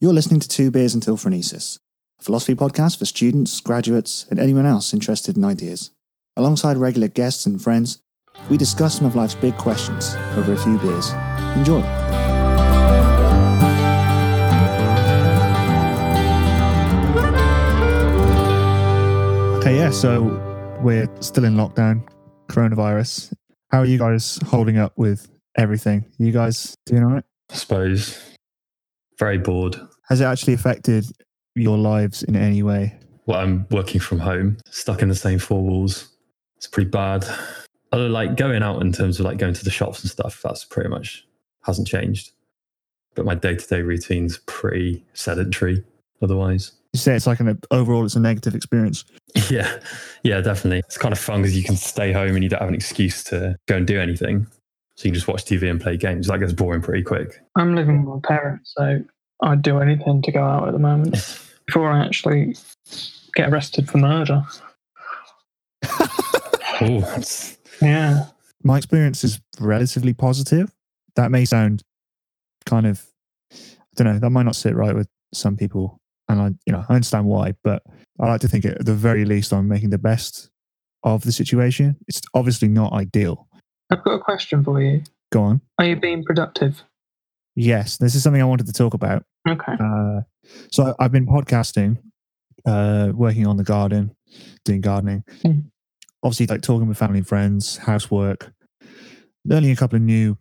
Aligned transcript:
You're 0.00 0.12
listening 0.12 0.38
to 0.38 0.46
Two 0.46 0.70
Beers 0.70 0.94
Until 0.94 1.16
Phronesis, 1.16 1.80
a 2.20 2.22
philosophy 2.22 2.54
podcast 2.54 3.00
for 3.00 3.04
students, 3.04 3.60
graduates, 3.60 4.26
and 4.30 4.38
anyone 4.38 4.64
else 4.64 4.94
interested 4.94 5.36
in 5.36 5.44
ideas. 5.44 5.90
Alongside 6.36 6.76
regular 6.76 7.08
guests 7.08 7.46
and 7.46 7.60
friends, 7.60 8.00
we 8.48 8.56
discuss 8.56 8.96
some 8.96 9.08
of 9.08 9.16
life's 9.16 9.34
big 9.34 9.56
questions 9.56 10.14
over 10.36 10.52
a 10.52 10.56
few 10.56 10.78
beers. 10.78 11.10
Enjoy. 11.56 11.80
Okay, 19.58 19.78
yeah, 19.78 19.90
so 19.90 20.22
we're 20.80 21.08
still 21.18 21.44
in 21.44 21.56
lockdown, 21.56 22.08
coronavirus. 22.46 23.32
How 23.72 23.80
are 23.80 23.84
you 23.84 23.98
guys 23.98 24.38
holding 24.46 24.78
up 24.78 24.92
with 24.96 25.28
everything? 25.56 26.04
You 26.18 26.30
guys 26.30 26.76
doing 26.86 27.02
all 27.02 27.10
right? 27.14 27.24
I 27.50 27.54
suppose. 27.56 28.37
Very 29.18 29.38
bored. 29.38 29.76
Has 30.08 30.20
it 30.20 30.24
actually 30.24 30.54
affected 30.54 31.06
your 31.54 31.76
lives 31.76 32.22
in 32.22 32.36
any 32.36 32.62
way? 32.62 32.98
Well, 33.26 33.40
I'm 33.40 33.66
working 33.70 34.00
from 34.00 34.20
home, 34.20 34.58
stuck 34.70 35.02
in 35.02 35.08
the 35.08 35.14
same 35.14 35.38
four 35.38 35.62
walls. 35.62 36.08
It's 36.56 36.66
pretty 36.66 36.90
bad. 36.90 37.26
Other 37.92 38.08
like 38.08 38.36
going 38.36 38.62
out 38.62 38.80
in 38.82 38.92
terms 38.92 39.18
of 39.18 39.26
like 39.26 39.38
going 39.38 39.54
to 39.54 39.64
the 39.64 39.70
shops 39.70 40.02
and 40.02 40.10
stuff, 40.10 40.40
that's 40.42 40.64
pretty 40.64 40.88
much 40.88 41.26
hasn't 41.64 41.88
changed. 41.88 42.32
But 43.14 43.24
my 43.24 43.34
day 43.34 43.56
to 43.56 43.66
day 43.66 43.82
routine's 43.82 44.38
pretty 44.46 45.04
sedentary 45.14 45.84
otherwise. 46.22 46.72
You 46.92 47.00
say 47.00 47.14
it's 47.14 47.26
like 47.26 47.40
an 47.40 47.60
overall, 47.70 48.04
it's 48.04 48.16
a 48.16 48.20
negative 48.20 48.54
experience. 48.54 49.04
Yeah, 49.50 49.78
yeah, 50.24 50.40
definitely. 50.40 50.80
It's 50.80 50.98
kind 50.98 51.12
of 51.12 51.18
fun 51.18 51.42
because 51.42 51.56
you 51.56 51.62
can 51.62 51.76
stay 51.76 52.12
home 52.12 52.34
and 52.34 52.42
you 52.42 52.50
don't 52.50 52.60
have 52.60 52.68
an 52.68 52.74
excuse 52.74 53.22
to 53.24 53.56
go 53.66 53.76
and 53.76 53.86
do 53.86 54.00
anything. 54.00 54.46
So 54.98 55.04
you 55.04 55.12
can 55.12 55.14
just 55.14 55.28
watch 55.28 55.44
TV 55.44 55.70
and 55.70 55.80
play 55.80 55.96
games. 55.96 56.26
That 56.26 56.40
gets 56.40 56.52
boring 56.52 56.82
pretty 56.82 57.04
quick. 57.04 57.40
I'm 57.54 57.76
living 57.76 58.04
with 58.04 58.20
my 58.20 58.28
parents, 58.28 58.74
so 58.76 59.00
I'd 59.40 59.62
do 59.62 59.78
anything 59.78 60.22
to 60.22 60.32
go 60.32 60.42
out 60.42 60.66
at 60.66 60.72
the 60.72 60.80
moment 60.80 61.12
before 61.66 61.88
I 61.88 62.04
actually 62.04 62.56
get 63.36 63.48
arrested 63.48 63.88
for 63.88 63.98
murder. 63.98 64.42
oh, 66.80 67.00
that's 67.00 67.58
Yeah. 67.80 68.24
My 68.64 68.76
experience 68.76 69.22
is 69.22 69.40
relatively 69.60 70.14
positive. 70.14 70.74
That 71.14 71.30
may 71.30 71.44
sound 71.44 71.84
kind 72.66 72.84
of, 72.84 73.06
I 73.52 73.56
don't 73.94 74.06
know, 74.08 74.18
that 74.18 74.30
might 74.30 74.46
not 74.46 74.56
sit 74.56 74.74
right 74.74 74.96
with 74.96 75.06
some 75.32 75.56
people. 75.56 76.00
And 76.28 76.40
I, 76.40 76.46
you 76.66 76.72
know, 76.72 76.84
I 76.88 76.94
understand 76.94 77.26
why, 77.26 77.54
but 77.62 77.84
I 78.18 78.26
like 78.26 78.40
to 78.40 78.48
think 78.48 78.64
at 78.64 78.84
the 78.84 78.94
very 78.94 79.24
least 79.24 79.52
I'm 79.52 79.68
making 79.68 79.90
the 79.90 79.98
best 79.98 80.50
of 81.04 81.22
the 81.22 81.30
situation. 81.30 81.96
It's 82.08 82.20
obviously 82.34 82.66
not 82.66 82.92
ideal. 82.94 83.47
I've 83.90 84.04
got 84.04 84.12
a 84.12 84.18
question 84.18 84.62
for 84.62 84.80
you. 84.82 85.02
Go 85.32 85.42
on. 85.42 85.60
Are 85.78 85.86
you 85.86 85.96
being 85.96 86.24
productive? 86.24 86.82
Yes, 87.54 87.96
this 87.96 88.14
is 88.14 88.22
something 88.22 88.40
I 88.40 88.44
wanted 88.44 88.66
to 88.66 88.72
talk 88.72 88.94
about. 88.94 89.24
Okay. 89.48 89.72
Uh, 89.78 90.20
so 90.70 90.94
I've 90.98 91.12
been 91.12 91.26
podcasting, 91.26 91.98
uh, 92.66 93.12
working 93.14 93.46
on 93.46 93.56
the 93.56 93.64
garden, 93.64 94.14
doing 94.64 94.80
gardening. 94.80 95.24
Mm. 95.44 95.64
Obviously, 96.22 96.46
like 96.46 96.62
talking 96.62 96.88
with 96.88 96.98
family 96.98 97.18
and 97.18 97.26
friends, 97.26 97.78
housework, 97.78 98.52
learning 99.44 99.70
a 99.70 99.76
couple 99.76 99.96
of 99.96 100.02
new 100.02 100.36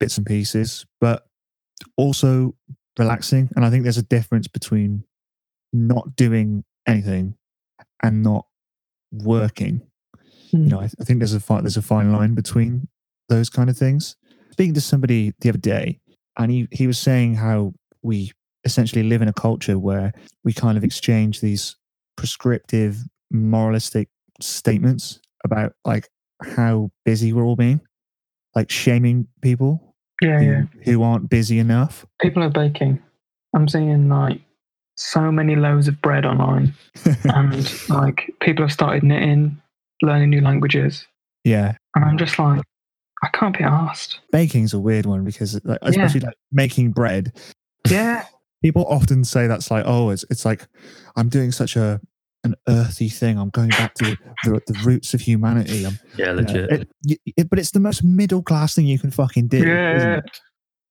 bits 0.00 0.16
and 0.16 0.26
pieces, 0.26 0.86
but 1.00 1.26
also 1.96 2.54
relaxing. 2.98 3.50
And 3.56 3.64
I 3.64 3.70
think 3.70 3.82
there's 3.82 3.98
a 3.98 4.02
difference 4.02 4.48
between 4.48 5.04
not 5.72 6.16
doing 6.16 6.64
anything 6.86 7.36
and 8.02 8.22
not 8.22 8.46
working. 9.12 9.82
You 10.62 10.68
know, 10.70 10.80
I, 10.80 10.84
I 11.00 11.04
think 11.04 11.18
there's 11.20 11.34
a 11.34 11.40
fi- 11.40 11.60
there's 11.60 11.76
a 11.76 11.82
fine 11.82 12.12
line 12.12 12.34
between 12.34 12.88
those 13.28 13.50
kind 13.50 13.68
of 13.70 13.76
things. 13.76 14.16
Speaking 14.52 14.74
to 14.74 14.80
somebody 14.80 15.32
the 15.40 15.48
other 15.48 15.58
day, 15.58 15.98
and 16.38 16.50
he, 16.50 16.68
he 16.70 16.86
was 16.86 16.98
saying 16.98 17.34
how 17.36 17.72
we 18.02 18.32
essentially 18.64 19.02
live 19.02 19.20
in 19.22 19.28
a 19.28 19.32
culture 19.32 19.78
where 19.78 20.12
we 20.44 20.52
kind 20.52 20.76
of 20.78 20.84
exchange 20.84 21.40
these 21.40 21.76
prescriptive 22.16 22.98
moralistic 23.30 24.08
statements 24.40 25.20
about 25.44 25.72
like 25.84 26.08
how 26.42 26.90
busy 27.04 27.32
we're 27.32 27.44
all 27.44 27.56
being 27.56 27.80
like 28.54 28.70
shaming 28.70 29.26
people 29.42 29.94
Yeah, 30.22 30.38
who, 30.40 30.44
yeah. 30.46 30.62
who 30.84 31.02
aren't 31.02 31.28
busy 31.28 31.58
enough 31.58 32.06
People 32.20 32.42
are 32.42 32.50
baking. 32.50 33.02
I'm 33.54 33.68
seeing 33.68 34.08
like 34.08 34.40
so 34.96 35.30
many 35.32 35.56
loaves 35.56 35.88
of 35.88 36.00
bread 36.00 36.24
online, 36.24 36.72
and 37.24 37.88
like 37.90 38.30
people 38.40 38.64
have 38.64 38.72
started 38.72 39.02
knitting, 39.02 39.60
learning 40.04 40.30
new 40.30 40.40
languages, 40.40 41.06
yeah 41.44 41.76
and 41.94 42.04
I'm 42.04 42.18
just 42.18 42.38
like, 42.38 42.62
I 43.22 43.28
can't 43.28 43.56
be 43.56 43.64
asked. 43.64 44.20
baking's 44.32 44.74
a 44.74 44.78
weird 44.78 45.06
one 45.06 45.24
because 45.24 45.60
like, 45.64 45.78
especially 45.82 46.20
like 46.20 46.34
making 46.52 46.92
bread 46.92 47.32
Yeah. 47.88 48.24
people 48.62 48.84
often 48.88 49.24
say 49.24 49.46
that's 49.46 49.70
like 49.70 49.84
oh 49.86 50.10
it's 50.10 50.24
it's 50.30 50.44
like 50.44 50.66
i'm 51.16 51.28
doing 51.28 51.52
such 51.52 51.76
a 51.76 52.00
an 52.44 52.54
earthy 52.68 53.08
thing 53.10 53.38
i'm 53.38 53.50
going 53.50 53.68
back 53.70 53.94
to 53.94 54.16
the, 54.44 54.60
the 54.66 54.80
roots 54.84 55.12
of 55.14 55.20
humanity 55.20 55.84
I'm, 55.86 55.98
yeah, 56.16 56.30
you 56.30 56.32
know, 56.32 56.42
legit. 56.42 56.70
it- 57.06 57.20
it- 57.36 57.50
but 57.50 57.58
it's 57.58 57.70
the 57.72 57.80
most 57.80 58.02
middle 58.04 58.42
class 58.42 58.74
thing 58.74 58.86
you 58.86 58.98
can 58.98 59.10
fucking 59.10 59.48
do 59.48 59.58
isn't 59.58 59.68
Yeah. 59.68 60.16
it? 60.18 60.40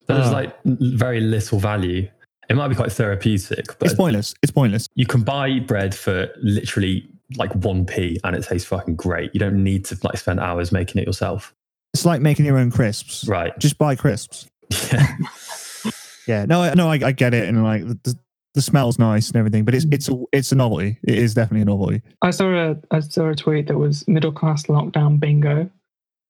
There's 0.08 0.28
Oh. 0.28 0.32
like 0.32 0.54
very 0.66 1.20
little 1.22 1.60
value. 1.60 2.10
It 2.50 2.56
might 2.58 2.68
be 2.68 2.76
quite 2.76 2.92
therapeutic, 2.92 3.66
but 3.80 3.86
it's 3.88 3.96
pointless 3.96 4.34
it's 4.44 4.52
pointless 4.52 4.88
you 4.96 5.06
can 5.06 5.22
buy 5.24 5.60
bread 5.60 5.96
for 5.96 6.28
literally 6.42 7.08
like 7.38 7.54
one 7.56 7.86
p 7.86 8.20
and 8.24 8.36
it 8.36 8.44
tastes 8.44 8.68
fucking 8.68 8.96
great. 8.96 9.32
You 9.34 9.40
don't 9.40 9.64
need 9.64 9.86
to 9.86 9.98
like 10.04 10.18
spend 10.18 10.40
hours 10.40 10.72
making 10.72 11.02
it 11.02 11.08
yourself. 11.08 11.54
it's 11.94 12.06
like 12.06 12.22
making 12.22 12.46
your 12.46 12.58
own 12.58 12.72
crisps 12.72 13.26
Right. 13.28 13.58
just 13.60 13.78
buy 13.78 13.96
crisps 13.96 14.48
Yeah. 14.92 15.08
yeah 16.28 16.46
no 16.46 16.62
I- 16.64 16.74
no 16.74 16.90
I, 16.90 17.00
I 17.04 17.12
get 17.12 17.34
it 17.34 17.48
and 17.48 17.64
like 17.64 17.86
the, 17.86 18.18
the 18.56 18.62
smell's 18.62 18.98
nice 19.00 19.28
and 19.28 19.36
everything 19.38 19.66
but 19.66 19.76
it's 19.76 19.86
it's 19.92 20.10
a 20.10 20.24
it's 20.32 20.52
a 20.52 20.56
novelty 20.56 20.98
it 21.04 21.18
is 21.18 21.34
definitely 21.34 21.62
a 21.62 21.66
novelty 21.66 22.02
I 22.22 22.32
saw 22.32 22.72
a 22.72 22.78
I 22.92 23.00
saw 23.02 23.30
a 23.30 23.36
tweet 23.36 23.68
that 23.68 23.78
was 23.78 24.08
middle 24.08 24.32
class 24.32 24.64
lockdown 24.68 25.20
bingo, 25.20 25.70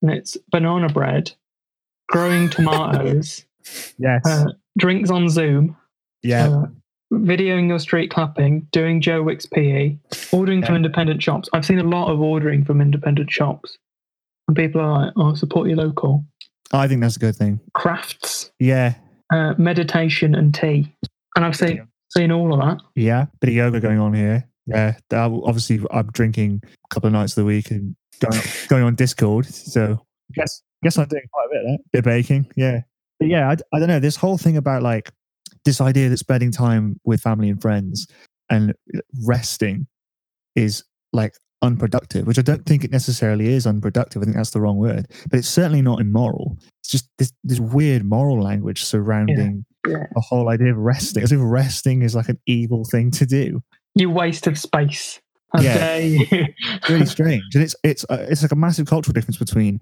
and 0.02 0.12
it's 0.12 0.38
banana 0.52 0.90
bread, 0.90 1.32
growing 2.10 2.50
tomatoes, 2.56 3.46
yes 3.98 4.22
uh, 4.26 4.46
drinks 4.78 5.10
on 5.10 5.30
Zoom, 5.30 5.76
yeah 6.24 6.48
uh, 6.50 6.66
videoing 7.14 7.68
your 7.68 7.80
street 7.80 8.10
clapping, 8.12 8.68
doing 8.72 9.02
Joe 9.02 9.24
Wicks 9.24 9.46
PE, 9.46 9.96
ordering 10.32 10.64
from 10.66 10.76
independent 10.76 11.22
shops. 11.22 11.50
I've 11.54 11.66
seen 11.66 11.80
a 11.80 11.84
lot 11.84 12.12
of 12.12 12.20
ordering 12.22 12.66
from 12.66 12.82
independent 12.82 13.32
shops, 13.32 13.78
and 14.48 14.58
people 14.58 14.82
are 14.82 15.06
like, 15.06 15.14
"Oh, 15.16 15.34
support 15.36 15.68
your 15.68 15.78
local." 15.78 16.26
i 16.76 16.88
think 16.88 17.02
that's 17.02 17.18
a 17.18 17.20
good 17.20 17.36
thing 17.36 17.60
Crafts, 17.76 18.52
yeah 18.60 18.96
uh, 19.32 19.54
meditation, 19.58 20.36
and 20.36 20.54
tea, 20.54 20.92
and 21.36 21.46
I've 21.46 21.56
seen 21.56 21.88
seen 22.16 22.32
all 22.32 22.54
of 22.54 22.60
that. 22.60 22.84
Yeah, 22.96 23.26
bit 23.42 23.50
of 23.50 23.56
yoga 23.56 23.80
going 23.80 24.00
on 24.00 24.14
here. 24.14 24.48
Yeah, 24.68 24.96
that- 25.10 25.42
obviously 25.44 25.82
I'm 25.92 26.08
drinking 26.12 26.62
a 26.64 26.94
couple 26.94 27.08
of 27.08 27.14
nights 27.14 27.34
of 27.34 27.42
the 27.42 27.46
week 27.46 27.72
and 27.72 27.96
going, 28.20 28.42
going 28.68 28.84
on 28.84 28.96
Discord. 28.96 29.46
So 29.46 30.00
I 30.02 30.34
guess 30.34 30.62
guess 30.84 30.98
I'm 30.98 31.08
doing 31.08 31.24
quite 31.32 31.46
a 31.46 31.50
bit 31.50 31.62
of 31.62 31.72
that. 31.72 31.80
Bit 31.92 32.00
of 32.00 32.06
baking, 32.06 32.52
yeah. 32.56 32.82
But 33.20 33.30
yeah, 33.30 33.50
I, 33.50 33.56
I 33.76 33.80
don't 33.80 33.88
know. 33.88 34.00
This 34.00 34.16
whole 34.16 34.38
thing 34.38 34.58
about 34.58 34.84
like 34.84 35.12
this 35.66 35.80
idea 35.82 36.10
that 36.10 36.18
spending 36.18 36.52
time 36.52 37.00
with 37.06 37.22
family 37.22 37.50
and 37.50 37.62
friends 37.62 38.08
and 38.50 38.74
resting 39.26 39.88
is 40.56 40.84
like 41.14 41.34
unproductive, 41.62 42.28
which 42.28 42.38
I 42.38 42.42
don't 42.42 42.66
think 42.66 42.84
it 42.84 42.92
necessarily 42.92 43.48
is 43.48 43.66
unproductive. 43.66 44.22
I 44.22 44.26
think 44.26 44.36
that's 44.36 44.50
the 44.52 44.60
wrong 44.62 44.78
word, 44.78 45.08
but 45.30 45.40
it's 45.40 45.48
certainly 45.48 45.82
not 45.82 46.02
immoral. 46.02 46.58
It's 46.82 46.90
just 46.92 47.10
this 47.18 47.32
this 47.44 47.60
weird 47.60 48.04
moral 48.04 48.42
language 48.42 48.84
surrounding 48.84 49.66
Yeah. 49.88 50.06
the 50.14 50.22
whole 50.22 50.50
idea 50.50 50.72
of 50.72 50.78
resting, 50.78 51.24
as 51.24 51.32
if 51.32 51.40
resting 51.42 52.02
is 52.02 52.16
like 52.16 52.30
an 52.30 52.40
evil 52.46 52.84
thing 52.92 53.12
to 53.12 53.26
do. 53.26 53.62
You 53.96 54.10
waste 54.10 54.48
of 54.48 54.58
space. 54.60 55.20
How 55.54 55.62
Yeah. 55.62 56.08
Really 56.90 57.06
strange, 57.06 57.44
and 57.54 57.64
it's 57.64 57.76
it's 57.84 58.06
uh, 58.10 58.26
it's 58.30 58.42
like 58.42 58.52
a 58.52 58.56
massive 58.58 58.88
cultural 58.88 59.14
difference 59.14 59.38
between 59.38 59.80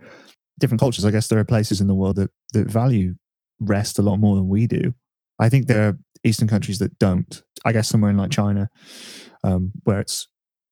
different 0.60 0.80
cultures. 0.80 1.06
I 1.06 1.12
guess 1.12 1.28
there 1.30 1.40
are 1.40 1.44
places 1.46 1.82
in 1.82 1.88
the 1.88 1.96
world 1.96 2.18
that 2.18 2.30
that 2.54 2.70
value 2.70 3.16
rest 3.60 3.98
a 3.98 4.02
lot 4.04 4.18
more 4.18 4.36
than 4.36 4.48
we 4.50 4.68
do. 4.68 4.94
I 5.42 5.50
think 5.50 5.68
there 5.68 5.90
are 5.90 5.98
Eastern 6.24 6.48
countries 6.48 6.80
that 6.80 6.98
don't. 7.00 7.44
I 7.66 7.74
guess 7.74 7.90
somewhere 7.90 8.12
in 8.12 8.18
like 8.18 8.32
China, 8.32 8.70
um, 9.44 9.72
where 9.84 10.00
it's 10.00 10.28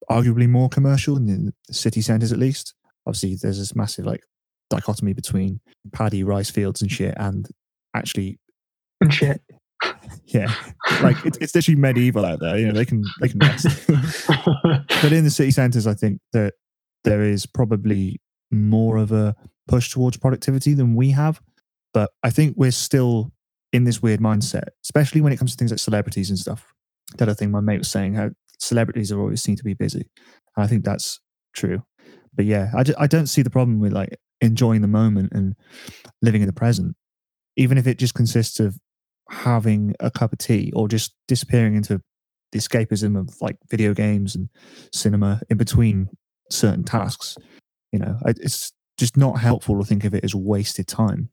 arguably 0.09 0.47
more 0.47 0.69
commercial 0.69 1.17
in 1.17 1.25
the 1.67 1.73
city 1.73 2.01
centers, 2.01 2.31
at 2.31 2.39
least. 2.39 2.73
Obviously, 3.05 3.35
there's 3.35 3.57
this 3.57 3.75
massive 3.75 4.05
like 4.05 4.21
dichotomy 4.69 5.13
between 5.13 5.59
paddy, 5.91 6.23
rice 6.23 6.51
fields, 6.51 6.81
and 6.81 6.91
shit, 6.91 7.15
and 7.17 7.47
actually 7.95 8.39
and 9.01 9.13
shit. 9.13 9.41
yeah, 10.25 10.53
like 11.01 11.17
it's, 11.25 11.37
it's 11.39 11.55
literally 11.55 11.79
medieval 11.79 12.25
out 12.25 12.39
there. 12.39 12.57
You 12.57 12.67
know, 12.67 12.73
they 12.73 12.85
can 12.85 13.03
they 13.21 13.29
can 13.29 13.39
rest. 13.39 13.87
but 14.27 15.11
in 15.11 15.23
the 15.23 15.31
city 15.31 15.51
centres, 15.51 15.87
I 15.87 15.95
think 15.95 16.19
that 16.33 16.53
there 17.03 17.23
is 17.23 17.45
probably 17.45 18.21
more 18.51 18.97
of 18.97 19.11
a 19.11 19.35
push 19.67 19.91
towards 19.91 20.17
productivity 20.17 20.73
than 20.73 20.95
we 20.95 21.11
have. 21.11 21.41
But 21.93 22.11
I 22.23 22.29
think 22.29 22.55
we're 22.57 22.71
still 22.71 23.31
in 23.71 23.83
this 23.83 24.01
weird 24.01 24.19
mindset, 24.19 24.69
especially 24.83 25.21
when 25.21 25.33
it 25.33 25.37
comes 25.37 25.51
to 25.51 25.57
things 25.57 25.71
like 25.71 25.79
celebrities 25.79 26.29
and 26.29 26.39
stuff. 26.39 26.73
The 27.17 27.23
other 27.23 27.33
thing 27.33 27.51
my 27.51 27.61
mate 27.61 27.79
was 27.79 27.91
saying, 27.91 28.15
how 28.15 28.31
celebrities 28.59 29.11
are 29.11 29.19
always 29.19 29.41
seen 29.41 29.55
to 29.55 29.63
be 29.63 29.73
busy. 29.73 30.09
And 30.55 30.63
I 30.63 30.67
think 30.67 30.83
that's 30.83 31.19
true. 31.53 31.83
But 32.33 32.45
yeah, 32.45 32.71
I, 32.75 32.83
I 32.97 33.07
don't 33.07 33.27
see 33.27 33.41
the 33.41 33.49
problem 33.49 33.79
with 33.79 33.93
like 33.93 34.17
enjoying 34.41 34.81
the 34.81 34.87
moment 34.87 35.31
and 35.33 35.55
living 36.21 36.41
in 36.41 36.47
the 36.47 36.53
present, 36.53 36.95
even 37.57 37.77
if 37.77 37.87
it 37.87 37.99
just 37.99 38.13
consists 38.13 38.59
of 38.59 38.77
having 39.29 39.95
a 39.99 40.09
cup 40.09 40.33
of 40.33 40.39
tea 40.39 40.71
or 40.75 40.87
just 40.87 41.13
disappearing 41.27 41.75
into 41.75 42.01
the 42.51 42.59
escapism 42.59 43.19
of 43.19 43.29
like 43.41 43.57
video 43.69 43.93
games 43.93 44.35
and 44.35 44.49
cinema 44.93 45.41
in 45.49 45.57
between 45.57 46.09
certain 46.49 46.83
tasks. 46.83 47.37
You 47.91 47.99
know, 47.99 48.17
it's 48.25 48.71
just 48.97 49.17
not 49.17 49.39
helpful 49.39 49.79
to 49.79 49.85
think 49.85 50.03
of 50.03 50.13
it 50.13 50.23
as 50.23 50.35
wasted 50.35 50.87
time, 50.87 51.29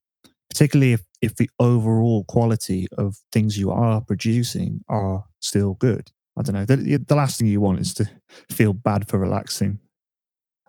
particularly 0.56 0.94
if, 0.94 1.02
if 1.20 1.36
the 1.36 1.50
overall 1.60 2.24
quality 2.24 2.86
of 2.96 3.18
things 3.30 3.58
you 3.58 3.70
are 3.70 4.00
producing 4.00 4.80
are 4.88 5.22
still 5.38 5.74
good. 5.74 6.10
I 6.38 6.40
don't 6.40 6.54
know. 6.54 6.64
The, 6.64 6.96
the 6.96 7.14
last 7.14 7.38
thing 7.38 7.46
you 7.46 7.60
want 7.60 7.80
is 7.80 7.92
to 7.94 8.08
feel 8.50 8.72
bad 8.72 9.06
for 9.06 9.18
relaxing 9.18 9.80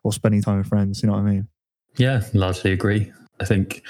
or 0.03 0.11
spending 0.11 0.41
time 0.41 0.57
with 0.57 0.67
friends. 0.67 1.01
You 1.01 1.07
know 1.07 1.13
what 1.13 1.21
I 1.21 1.31
mean? 1.31 1.47
Yeah, 1.95 2.21
largely 2.33 2.73
agree. 2.73 3.13
I 3.39 3.45
think 3.45 3.81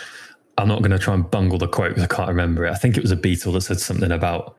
I'm 0.60 0.68
not 0.68 0.84
going 0.84 0.92
to 0.92 1.00
try 1.00 1.16
and 1.16 1.28
bungle 1.32 1.58
the 1.58 1.68
quote 1.68 1.96
because 1.96 2.04
I 2.04 2.16
can't 2.16 2.30
remember 2.30 2.68
it. 2.68 2.72
I 2.72 2.76
think 2.76 2.96
it 2.96 3.02
was 3.02 3.12
a 3.12 3.18
Beatle 3.18 3.54
that 3.54 3.62
said 3.62 3.80
something 3.80 4.12
about 4.12 4.56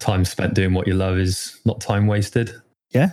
time 0.00 0.24
spent 0.24 0.54
doing 0.54 0.74
what 0.74 0.88
you 0.88 0.94
love 0.94 1.18
is 1.18 1.56
not 1.64 1.80
time 1.80 2.08
wasted. 2.08 2.52
Yeah. 2.90 3.10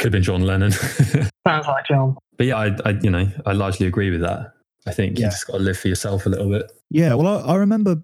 Could 0.00 0.06
have 0.06 0.12
been 0.12 0.24
John 0.24 0.42
Lennon. 0.42 0.72
Sounds 1.46 1.66
like 1.68 1.86
John. 1.86 2.16
but 2.36 2.46
yeah, 2.48 2.56
I, 2.56 2.76
I, 2.84 2.90
you 3.00 3.10
know, 3.10 3.28
I 3.46 3.52
largely 3.52 3.86
agree 3.86 4.10
with 4.10 4.22
that. 4.22 4.52
I 4.86 4.92
think 4.92 5.18
Yeah. 5.18 5.26
you 5.26 5.30
just 5.30 5.46
got 5.46 5.54
to 5.58 5.62
live 5.62 5.78
for 5.78 5.88
yourself 5.88 6.26
a 6.26 6.28
little 6.28 6.48
bit. 6.50 6.70
Yeah, 6.90 7.14
well, 7.14 7.26
I, 7.46 7.52
I 7.52 7.56
remember. 7.56 8.02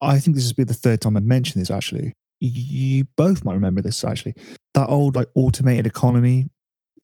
I 0.00 0.18
think 0.20 0.36
this 0.36 0.44
has 0.44 0.52
been 0.52 0.66
the 0.68 0.74
third 0.74 1.00
time 1.00 1.16
I've 1.16 1.24
mentioned 1.24 1.60
this. 1.60 1.70
Actually, 1.70 2.14
you 2.40 3.04
both 3.16 3.44
might 3.44 3.54
remember 3.54 3.82
this. 3.82 4.04
Actually, 4.04 4.34
that 4.74 4.88
old 4.88 5.16
like 5.16 5.28
automated 5.34 5.86
economy 5.86 6.48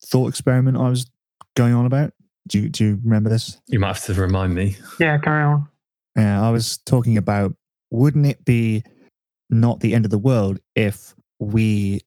thought 0.07 0.29
experiment 0.29 0.77
I 0.77 0.89
was 0.89 1.11
going 1.57 1.75
on 1.75 1.87
about. 1.87 2.13
Do 2.47 2.61
you, 2.61 2.69
do 2.69 2.85
you 2.85 3.01
remember 3.03 3.31
this? 3.31 3.59
You 3.69 3.79
might 3.81 3.89
have 3.97 4.05
to 4.05 4.15
remind 4.15 4.55
me. 4.55 4.77
Yeah, 5.01 5.17
carry 5.19 5.43
on. 5.45 5.67
Yeah, 6.17 6.47
I 6.47 6.51
was 6.51 6.79
talking 6.79 7.17
about. 7.17 7.55
Wouldn't 7.91 8.27
it 8.27 8.45
be 8.45 8.83
not 9.51 9.81
the 9.81 9.95
end 9.95 10.05
of 10.05 10.11
the 10.11 10.19
world 10.19 10.59
if 10.75 11.15
we 11.39 12.01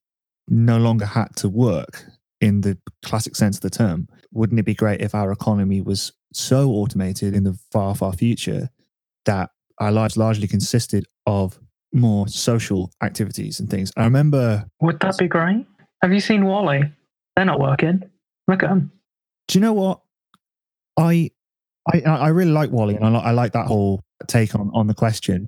no 0.50 0.78
longer 0.78 1.06
had 1.06 1.36
to 1.38 1.50
work 1.50 2.04
in 2.42 2.62
the 2.62 2.78
classic 3.04 3.36
sense 3.36 3.58
of 3.58 3.62
the 3.62 3.70
term? 3.70 4.08
Wouldn't 4.32 4.60
it 4.60 4.64
be 4.64 4.76
great 4.76 5.02
if 5.02 5.16
our 5.16 5.32
economy 5.32 5.82
was 5.82 6.12
so 6.34 6.70
automated 6.70 7.34
in 7.34 7.44
the 7.44 7.58
far, 7.72 7.96
far 7.96 8.14
future 8.14 8.70
that 9.26 9.52
our 9.80 9.92
lives 9.92 10.18
largely 10.18 10.48
consisted 10.48 11.06
of 11.26 11.60
more 11.94 12.28
social 12.28 12.92
activities 13.02 13.60
and 13.60 13.70
things? 13.70 13.92
I 13.98 14.04
remember. 14.04 14.66
Would 14.82 15.00
that 15.02 15.18
be 15.18 15.28
great? 15.28 15.66
Have 16.02 16.14
you 16.14 16.20
seen 16.20 16.46
WALL-E? 16.46 16.84
They're 17.36 17.46
not 17.46 17.60
working. 17.60 18.02
Look 18.48 18.64
at 18.64 18.70
them. 18.70 18.92
Do 19.48 19.58
you 19.58 19.62
know 19.62 19.74
what? 19.74 20.02
I 20.98 21.32
I 21.92 22.02
I 22.02 22.28
really 22.30 22.52
like 22.52 22.72
WALL-E, 22.72 22.96
and 22.96 23.16
I, 23.18 23.20
I 23.20 23.32
like 23.32 23.54
that 23.54 23.68
whole 23.68 24.04
take 24.28 24.56
on 24.56 24.72
on 24.74 24.88
the 24.88 24.94
question. 24.94 25.48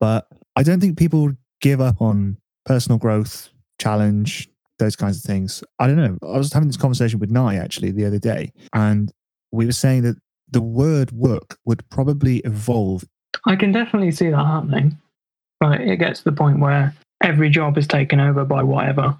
But 0.00 0.26
I 0.56 0.62
don't 0.62 0.80
think 0.80 0.98
people 0.98 1.32
give 1.60 1.80
up 1.80 2.02
on 2.02 2.36
personal 2.66 2.98
growth, 2.98 3.48
challenge, 3.80 4.48
those 4.82 4.96
kinds 4.96 5.18
of 5.18 5.22
things. 5.24 5.62
I 5.78 5.86
don't 5.86 5.96
know. 5.96 6.18
I 6.22 6.38
was 6.38 6.52
having 6.52 6.68
this 6.68 6.76
conversation 6.76 7.18
with 7.18 7.30
Nye 7.30 7.56
actually 7.56 7.92
the 7.92 8.04
other 8.04 8.18
day, 8.18 8.52
and 8.72 9.10
we 9.52 9.66
were 9.66 9.72
saying 9.72 10.02
that 10.02 10.16
the 10.50 10.62
word 10.62 11.12
work 11.12 11.58
would 11.64 11.88
probably 11.88 12.38
evolve. 12.38 13.04
I 13.46 13.56
can 13.56 13.72
definitely 13.72 14.10
see 14.10 14.30
that 14.30 14.44
happening. 14.44 14.98
But 15.60 15.80
it 15.80 15.96
gets 15.98 16.20
to 16.20 16.24
the 16.24 16.36
point 16.36 16.58
where 16.58 16.92
every 17.22 17.48
job 17.48 17.78
is 17.78 17.86
taken 17.86 18.18
over 18.18 18.44
by 18.44 18.64
whatever. 18.64 19.16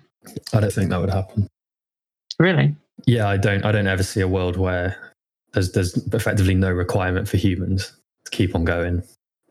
I 0.52 0.60
don't 0.60 0.72
think 0.72 0.90
that 0.90 1.00
would 1.00 1.10
happen. 1.10 1.48
Really? 2.38 2.74
Yeah, 3.06 3.28
I 3.28 3.36
don't. 3.36 3.64
I 3.64 3.70
don't 3.70 3.86
ever 3.86 4.02
see 4.02 4.20
a 4.20 4.28
world 4.28 4.56
where 4.56 4.96
there's 5.52 5.70
there's 5.72 5.96
effectively 6.12 6.54
no 6.54 6.70
requirement 6.70 7.28
for 7.28 7.36
humans 7.36 7.92
to 8.24 8.30
keep 8.30 8.54
on 8.54 8.64
going. 8.64 9.02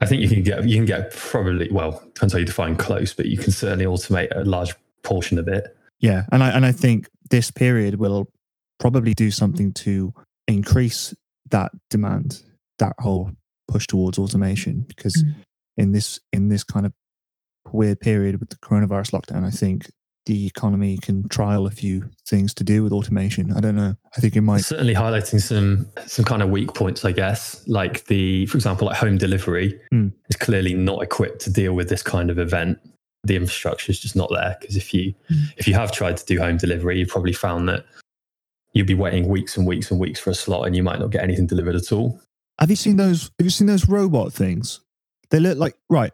I 0.02 0.06
think 0.06 0.22
you 0.22 0.28
can 0.28 0.44
get 0.44 0.68
you 0.68 0.75
can 0.75 0.86
get 0.86 1.12
probably 1.16 1.69
well 1.72 2.02
depends 2.13 2.34
how 2.34 2.40
you 2.40 2.46
define 2.46 2.75
close, 2.75 3.13
but 3.13 3.28
you 3.28 3.38
can 3.38 3.52
certainly 3.52 3.86
automate 3.86 4.36
a 4.36 4.44
large 4.44 4.75
portion 5.04 5.38
of 5.38 5.48
it. 5.48 5.75
Yeah, 6.01 6.25
and 6.31 6.44
I 6.44 6.50
and 6.50 6.65
I 6.65 6.71
think 6.71 7.07
this 7.30 7.51
period 7.51 7.95
will 7.95 8.27
probably 8.80 9.13
do 9.13 9.31
something 9.31 9.71
to 9.74 10.13
increase 10.48 11.13
that 11.51 11.71
demand, 11.89 12.42
that 12.80 12.94
whole 13.00 13.31
push 13.68 13.88
towards 13.88 14.18
automation. 14.18 14.81
Because 14.88 15.15
Mm. 15.24 15.36
in 15.77 15.92
this 15.94 16.19
in 16.33 16.50
this 16.50 16.63
kind 16.63 16.86
of 16.86 16.94
weird 17.71 18.00
period 18.00 18.39
with 18.39 18.50
the 18.50 18.57
coronavirus 18.57 19.12
lockdown, 19.12 19.45
I 19.45 19.51
think 19.51 19.89
the 20.27 20.45
economy 20.45 20.98
can 20.98 21.27
trial 21.30 21.65
a 21.65 21.71
few 21.71 22.09
things 22.27 22.53
to 22.56 22.63
do 22.63 22.83
with 22.83 22.92
automation. 22.94 23.51
I 23.53 23.59
don't 23.59 23.75
know. 23.75 23.95
I 24.15 24.19
think 24.21 24.36
it 24.36 24.42
might. 24.42 24.62
certainly 24.62 24.94
highlighting 24.95 25.42
some 25.42 25.88
some 26.06 26.25
kind 26.25 26.42
of 26.42 26.50
weak 26.50 26.74
points, 26.74 27.06
I 27.06 27.12
guess. 27.12 27.63
Like 27.68 28.06
the, 28.06 28.45
for 28.48 28.57
example, 28.57 28.88
like 28.88 28.98
home 28.98 29.18
delivery 29.18 29.80
Mm. 29.94 30.12
is 30.30 30.36
clearly 30.38 30.74
not 30.74 31.01
equipped 31.03 31.42
to 31.42 31.50
deal 31.51 31.74
with 31.74 31.89
this 31.89 32.03
kind 32.03 32.30
of 32.30 32.38
event. 32.39 32.77
The 33.24 33.36
infrastructure 33.36 33.92
is 33.92 34.00
just 34.00 34.16
not 34.16 34.30
there 34.34 34.58
because 34.60 34.76
if 34.76 34.94
you 34.94 35.14
Mm. 35.32 35.54
if 35.58 35.68
you 35.68 35.74
have 35.76 35.92
tried 35.92 36.18
to 36.18 36.26
do 36.26 36.40
home 36.40 36.58
delivery, 36.58 36.98
you 37.00 37.06
probably 37.06 37.34
found 37.34 37.70
that 37.70 37.86
you'd 38.74 38.88
be 38.88 38.96
waiting 38.96 39.28
weeks 39.28 39.58
and 39.58 39.68
weeks 39.68 39.92
and 39.92 40.00
weeks 40.00 40.20
for 40.20 40.32
a 40.32 40.34
slot, 40.34 40.66
and 40.66 40.76
you 40.76 40.82
might 40.84 41.00
not 41.00 41.12
get 41.12 41.24
anything 41.24 41.46
delivered 41.46 41.76
at 41.76 41.92
all. 41.92 42.20
Have 42.60 42.70
you 42.70 42.76
seen 42.76 42.98
those? 42.98 43.24
Have 43.38 43.46
you 43.46 43.50
seen 43.52 43.68
those 43.68 43.88
robot 43.88 44.34
things? 44.34 44.80
They 45.30 45.40
look 45.40 45.58
like 45.58 45.76
right. 45.90 46.12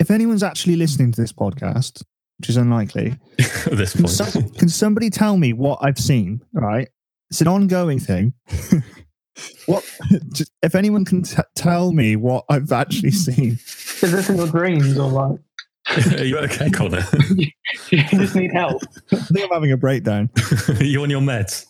If 0.00 0.10
anyone's 0.10 0.42
actually 0.42 0.74
listening 0.76 1.12
to 1.12 1.20
this 1.20 1.32
podcast, 1.32 2.02
which 2.38 2.48
is 2.50 2.56
unlikely, 2.56 3.16
at 3.38 3.76
this 3.76 3.92
Can, 3.92 4.02
point. 4.02 4.10
some, 4.10 4.50
can 4.50 4.68
somebody 4.68 5.10
tell 5.10 5.36
me 5.36 5.52
what 5.52 5.78
I've 5.82 5.98
seen? 5.98 6.42
Right, 6.52 6.88
it's 7.30 7.40
an 7.42 7.48
ongoing 7.48 8.00
thing. 8.00 8.34
what? 9.66 9.84
Just, 10.32 10.50
if 10.62 10.74
anyone 10.74 11.04
can 11.04 11.22
t- 11.22 11.36
tell 11.54 11.92
me 11.92 12.16
what 12.16 12.44
I've 12.48 12.72
actually 12.72 13.12
seen, 13.12 13.52
Is 13.52 14.00
this 14.12 14.28
in 14.28 14.36
your 14.36 14.48
dreams 14.48 14.98
or 14.98 15.10
like 15.10 15.38
Are 16.18 16.24
you 16.24 16.38
okay, 16.38 16.70
Connor? 16.70 17.04
you 17.90 18.02
just 18.10 18.34
need 18.34 18.52
help? 18.52 18.82
I 19.12 19.16
think 19.16 19.44
I'm 19.44 19.50
having 19.50 19.72
a 19.72 19.76
breakdown. 19.76 20.30
Are 20.68 20.82
you 20.84 21.02
on 21.02 21.10
your 21.10 21.20
meds? 21.20 21.66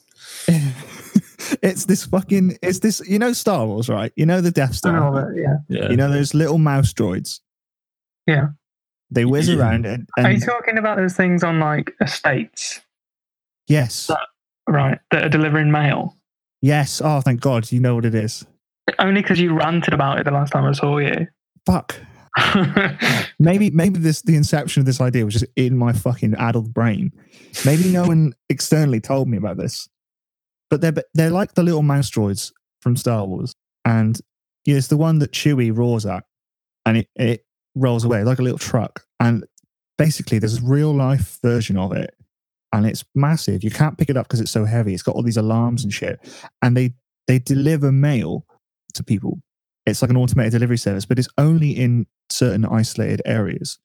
it's 1.62 1.86
this 1.86 2.04
fucking. 2.06 2.58
It's 2.62 2.78
this. 2.78 3.02
You 3.08 3.18
know 3.18 3.32
Star 3.32 3.66
Wars, 3.66 3.88
right? 3.88 4.12
You 4.16 4.26
know 4.26 4.40
the 4.40 4.50
Death 4.50 4.74
Star. 4.74 4.92
know 4.92 5.14
that, 5.14 5.34
yeah. 5.36 5.56
Yeah. 5.80 5.90
You 5.90 5.96
know 5.96 6.10
those 6.10 6.32
little 6.34 6.58
mouse 6.58 6.92
droids. 6.92 7.40
Yeah. 8.26 8.48
They 9.10 9.24
whiz 9.24 9.48
Yeah. 9.48 9.56
around 9.58 9.86
and, 9.86 10.08
Are 10.18 10.30
you 10.30 10.40
talking 10.40 10.78
about 10.78 10.96
those 10.96 11.14
things 11.14 11.44
on 11.44 11.60
like 11.60 11.92
estates, 12.00 12.80
yes, 13.68 14.10
right, 14.68 14.98
that 15.10 15.24
are 15.24 15.28
delivering 15.28 15.70
mail? 15.70 16.16
yes. 16.62 17.00
Oh, 17.04 17.20
thank 17.20 17.40
God, 17.40 17.70
you 17.70 17.80
know 17.80 17.94
what 17.94 18.06
it 18.06 18.14
is. 18.14 18.46
Only 18.98 19.20
because 19.22 19.38
you 19.38 19.54
ranted 19.54 19.92
about 19.94 20.18
it 20.20 20.24
the 20.24 20.30
last 20.30 20.50
time 20.52 20.64
I 20.64 20.72
saw 20.72 20.98
you. 20.98 21.26
Fuck. 21.66 21.96
Maybe 23.38 23.70
maybe 23.70 23.98
this 24.00 24.22
the 24.22 24.34
inception 24.34 24.80
of 24.80 24.86
this 24.86 25.00
idea 25.00 25.24
was 25.24 25.34
just 25.34 25.46
in 25.56 25.76
my 25.76 25.92
fucking 25.92 26.34
addled 26.34 26.74
brain. 26.74 27.12
Maybe 27.64 27.90
no 27.90 28.04
one 28.06 28.34
externally 28.48 29.00
told 29.00 29.28
me 29.28 29.36
about 29.36 29.56
this. 29.56 29.88
But 30.68 30.80
they're 30.80 30.94
they're 31.14 31.30
like 31.30 31.54
the 31.54 31.62
little 31.62 31.82
mouse 31.82 32.10
droids 32.10 32.52
from 32.80 32.96
Star 32.96 33.24
Wars. 33.24 33.54
And 33.84 34.20
it's 34.64 34.88
the 34.88 34.96
one 34.96 35.18
that 35.20 35.32
Chewie 35.32 35.76
roars 35.76 36.06
at 36.06 36.24
and 36.86 36.98
it, 36.98 37.08
it 37.16 37.44
rolls 37.74 38.04
away 38.04 38.24
like 38.24 38.38
a 38.38 38.42
little 38.42 38.58
truck. 38.58 39.04
And 39.20 39.44
basically 39.98 40.38
there's 40.38 40.58
a 40.58 40.64
real 40.64 40.92
life 40.92 41.38
version 41.42 41.76
of 41.76 41.92
it. 41.92 42.14
And 42.72 42.86
it's 42.86 43.04
massive. 43.14 43.62
You 43.62 43.70
can't 43.70 43.96
pick 43.96 44.10
it 44.10 44.16
up 44.16 44.26
because 44.26 44.40
it's 44.40 44.50
so 44.50 44.64
heavy. 44.64 44.94
It's 44.94 45.02
got 45.02 45.14
all 45.14 45.22
these 45.22 45.36
alarms 45.36 45.84
and 45.84 45.92
shit. 45.92 46.18
And 46.62 46.76
they 46.76 46.94
they 47.26 47.38
deliver 47.38 47.92
mail 47.92 48.44
to 48.94 49.04
people. 49.04 49.40
It's 49.86 50.02
like 50.02 50.10
an 50.10 50.16
automated 50.16 50.52
delivery 50.52 50.78
service, 50.78 51.04
but 51.04 51.18
it's 51.18 51.28
only 51.38 51.70
in 51.70 52.06
certain 52.30 52.64
isolated 52.64 53.22
areas. 53.24 53.78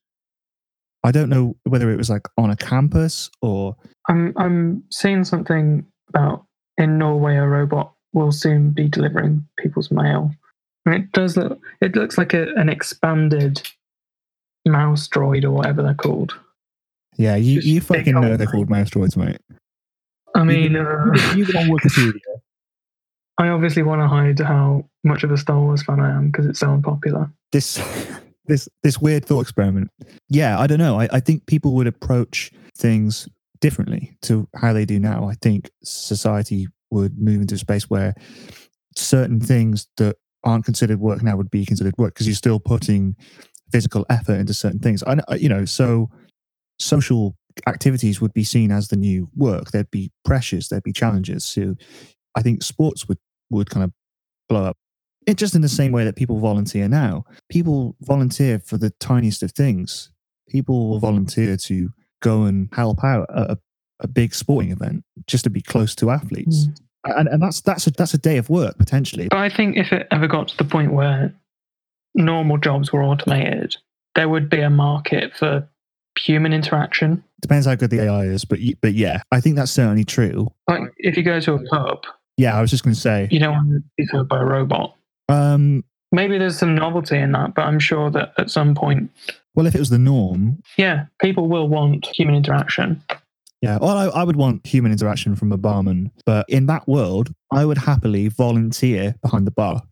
I 1.04 1.12
don't 1.12 1.30
know 1.30 1.56
whether 1.64 1.90
it 1.90 1.96
was 1.96 2.10
like 2.10 2.26
on 2.36 2.50
a 2.50 2.56
campus 2.56 3.30
or 3.40 3.76
I'm 4.08 4.34
I'm 4.36 4.84
seeing 4.90 5.24
something 5.24 5.86
about 6.08 6.44
in 6.76 6.98
Norway 6.98 7.36
a 7.36 7.46
robot 7.46 7.94
will 8.12 8.32
soon 8.32 8.70
be 8.70 8.88
delivering 8.88 9.46
people's 9.58 9.90
mail. 9.90 10.34
And 10.84 10.94
it 10.94 11.12
does 11.12 11.36
look 11.36 11.60
it 11.80 11.94
looks 11.94 12.18
like 12.18 12.34
a, 12.34 12.52
an 12.54 12.68
expanded 12.68 13.62
mouse 14.66 15.08
droid 15.08 15.44
or 15.44 15.52
whatever 15.52 15.82
they're 15.82 15.94
called. 15.94 16.34
yeah, 17.16 17.36
you, 17.36 17.56
Just 17.56 17.66
you 17.66 17.80
fucking 17.80 18.14
know 18.14 18.36
they're 18.36 18.46
called 18.46 18.68
mouse 18.68 18.90
droids, 18.90 19.16
mate. 19.16 19.38
I 20.34 20.44
mean, 20.44 20.76
uh, 20.76 21.12
you 21.34 21.44
on 21.44 21.68
Wikipedia. 21.68 22.20
I 23.38 23.48
obviously 23.48 23.82
want 23.82 24.02
to 24.02 24.06
hide 24.08 24.38
how 24.38 24.84
much 25.02 25.24
of 25.24 25.32
a 25.32 25.38
Star 25.38 25.58
Wars 25.58 25.82
fan 25.82 25.98
I 25.98 26.10
am 26.10 26.30
because 26.30 26.44
it's 26.44 26.60
so 26.60 26.72
unpopular. 26.72 27.30
This 27.52 27.80
this 28.50 28.68
this 28.82 28.98
weird 29.00 29.24
thought 29.24 29.40
experiment. 29.42 29.90
Yeah, 30.28 30.58
I 30.58 30.66
don't 30.66 30.78
know. 30.78 31.00
I, 31.00 31.08
I 31.12 31.20
think 31.20 31.46
people 31.46 31.74
would 31.74 31.86
approach 31.86 32.50
things 32.76 33.28
differently 33.60 34.16
to 34.22 34.48
how 34.56 34.72
they 34.72 34.84
do 34.84 34.98
now. 34.98 35.28
I 35.28 35.34
think 35.42 35.70
society 35.82 36.66
would 36.90 37.18
move 37.18 37.40
into 37.40 37.54
a 37.54 37.58
space 37.58 37.88
where 37.90 38.14
certain 38.96 39.40
things 39.40 39.86
that 39.96 40.16
aren't 40.44 40.64
considered 40.64 41.00
work 41.00 41.22
now 41.22 41.36
would 41.36 41.50
be 41.50 41.64
considered 41.66 41.94
work 41.98 42.14
because 42.14 42.26
you're 42.26 42.34
still 42.34 42.58
putting 42.60 43.14
physical 43.70 44.04
effort 44.10 44.34
into 44.40 44.54
certain 44.54 44.80
things. 44.80 45.02
I, 45.04 45.12
I- 45.12 45.32
uh, 45.32 45.34
you 45.34 45.48
know, 45.48 45.64
so 45.64 46.10
social 46.78 47.36
activities 47.66 48.20
would 48.20 48.32
be 48.32 48.44
seen 48.44 48.70
as 48.70 48.88
the 48.88 48.96
new 48.96 49.28
work. 49.36 49.70
There'd 49.70 49.90
be 49.90 50.10
pressures, 50.24 50.68
there'd 50.68 50.82
be 50.82 50.92
challenges. 50.92 51.44
So 51.44 51.74
I 52.34 52.42
think 52.42 52.62
sports 52.62 53.06
would 53.08 53.18
would 53.50 53.68
kind 53.70 53.84
of 53.84 53.92
blow 54.48 54.64
up. 54.64 54.76
It 55.26 55.36
just 55.36 55.54
in 55.54 55.62
the 55.62 55.68
same 55.68 55.92
way 55.92 56.04
that 56.04 56.16
people 56.16 56.38
volunteer 56.38 56.88
now. 56.88 57.24
People 57.48 57.96
volunteer 58.00 58.58
for 58.58 58.78
the 58.78 58.90
tiniest 58.90 59.42
of 59.42 59.52
things. 59.52 60.10
People 60.48 60.88
will 60.88 60.98
volunteer 60.98 61.56
to 61.56 61.90
go 62.20 62.44
and 62.44 62.68
help 62.72 63.04
out 63.04 63.26
at 63.34 63.50
a, 63.50 63.58
a 64.00 64.08
big 64.08 64.34
sporting 64.34 64.72
event 64.72 65.04
just 65.26 65.44
to 65.44 65.50
be 65.50 65.60
close 65.60 65.94
to 65.96 66.10
athletes. 66.10 66.66
Mm. 66.66 66.76
And, 67.04 67.28
and 67.28 67.42
that's 67.42 67.62
that's 67.62 67.86
a 67.86 67.90
that's 67.92 68.12
a 68.12 68.18
day 68.18 68.36
of 68.36 68.50
work 68.50 68.76
potentially. 68.76 69.28
But 69.28 69.38
I 69.38 69.48
think 69.48 69.76
if 69.76 69.90
it 69.92 70.06
ever 70.10 70.26
got 70.26 70.48
to 70.48 70.56
the 70.56 70.64
point 70.64 70.92
where 70.92 71.34
normal 72.14 72.58
jobs 72.58 72.92
were 72.92 73.02
automated, 73.02 73.76
there 74.16 74.28
would 74.28 74.50
be 74.50 74.60
a 74.60 74.68
market 74.68 75.34
for 75.34 75.66
human 76.18 76.52
interaction. 76.52 77.24
Depends 77.40 77.66
how 77.66 77.74
good 77.74 77.90
the 77.90 78.02
AI 78.02 78.24
is, 78.24 78.44
but 78.44 78.58
but 78.82 78.92
yeah, 78.92 79.22
I 79.32 79.40
think 79.40 79.56
that's 79.56 79.72
certainly 79.72 80.04
true. 80.04 80.52
Like 80.68 80.82
if 80.98 81.16
you 81.16 81.22
go 81.22 81.40
to 81.40 81.54
a 81.54 81.64
pub, 81.68 82.04
Yeah, 82.36 82.56
I 82.56 82.60
was 82.60 82.70
just 82.70 82.84
going 82.84 82.94
to 82.94 83.00
say, 83.00 83.28
you 83.30 83.38
don't 83.40 83.54
want 83.54 83.70
to 83.70 83.82
be 83.96 84.04
served 84.06 84.28
by 84.28 84.40
a 84.40 84.44
robot. 84.44 84.94
Um, 85.30 85.84
Maybe 86.12 86.38
there's 86.38 86.58
some 86.58 86.74
novelty 86.74 87.16
in 87.18 87.32
that, 87.32 87.54
but 87.54 87.62
I'm 87.62 87.78
sure 87.78 88.10
that 88.10 88.32
at 88.36 88.50
some 88.50 88.74
point, 88.74 89.10
well, 89.54 89.66
if 89.66 89.74
it 89.74 89.78
was 89.78 89.90
the 89.90 89.98
norm, 89.98 90.60
yeah, 90.76 91.06
people 91.20 91.48
will 91.48 91.68
want 91.68 92.06
human 92.14 92.34
interaction. 92.34 93.00
yeah, 93.62 93.78
well, 93.80 93.96
I, 93.96 94.06
I 94.06 94.24
would 94.24 94.36
want 94.36 94.66
human 94.66 94.90
interaction 94.92 95.36
from 95.36 95.52
a 95.52 95.56
barman, 95.56 96.10
but 96.26 96.46
in 96.48 96.66
that 96.66 96.88
world, 96.88 97.32
I 97.52 97.64
would 97.64 97.78
happily 97.78 98.26
volunteer 98.28 99.14
behind 99.22 99.46
the 99.46 99.50
bar. 99.52 99.82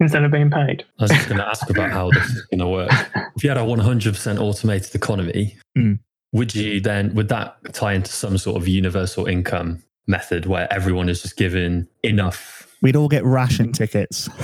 Instead 0.00 0.22
of 0.24 0.30
being 0.30 0.50
paid. 0.50 0.84
I 1.00 1.04
was 1.04 1.10
just 1.10 1.28
going 1.28 1.38
to 1.40 1.46
ask 1.48 1.68
about 1.70 1.90
how 1.90 2.10
this 2.10 2.24
is 2.26 2.46
going 2.46 2.60
to 2.60 2.68
work. 2.68 2.90
If 3.36 3.42
you 3.42 3.50
had 3.50 3.56
a 3.56 3.62
100% 3.62 4.38
automated 4.40 4.94
economy, 4.94 5.56
Mm. 5.76 5.98
would 6.32 6.54
you 6.56 6.80
then, 6.80 7.14
would 7.14 7.28
that 7.28 7.56
tie 7.72 7.92
into 7.94 8.10
some 8.12 8.36
sort 8.38 8.56
of 8.60 8.66
universal 8.68 9.26
income 9.26 9.82
method 10.08 10.46
where 10.46 10.72
everyone 10.72 11.08
is 11.08 11.22
just 11.22 11.36
given 11.36 11.88
enough? 12.02 12.57
We'd 12.80 12.96
all 12.96 13.08
get 13.08 13.24
ration 13.24 13.66
mm-hmm. 13.66 13.72
tickets. 13.72 14.28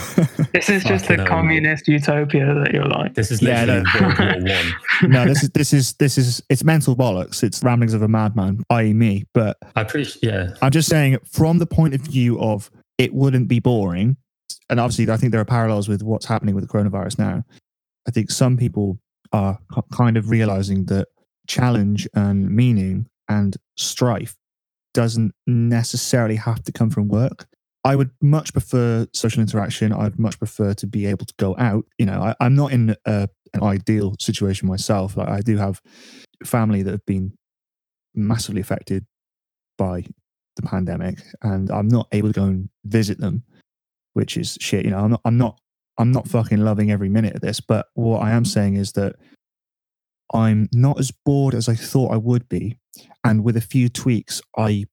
This 0.55 0.71
is 0.71 0.85
just 0.85 1.07
the 1.07 1.17
Fucking 1.17 1.27
hell. 1.27 1.27
communist 1.27 1.89
utopia 1.89 2.55
that 2.55 2.73
you're 2.73 2.87
like. 2.87 3.15
This 3.15 3.33
is 3.33 3.43
Yeah, 3.43 3.65
literally 3.65 3.85
World 4.01 4.45
War 4.45 4.55
One. 4.55 5.11
no, 5.11 5.25
this 5.25 5.43
is 5.43 5.51
this 5.51 5.73
is 5.73 5.93
this 5.95 6.17
is 6.17 6.41
it's 6.49 6.63
mental 6.63 6.95
bollocks. 6.95 7.43
It's 7.43 7.61
ramblings 7.65 7.93
of 7.93 8.03
a 8.03 8.09
madman, 8.09 8.63
i.e., 8.71 8.93
me. 8.93 9.25
But 9.35 9.57
I 9.75 9.81
appreciate. 9.81 10.23
yeah, 10.23 10.55
I'm 10.63 10.71
just 10.71 10.89
saying, 10.89 11.19
from 11.25 11.59
the 11.59 11.67
point 11.67 11.95
of 11.95 12.03
view 12.03 12.41
of 12.41 12.71
it 12.99 13.13
wouldn't 13.13 13.49
be 13.49 13.59
boring, 13.59 14.17
and 14.71 14.79
obviously, 14.79 15.13
I 15.13 15.17
think 15.17 15.33
there 15.33 15.41
are 15.41 15.45
parallels 15.45 15.89
with 15.89 16.05
what's 16.05 16.27
happening 16.27 16.55
with 16.55 16.67
the 16.67 16.73
coronavirus 16.73 17.19
now. 17.19 17.45
I 18.07 18.13
think 18.13 18.31
some 18.31 18.57
people 18.57 19.01
are 19.33 19.59
k- 19.75 19.83
kind 19.93 20.17
of 20.17 20.31
realizing 20.31 20.85
that 20.87 21.09
challenge 21.49 22.09
and 22.15 22.49
meaning 22.49 23.09
and 23.29 23.57
strife 23.77 24.37
doesn't 24.93 25.35
necessarily 25.47 26.37
have 26.37 26.63
to 26.65 26.73
come 26.73 26.91
from 26.91 27.09
work. 27.09 27.47
I 27.85 27.97
would 27.97 28.11
much 28.23 28.53
prefer 28.53 29.07
social 29.13 29.43
interaction. 29.43 29.93
I'd 29.93 30.19
much 30.19 30.39
prefer 30.39 30.73
to 30.75 30.87
be 30.87 31.05
able 31.07 31.27
to 31.27 31.35
go 31.39 31.55
out. 31.59 31.85
You 31.99 32.07
know, 32.07 32.23
I, 32.23 32.35
I'm 32.41 32.55
not 32.55 32.73
in 32.73 32.97
a, 33.05 33.29
an 33.53 33.63
ideal 33.63 34.15
situation 34.19 34.67
myself. 34.67 35.17
Like 35.17 35.29
I 35.29 35.43
do 35.43 35.59
have 35.59 35.83
family 36.45 36.83
that 36.83 36.91
have 36.91 37.05
been 37.05 37.35
massively 38.15 38.63
affected 38.63 39.05
by 39.77 40.05
the 40.57 40.63
pandemic, 40.63 41.19
and 41.43 41.71
I'm 41.71 41.89
not 41.89 42.09
able 42.13 42.33
to 42.33 42.41
go 42.41 42.45
and 42.45 42.69
visit 42.85 43.19
them, 43.21 43.43
which 44.15 44.39
is 44.39 44.57
shit. 44.61 44.87
You 44.87 44.93
know, 44.93 44.99
I'm 44.99 45.11
not, 45.11 45.21
I'm 45.27 45.37
not, 45.37 45.61
I'm 45.99 46.13
not 46.13 46.29
fucking 46.29 46.65
loving 46.65 46.91
every 46.91 47.11
minute 47.11 47.35
of 47.35 47.43
this. 47.43 47.61
But 47.61 47.87
what 47.95 48.23
I 48.23 48.31
am 48.31 48.47
saying 48.47 48.77
is 48.77 48.93
that 48.93 49.17
I'm 50.33 50.69
not 50.73 50.99
as 50.99 51.11
bored 51.11 51.55
as 51.55 51.69
I 51.69 51.75
thought 51.75 52.13
I 52.13 52.17
would 52.17 52.49
be, 52.49 52.79
and 53.23 53.45
with 53.45 53.59
a 53.59 53.61
few 53.61 53.91
tweaks, 53.91 54.41
I 54.57 54.87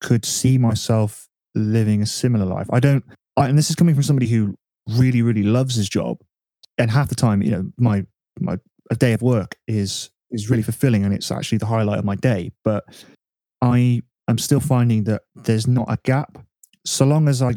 could 0.00 0.24
see 0.24 0.56
myself 0.56 1.28
living 1.54 2.02
a 2.02 2.06
similar 2.06 2.44
life. 2.44 2.66
I 2.72 2.80
don't, 2.80 3.04
I, 3.36 3.48
and 3.48 3.58
this 3.58 3.70
is 3.70 3.76
coming 3.76 3.94
from 3.94 4.04
somebody 4.04 4.26
who 4.26 4.54
really, 4.88 5.22
really 5.22 5.42
loves 5.42 5.74
his 5.74 5.88
job, 5.88 6.18
and 6.78 6.90
half 6.90 7.08
the 7.08 7.14
time, 7.14 7.42
you 7.42 7.50
know, 7.50 7.70
my 7.78 8.06
my 8.40 8.58
a 8.90 8.96
day 8.96 9.12
of 9.12 9.22
work 9.22 9.56
is 9.66 10.10
is 10.30 10.50
really 10.50 10.62
fulfilling, 10.62 11.04
and 11.04 11.14
it's 11.14 11.30
actually 11.30 11.58
the 11.58 11.66
highlight 11.66 11.98
of 11.98 12.04
my 12.04 12.16
day. 12.16 12.52
But 12.64 12.84
I 13.62 14.02
am 14.28 14.38
still 14.38 14.60
finding 14.60 15.04
that 15.04 15.22
there's 15.34 15.66
not 15.66 15.86
a 15.88 15.98
gap. 16.04 16.38
So 16.84 17.04
long 17.04 17.28
as 17.28 17.40
I 17.42 17.54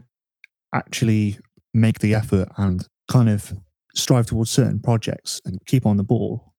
actually 0.74 1.40
make 1.74 2.00
the 2.00 2.16
effort 2.16 2.50
and 2.58 2.88
kind 3.10 3.30
of 3.30 3.54
strive 3.96 4.28
towards 4.28 4.52
certain 4.52 4.80
projects 4.80 5.42
and 5.46 5.60
keep 5.66 5.86
on 5.86 5.98
the 5.98 6.04
ball 6.04 6.54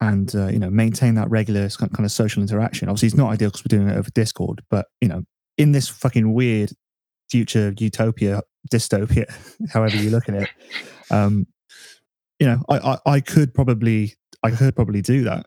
and 0.00 0.34
uh, 0.34 0.46
you 0.48 0.58
know 0.58 0.70
maintain 0.70 1.14
that 1.14 1.30
regular 1.30 1.68
kind 1.68 2.04
of 2.04 2.10
social 2.10 2.42
interaction 2.42 2.88
obviously 2.88 3.06
it's 3.06 3.16
not 3.16 3.30
ideal 3.30 3.48
because 3.48 3.64
we're 3.64 3.76
doing 3.76 3.88
it 3.88 3.96
over 3.96 4.10
discord 4.10 4.62
but 4.70 4.86
you 5.00 5.08
know 5.08 5.22
in 5.58 5.72
this 5.72 5.88
fucking 5.88 6.32
weird 6.32 6.72
future 7.30 7.74
utopia 7.78 8.42
dystopia 8.72 9.26
however 9.72 9.96
you 9.96 10.10
look 10.10 10.28
at 10.28 10.34
it 10.34 10.48
um 11.10 11.46
you 12.38 12.46
know 12.46 12.62
I, 12.68 12.78
I 12.78 12.98
i 13.06 13.20
could 13.20 13.54
probably 13.54 14.14
i 14.42 14.50
could 14.50 14.74
probably 14.74 15.02
do 15.02 15.24
that. 15.24 15.46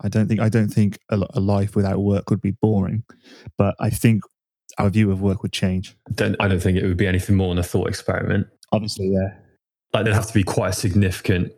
I 0.00 0.08
don't 0.08 0.28
think 0.28 0.40
i 0.40 0.48
don't 0.48 0.68
think 0.68 0.98
a, 1.10 1.18
a 1.30 1.40
life 1.40 1.74
without 1.74 1.98
work 1.98 2.30
would 2.30 2.40
be 2.40 2.52
boring 2.52 3.04
but 3.56 3.74
i 3.80 3.90
think 3.90 4.22
our 4.78 4.90
view 4.90 5.10
of 5.10 5.20
work 5.20 5.42
would 5.42 5.52
change. 5.52 5.96
Don't, 6.14 6.36
I 6.40 6.48
don't 6.48 6.60
think 6.60 6.78
it 6.78 6.86
would 6.86 6.96
be 6.96 7.06
anything 7.06 7.36
more 7.36 7.48
than 7.48 7.58
a 7.58 7.62
thought 7.62 7.88
experiment. 7.88 8.46
obviously 8.72 9.08
yeah. 9.08 9.34
Like 9.92 10.04
there'd 10.04 10.14
have 10.14 10.26
to 10.26 10.34
be 10.34 10.44
quite 10.44 10.70
a 10.70 10.72
significant 10.74 11.52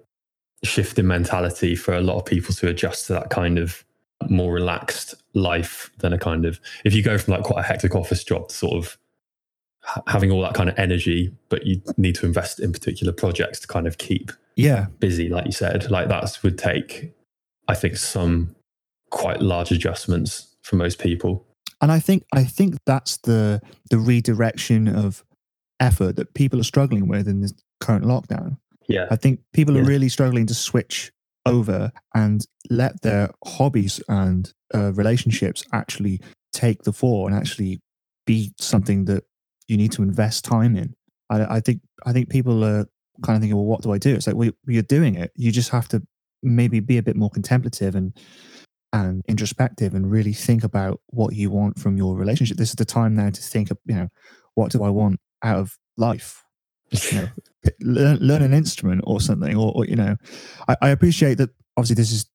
shift 0.62 0.99
in 0.99 1.07
mentality 1.07 1.75
for 1.75 1.95
a 1.95 2.00
lot 2.00 2.17
of 2.17 2.25
people 2.25 2.55
to 2.55 2.69
adjust 2.69 3.07
to 3.07 3.15
that 3.15 3.31
kind 3.31 3.59
of 3.59 3.85
more 4.29 4.53
relaxed 4.53 5.15
life 5.35 5.91
than 5.99 6.12
a 6.12 6.19
kind 6.19 6.45
of 6.45 6.61
if 6.85 6.95
you 6.95 7.03
go 7.03 7.17
from 7.19 7.33
like 7.35 7.43
quite 7.43 7.61
a 7.61 7.67
hectic 7.67 7.95
office 7.95 8.23
job 8.25 8.49
to 8.49 8.55
sort 8.55 8.75
of 8.77 8.99
having 10.07 10.31
all 10.31 10.43
that 10.43 10.55
kind 10.55 10.69
of 10.69 10.79
energy, 10.79 11.35
but 11.49 11.67
you 11.67 11.81
need 11.97 12.15
to 12.15 12.27
invest 12.27 12.61
in 12.61 12.71
particular 12.73 13.12
projects 13.12 13.59
to 13.61 13.67
kind 13.67 13.87
of 13.87 13.99
keep 13.99 14.31
yeah 14.57 14.87
busy, 14.99 15.29
like 15.29 15.47
you 15.47 15.53
said, 15.53 15.91
like 15.91 16.09
that 16.09 16.39
would 16.43 16.59
take, 16.59 17.12
I 17.69 17.75
think, 17.75 17.97
some 17.97 18.55
quite 19.11 19.41
large 19.41 19.73
adjustments 19.73 20.55
for 20.62 20.77
most 20.77 20.99
people. 21.00 21.47
and 21.81 21.91
i 21.91 21.99
think 21.99 22.23
i 22.33 22.45
think 22.45 22.77
that's 22.85 23.17
the 23.19 23.61
the 23.91 23.99
redirection 23.99 24.87
of 24.87 25.25
effort 25.81 26.15
that 26.17 26.35
people 26.35 26.61
are 26.61 26.69
struggling 26.75 27.09
with 27.09 27.27
in 27.27 27.41
this 27.41 27.55
current 27.81 28.05
lockdown 28.05 28.59
Yeah. 28.87 29.07
i 29.11 29.17
think 29.17 29.41
people 29.53 29.77
are 29.79 29.83
really 29.83 30.09
struggling 30.11 30.47
to 30.47 30.55
switch 30.55 31.11
over 31.47 31.92
and 32.14 32.47
let 32.68 33.00
their 33.02 33.30
hobbies 33.44 34.00
and 34.09 34.52
uh, 34.75 34.92
relationships 34.92 35.64
actually 35.73 36.20
take 36.52 36.82
the 36.82 36.92
fore 36.92 37.28
and 37.28 37.37
actually 37.37 37.80
be 38.26 38.52
something 38.59 39.06
that 39.06 39.25
you 39.68 39.76
need 39.76 39.92
to 39.92 40.02
invest 40.02 40.44
time 40.44 40.76
in 40.76 40.94
i, 41.30 41.56
I 41.56 41.61
think 41.61 41.80
i 42.04 42.12
think 42.12 42.28
people 42.28 42.64
are 42.64 42.87
kind 43.23 43.37
of 43.37 43.42
thinking 43.42 43.56
well 43.56 43.66
what 43.66 43.82
do 43.82 43.92
i 43.92 43.99
do 43.99 44.14
it's 44.14 44.26
like 44.26 44.37
well, 44.37 44.50
you're 44.66 44.82
doing 44.82 45.14
it 45.14 45.30
you 45.37 45.50
just 45.52 45.70
have 45.70 45.88
to 45.88 46.02
maybe 46.42 46.80
be 46.80 46.99
a 46.99 47.02
bit 47.02 47.16
more 47.16 47.30
contemplative 47.30 47.94
and 47.94 48.12
and 48.92 49.23
introspective 49.28 49.94
and 49.94 50.11
really 50.11 50.32
think 50.32 50.64
about 50.64 51.00
what 51.09 51.35
you 51.35 51.50
want 51.50 51.78
from 51.78 51.97
your 51.97 52.16
relationship. 52.16 52.56
This 52.56 52.70
is 52.70 52.76
the 52.76 52.85
time 52.85 53.14
now 53.14 53.30
to 53.30 53.40
think 53.40 53.70
you 53.87 53.94
know, 53.94 54.09
what 54.54 54.73
do 54.73 54.82
I 54.82 54.90
want 54.90 55.20
out 55.42 55.59
of 55.59 55.78
life? 55.97 56.44
You 57.12 57.18
know, 57.18 57.28
learn, 57.81 58.19
learn 58.19 58.43
an 58.43 58.52
instrument 58.55 59.02
or 59.05 59.21
something, 59.21 59.57
or, 59.57 59.73
or 59.75 59.85
you 59.87 59.97
know, 59.97 60.17
I, 60.69 60.76
I 60.83 60.88
appreciate 60.90 61.38
that. 61.38 61.50
Obviously, 61.76 61.95
this 61.97 62.12
is 62.12 62.26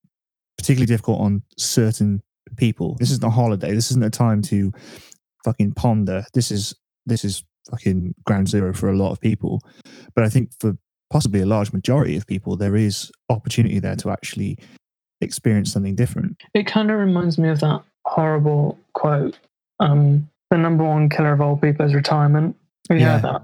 particularly 0.58 0.86
difficult 0.88 1.20
on 1.20 1.44
certain 1.58 2.22
people. 2.58 2.96
This 3.00 3.12
isn't 3.12 3.24
a 3.24 3.29
holiday. 3.29 3.74
This 3.74 3.91
isn't 3.91 4.03
a 4.03 4.10
time 4.10 4.41
to 4.44 4.72
fucking 5.44 5.74
ponder. 5.74 6.25
This 6.34 6.51
is 6.51 6.74
this 7.05 7.24
is 7.25 7.44
fucking 7.70 8.13
ground 8.25 8.48
zero 8.50 8.74
for 8.74 8.89
a 8.89 8.96
lot 8.96 9.12
of 9.12 9.20
people. 9.20 9.62
But 10.15 10.24
I 10.24 10.29
think 10.29 10.51
for 10.60 10.77
possibly 11.12 11.41
a 11.41 11.46
large 11.46 11.74
majority 11.74 12.15
of 12.15 12.25
people, 12.25 12.55
there 12.55 12.75
is 12.75 13.12
opportunity 13.29 13.79
there 13.79 13.96
to 13.98 14.10
actually 14.10 14.58
experience 15.22 15.72
something 15.72 15.96
different. 15.96 16.38
It 16.53 16.65
kind 16.67 16.89
of 16.91 16.98
reminds 17.00 17.38
me 17.38 17.50
of 17.50 17.60
that 17.62 17.82
horrible 18.05 18.77
quote. 18.94 19.38
Um, 19.79 20.29
the 20.51 20.58
number 20.58 20.84
one 20.84 21.10
killer 21.10 21.34
of 21.34 21.41
old 21.41 21.62
people 21.62 21.86
is 21.86 21.94
retirement. 21.94 22.55
Have 22.89 22.98
you 22.98 23.05
Yeah. 23.05 23.13
heard 23.20 23.22
that? 23.24 23.41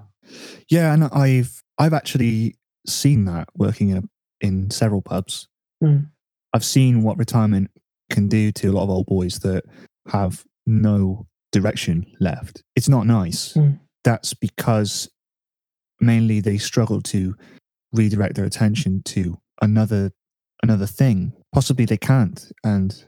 Yeah, 0.69 0.93
and 0.93 1.05
I've 1.05 1.63
I've 1.77 1.93
actually 1.93 2.55
seen 2.87 3.25
that 3.25 3.49
working 3.55 3.89
in 3.89 3.97
a, 3.97 4.03
in 4.39 4.71
several 4.71 5.01
pubs. 5.01 5.47
Mm. 5.83 6.09
I've 6.53 6.65
seen 6.65 7.03
what 7.03 7.17
retirement 7.17 7.71
can 8.09 8.27
do 8.27 8.51
to 8.51 8.67
a 8.67 8.73
lot 8.73 8.83
of 8.83 8.89
old 8.89 9.05
boys 9.05 9.39
that 9.39 9.63
have 10.07 10.43
no 10.65 11.27
direction 11.51 12.05
left. 12.19 12.63
It's 12.75 12.89
not 12.89 13.05
nice. 13.05 13.53
Mm. 13.53 13.79
That's 14.03 14.33
because 14.33 15.09
mainly 15.99 16.39
they 16.39 16.57
struggle 16.57 17.01
to 17.01 17.35
redirect 17.93 18.35
their 18.35 18.45
attention 18.45 19.03
to 19.03 19.37
another 19.61 20.11
another 20.63 20.85
thing. 20.85 21.33
Possibly 21.53 21.85
they 21.85 21.97
can't, 21.97 22.51
and 22.63 23.03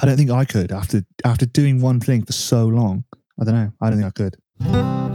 I 0.00 0.06
don't 0.06 0.16
think 0.16 0.30
I 0.30 0.44
could 0.44 0.72
after 0.72 1.02
after 1.24 1.46
doing 1.46 1.80
one 1.80 2.00
thing 2.00 2.24
for 2.24 2.32
so 2.32 2.66
long. 2.66 3.04
I 3.40 3.44
don't 3.44 3.54
know. 3.54 3.72
I 3.80 3.90
don't 3.90 4.00
think 4.00 4.08
I 4.08 4.10
could. 4.10 5.09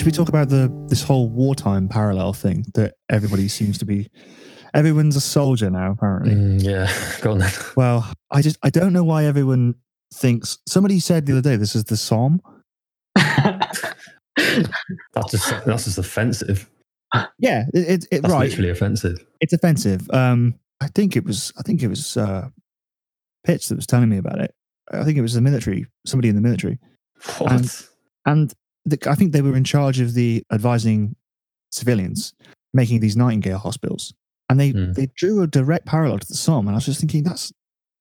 Should 0.00 0.06
we 0.06 0.12
talk 0.12 0.30
about 0.30 0.48
the 0.48 0.72
this 0.88 1.02
whole 1.02 1.28
wartime 1.28 1.86
parallel 1.86 2.32
thing 2.32 2.64
that 2.72 2.94
everybody 3.10 3.48
seems 3.48 3.76
to 3.76 3.84
be? 3.84 4.08
Everyone's 4.72 5.14
a 5.14 5.20
soldier 5.20 5.68
now, 5.68 5.92
apparently. 5.92 6.32
Mm, 6.32 6.62
yeah. 6.64 6.90
Go 7.20 7.32
on 7.32 7.38
then. 7.40 7.50
Well, 7.76 8.10
I 8.30 8.40
just 8.40 8.56
I 8.62 8.70
don't 8.70 8.94
know 8.94 9.04
why 9.04 9.26
everyone 9.26 9.74
thinks. 10.14 10.56
Somebody 10.66 11.00
said 11.00 11.26
the 11.26 11.32
other 11.32 11.42
day 11.42 11.56
this 11.56 11.76
is 11.76 11.84
the 11.84 11.98
Somme, 11.98 12.40
That's 13.14 13.82
just 15.32 15.66
that's 15.66 15.84
just 15.84 15.98
offensive. 15.98 16.70
Yeah, 17.38 17.64
it, 17.74 17.78
it, 17.78 18.06
it 18.10 18.22
That's 18.22 18.32
right. 18.32 18.48
literally 18.48 18.70
offensive. 18.70 19.22
It's 19.42 19.52
offensive. 19.52 20.08
Um, 20.14 20.54
I 20.80 20.86
think 20.86 21.14
it 21.14 21.26
was. 21.26 21.52
I 21.58 21.62
think 21.62 21.82
it 21.82 21.88
was 21.88 22.16
uh, 22.16 22.48
Pitts 23.44 23.68
that 23.68 23.76
was 23.76 23.86
telling 23.86 24.08
me 24.08 24.16
about 24.16 24.40
it. 24.40 24.54
I 24.90 25.04
think 25.04 25.18
it 25.18 25.22
was 25.22 25.34
the 25.34 25.42
military, 25.42 25.84
somebody 26.06 26.30
in 26.30 26.36
the 26.36 26.40
military, 26.40 26.78
What? 27.36 27.52
And- 27.52 27.86
and 28.26 28.54
the, 28.90 29.10
I 29.10 29.14
think 29.14 29.32
they 29.32 29.42
were 29.42 29.56
in 29.56 29.64
charge 29.64 30.00
of 30.00 30.14
the 30.14 30.44
advising 30.52 31.16
civilians 31.70 32.34
making 32.72 33.00
these 33.00 33.16
Nightingale 33.16 33.58
hospitals, 33.58 34.14
and 34.48 34.58
they 34.60 34.70
Hmm. 34.70 34.92
they 34.92 35.08
drew 35.16 35.42
a 35.42 35.46
direct 35.46 35.86
parallel 35.86 36.18
to 36.18 36.26
the 36.26 36.34
Somme, 36.34 36.66
and 36.68 36.74
I 36.74 36.78
was 36.78 36.86
just 36.86 37.00
thinking 37.00 37.22
that's 37.22 37.52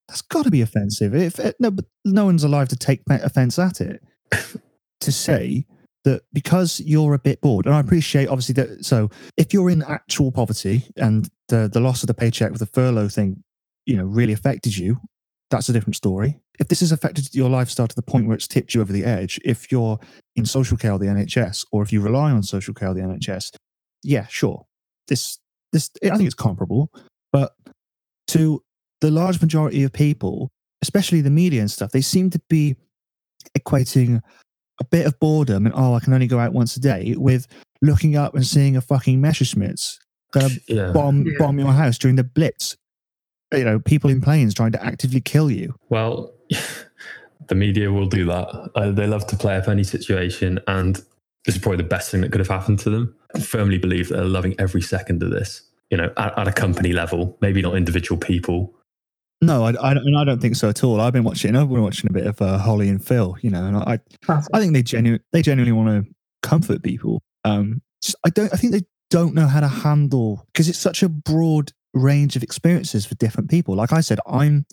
that's 0.07 0.21
got 0.23 0.43
to 0.45 0.51
be 0.51 0.61
offensive. 0.61 1.13
If 1.15 1.39
it, 1.39 1.55
no, 1.59 1.71
but 1.71 1.85
no 2.03 2.25
one's 2.25 2.43
alive 2.43 2.67
to 2.69 2.75
take 2.75 3.01
offense 3.07 3.59
at 3.59 3.79
it. 3.81 4.03
to 5.01 5.11
say 5.11 5.65
that 6.03 6.23
because 6.33 6.79
you're 6.81 7.13
a 7.13 7.19
bit 7.19 7.41
bored, 7.41 7.65
and 7.65 7.75
I 7.75 7.79
appreciate 7.79 8.27
obviously 8.27 8.53
that. 8.53 8.85
So 8.85 9.09
if 9.37 9.53
you're 9.53 9.69
in 9.69 9.83
actual 9.83 10.31
poverty 10.31 10.85
and 10.95 11.29
the 11.47 11.69
the 11.71 11.79
loss 11.79 12.03
of 12.03 12.07
the 12.07 12.13
paycheck 12.13 12.51
with 12.51 12.59
the 12.59 12.65
furlough 12.65 13.09
thing, 13.09 13.43
you 13.85 13.97
know, 13.97 14.05
really 14.05 14.33
affected 14.33 14.77
you, 14.77 14.99
that's 15.49 15.69
a 15.69 15.73
different 15.73 15.95
story. 15.95 16.39
If 16.59 16.67
this 16.67 16.81
has 16.81 16.91
affected 16.91 17.33
your 17.33 17.49
lifestyle 17.49 17.87
to 17.87 17.95
the 17.95 18.01
point 18.01 18.27
where 18.27 18.35
it's 18.35 18.47
tipped 18.47 18.73
you 18.73 18.81
over 18.81 18.93
the 18.93 19.05
edge, 19.05 19.39
if 19.43 19.71
you're 19.71 19.99
in 20.35 20.45
social 20.45 20.77
care 20.77 20.93
or 20.93 20.99
the 20.99 21.07
NHS, 21.07 21.65
or 21.71 21.81
if 21.81 21.91
you 21.91 22.01
rely 22.01 22.31
on 22.31 22.43
social 22.43 22.73
care 22.73 22.89
or 22.89 22.93
the 22.93 23.01
NHS, 23.01 23.55
yeah, 24.03 24.27
sure. 24.27 24.65
This 25.07 25.39
this 25.71 25.89
I 26.03 26.09
think 26.17 26.23
it's 26.23 26.35
comparable, 26.35 26.91
but 27.31 27.53
to 28.27 28.61
the 29.01 29.11
large 29.11 29.41
majority 29.41 29.83
of 29.83 29.93
people, 29.93 30.51
especially 30.81 31.21
the 31.21 31.29
media 31.29 31.61
and 31.61 31.71
stuff, 31.71 31.91
they 31.91 32.01
seem 32.01 32.29
to 32.31 32.41
be 32.49 32.75
equating 33.57 34.21
a 34.79 34.85
bit 34.85 35.05
of 35.05 35.19
boredom 35.19 35.65
and 35.65 35.75
oh, 35.75 35.93
I 35.93 35.99
can 35.99 36.13
only 36.13 36.27
go 36.27 36.39
out 36.39 36.53
once 36.53 36.75
a 36.77 36.79
day 36.79 37.15
with 37.17 37.47
looking 37.81 38.15
up 38.15 38.35
and 38.35 38.45
seeing 38.45 38.77
a 38.77 38.81
fucking 38.81 39.21
Messerschmitts 39.21 39.97
gonna 40.31 40.49
yeah. 40.67 40.91
bomb 40.91 41.25
Yeah. 41.25 41.33
bomb 41.39 41.59
your 41.59 41.71
house 41.71 41.97
during 41.97 42.15
the 42.15 42.23
Blitz. 42.23 42.77
You 43.53 43.63
know, 43.63 43.79
people 43.79 44.09
in 44.09 44.21
planes 44.21 44.53
trying 44.53 44.71
to 44.73 44.83
actively 44.83 45.21
kill 45.21 45.49
you. 45.49 45.75
Well, 45.89 46.33
the 47.47 47.55
media 47.55 47.91
will 47.91 48.05
do 48.07 48.25
that. 48.25 48.69
Uh, 48.75 48.91
they 48.91 49.07
love 49.07 49.25
to 49.27 49.35
play 49.37 49.55
up 49.57 49.67
any 49.67 49.83
situation, 49.83 50.59
and 50.67 50.95
this 51.45 51.55
is 51.55 51.57
probably 51.61 51.77
the 51.77 51.83
best 51.89 52.11
thing 52.11 52.21
that 52.21 52.31
could 52.31 52.39
have 52.41 52.47
happened 52.47 52.79
to 52.79 52.89
them. 52.89 53.15
I 53.35 53.39
firmly 53.39 53.77
believe 53.77 54.09
that 54.09 54.15
they're 54.17 54.25
loving 54.25 54.55
every 54.59 54.81
second 54.81 55.23
of 55.23 55.31
this. 55.31 55.63
You 55.89 55.97
know, 55.97 56.13
at, 56.17 56.37
at 56.37 56.47
a 56.47 56.51
company 56.51 56.93
level, 56.93 57.37
maybe 57.41 57.61
not 57.63 57.75
individual 57.75 58.19
people. 58.19 58.75
No, 59.41 59.63
I, 59.63 59.69
I, 59.69 59.93
don't- 59.93 60.05
and 60.05 60.17
I 60.17 60.23
don't 60.25 60.39
think 60.41 60.55
so 60.55 60.69
at 60.69 60.83
all. 60.83 61.01
I've 61.01 61.13
been 61.13 61.23
watching. 61.23 61.55
I've 61.55 61.69
been 61.69 61.81
watching 61.81 62.09
a 62.09 62.13
bit 62.13 62.27
of 62.27 62.39
uh, 62.41 62.57
Holly 62.59 62.89
and 62.89 63.03
Phil. 63.03 63.35
You 63.41 63.49
know, 63.49 63.65
and 63.65 63.77
I, 63.77 63.99
That's- 64.27 64.47
I 64.53 64.59
think 64.59 64.73
they 64.73 64.83
genuinely, 64.83 65.23
they 65.31 65.41
genuinely 65.41 65.71
want 65.71 66.05
to 66.05 66.13
comfort 66.43 66.83
people. 66.83 67.23
Um, 67.45 67.81
just, 68.03 68.15
I 68.23 68.29
don't. 68.29 68.53
I 68.53 68.57
think 68.57 68.73
they 68.73 68.83
don't 69.09 69.33
know 69.33 69.47
how 69.47 69.61
to 69.61 69.67
handle 69.67 70.45
because 70.53 70.69
it's 70.69 70.77
such 70.77 71.01
a 71.01 71.09
broad 71.09 71.71
range 71.93 72.35
of 72.35 72.43
experiences 72.43 73.05
for 73.05 73.15
different 73.15 73.49
people. 73.49 73.75
Like 73.75 73.93
I 73.93 74.01
said, 74.01 74.19
I'm. 74.27 74.65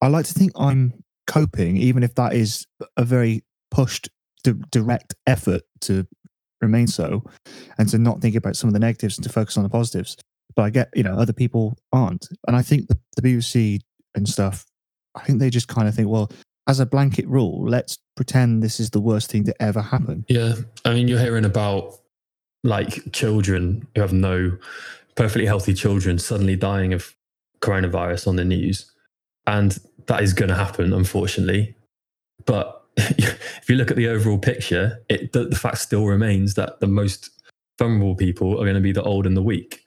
I 0.00 0.06
like 0.08 0.26
to 0.26 0.34
think 0.34 0.52
I'm 0.56 0.92
coping, 1.26 1.76
even 1.76 2.02
if 2.02 2.14
that 2.14 2.32
is 2.32 2.66
a 2.96 3.04
very 3.04 3.42
pushed, 3.70 4.08
di- 4.44 4.52
direct 4.70 5.14
effort 5.26 5.62
to 5.82 6.06
remain 6.60 6.86
so, 6.86 7.24
and 7.78 7.88
to 7.88 7.98
not 7.98 8.20
think 8.20 8.36
about 8.36 8.56
some 8.56 8.68
of 8.68 8.74
the 8.74 8.80
negatives 8.80 9.18
and 9.18 9.24
to 9.24 9.32
focus 9.32 9.56
on 9.56 9.64
the 9.64 9.68
positives. 9.68 10.16
But 10.54 10.62
I 10.62 10.70
get, 10.70 10.88
you 10.94 11.02
know, 11.02 11.14
other 11.14 11.32
people 11.32 11.76
aren't, 11.92 12.28
and 12.46 12.56
I 12.56 12.62
think 12.62 12.88
the, 12.88 12.98
the 13.16 13.22
BBC 13.22 13.80
and 14.14 14.28
stuff. 14.28 14.64
I 15.14 15.22
think 15.24 15.40
they 15.40 15.50
just 15.50 15.68
kind 15.68 15.88
of 15.88 15.94
think, 15.94 16.08
well, 16.08 16.30
as 16.68 16.80
a 16.80 16.86
blanket 16.86 17.26
rule, 17.26 17.66
let's 17.66 17.98
pretend 18.14 18.62
this 18.62 18.78
is 18.78 18.90
the 18.90 19.00
worst 19.00 19.30
thing 19.30 19.44
to 19.44 19.62
ever 19.62 19.80
happen. 19.80 20.24
Yeah, 20.28 20.54
I 20.84 20.94
mean, 20.94 21.08
you're 21.08 21.18
hearing 21.18 21.44
about 21.44 21.94
like 22.62 23.12
children 23.12 23.86
who 23.94 24.00
have 24.00 24.12
no 24.12 24.58
perfectly 25.18 25.46
healthy 25.46 25.74
children 25.74 26.16
suddenly 26.16 26.54
dying 26.54 26.92
of 26.92 27.12
coronavirus 27.60 28.28
on 28.28 28.36
the 28.36 28.44
news, 28.44 28.90
and 29.48 29.80
that 30.06 30.22
is 30.22 30.32
going 30.32 30.48
to 30.48 30.54
happen, 30.54 30.92
unfortunately. 30.92 31.74
But 32.46 32.84
if 32.96 33.64
you 33.68 33.74
look 33.74 33.90
at 33.90 33.96
the 33.96 34.06
overall 34.06 34.38
picture, 34.38 35.02
it 35.08 35.32
the, 35.32 35.46
the 35.46 35.56
fact 35.56 35.78
still 35.78 36.06
remains 36.06 36.54
that 36.54 36.78
the 36.78 36.86
most 36.86 37.30
vulnerable 37.80 38.14
people 38.14 38.52
are 38.52 38.64
going 38.64 38.74
to 38.74 38.80
be 38.80 38.92
the 38.92 39.02
old 39.02 39.26
and 39.26 39.36
the 39.36 39.42
weak, 39.42 39.84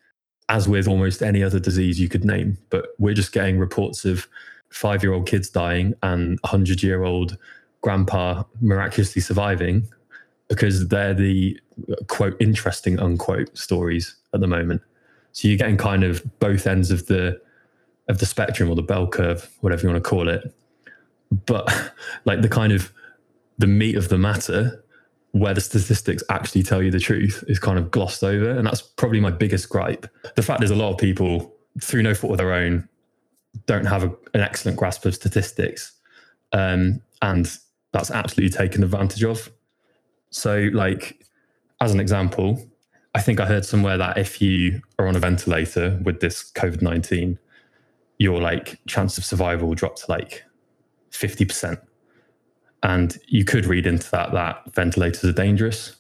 as 0.50 0.67
with 0.67 0.86
almost 0.86 1.24
any 1.24 1.41
other 1.41 1.62
disease 1.62 1.98
you 1.98 2.10
could 2.10 2.26
name. 2.26 2.58
But 2.70 2.88
we're 3.00 3.13
just 3.13 3.32
getting 3.32 3.58
reports 3.58 4.04
of 4.04 4.28
five-year-old 4.70 5.28
kids 5.28 5.50
dying 5.50 5.94
and 6.04 6.39
hundred-year-old 6.44 7.38
grandpa 7.80 8.44
miraculously 8.60 9.22
surviving 9.22 9.88
because 10.50 10.89
they're 10.89 11.13
the 11.13 11.58
quote 12.08 12.36
interesting 12.41 13.00
unquote 13.00 13.58
stories 13.58 14.17
at 14.34 14.41
the 14.41 14.48
moment. 14.48 14.82
So 15.34 15.48
you're 15.48 15.58
getting 15.58 15.78
kind 15.78 16.04
of 16.04 16.24
both 16.39 16.67
ends 16.67 16.91
of 16.91 17.08
the 17.08 17.39
of 18.08 18.20
the 18.20 18.26
spectrum 18.26 18.70
or 18.70 18.76
the 18.76 18.82
bell 18.82 19.08
curve, 19.08 19.50
whatever 19.62 19.84
you 19.84 19.89
want 19.89 20.04
to 20.04 20.10
call 20.10 20.28
it. 20.28 20.54
But 21.46 21.94
like 22.26 22.41
the 22.41 22.50
kind 22.50 22.74
of 22.74 22.91
the 23.58 23.67
meat 23.67 23.96
of 23.96 24.10
the 24.10 24.17
matter 24.17 24.84
where 25.32 25.54
the 25.54 25.62
statistics 25.62 26.24
actually 26.30 26.63
tell 26.63 26.84
you 26.84 26.91
the 26.91 27.00
truth 27.00 27.44
is 27.48 27.58
kind 27.58 27.80
of 27.80 27.89
glossed 27.89 28.24
over. 28.24 28.50
And 28.52 28.67
that's 28.67 28.82
probably 28.82 29.22
my 29.22 29.32
biggest 29.32 29.70
gripe. 29.70 30.06
The 30.36 30.41
fact 30.41 30.62
is 30.62 30.72
a 30.72 30.76
lot 30.76 30.91
of 30.91 30.98
people, 30.98 31.54
through 31.82 32.04
no 32.04 32.13
fault 32.13 32.34
of 32.34 32.38
their 32.38 32.52
own, 32.52 32.88
don't 33.65 33.86
have 33.86 34.04
a, 34.04 34.08
an 34.34 34.41
excellent 34.41 34.78
grasp 34.78 35.06
of 35.06 35.15
statistics. 35.15 35.94
Um, 36.52 37.02
and 37.22 37.50
that's 37.94 38.12
absolutely 38.12 38.56
taken 38.58 38.84
advantage 38.84 39.24
of. 39.24 39.50
So, 40.32 40.70
like, 40.74 41.26
as 41.80 41.94
an 41.94 42.00
example, 42.00 42.62
I 43.13 43.21
think 43.21 43.39
I 43.39 43.45
heard 43.45 43.65
somewhere 43.65 43.97
that 43.97 44.17
if 44.17 44.41
you 44.41 44.82
are 44.97 45.08
on 45.08 45.15
a 45.15 45.19
ventilator 45.19 46.00
with 46.04 46.21
this 46.21 46.50
COVID 46.52 46.82
19, 46.82 47.38
your 48.17 48.41
like 48.41 48.80
chance 48.88 49.17
of 49.17 49.26
survival 49.26 49.67
will 49.67 49.76
drop 49.76 49.95
to 49.97 50.06
like 50.10 50.43
50%. 51.12 51.82
And 52.84 53.17
you 53.28 53.43
could 53.43 53.65
read 53.65 53.86
into 53.86 54.10
that 54.12 54.32
that 54.32 54.74
ventilators 54.74 55.24
are 55.24 55.34
dangerous. 55.34 55.95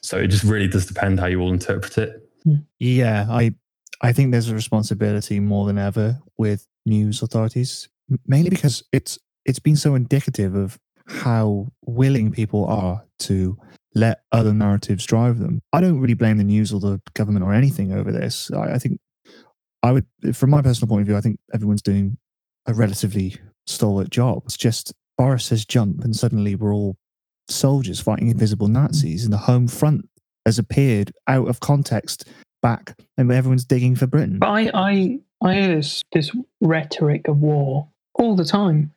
So 0.00 0.18
it 0.18 0.28
just 0.28 0.44
really 0.44 0.68
does 0.68 0.86
depend 0.86 1.20
how 1.20 1.26
you 1.26 1.40
all 1.40 1.52
interpret 1.52 1.98
it. 1.98 2.28
Hmm. 2.44 2.56
Yeah, 2.78 3.26
I 3.28 3.54
I 4.00 4.12
think 4.12 4.32
there's 4.32 4.48
a 4.48 4.54
responsibility 4.54 5.40
more 5.40 5.66
than 5.66 5.78
ever 5.78 6.18
with 6.36 6.66
news 6.86 7.22
authorities, 7.22 7.88
mainly 8.26 8.50
because 8.50 8.82
it's 8.92 9.18
it's 9.44 9.58
been 9.58 9.76
so 9.76 9.94
indicative 9.94 10.54
of 10.54 10.78
how 11.06 11.68
willing 11.84 12.30
people 12.30 12.66
are 12.66 13.04
to 13.18 13.58
let 13.98 14.22
other 14.32 14.52
narratives 14.52 15.04
drive 15.04 15.38
them. 15.38 15.60
I 15.72 15.80
don't 15.80 16.00
really 16.00 16.14
blame 16.14 16.38
the 16.38 16.44
news 16.44 16.72
or 16.72 16.80
the 16.80 17.00
government 17.14 17.44
or 17.44 17.52
anything 17.52 17.92
over 17.92 18.12
this. 18.12 18.50
I, 18.50 18.74
I 18.74 18.78
think 18.78 19.00
I 19.82 19.92
would, 19.92 20.06
from 20.32 20.50
my 20.50 20.62
personal 20.62 20.88
point 20.88 21.02
of 21.02 21.06
view, 21.06 21.16
I 21.16 21.20
think 21.20 21.38
everyone's 21.52 21.82
doing 21.82 22.18
a 22.66 22.74
relatively 22.74 23.36
stalwart 23.66 24.10
job. 24.10 24.42
It's 24.46 24.56
just 24.56 24.92
Boris 25.16 25.46
says 25.46 25.64
jump, 25.64 26.04
and 26.04 26.14
suddenly 26.14 26.54
we're 26.54 26.72
all 26.72 26.96
soldiers 27.48 28.00
fighting 28.00 28.28
invisible 28.28 28.68
Nazis, 28.68 29.24
and 29.24 29.32
the 29.32 29.38
home 29.38 29.68
front 29.68 30.08
has 30.46 30.58
appeared 30.58 31.12
out 31.26 31.48
of 31.48 31.60
context 31.60 32.28
back, 32.62 32.98
and 33.16 33.30
everyone's 33.30 33.64
digging 33.64 33.96
for 33.96 34.06
Britain. 34.06 34.38
But 34.38 34.48
I, 34.48 34.70
I, 34.74 35.18
I 35.42 35.54
hear 35.54 35.76
this, 35.76 36.02
this 36.12 36.30
rhetoric 36.60 37.28
of 37.28 37.38
war 37.38 37.88
all 38.14 38.36
the 38.36 38.44
time, 38.44 38.92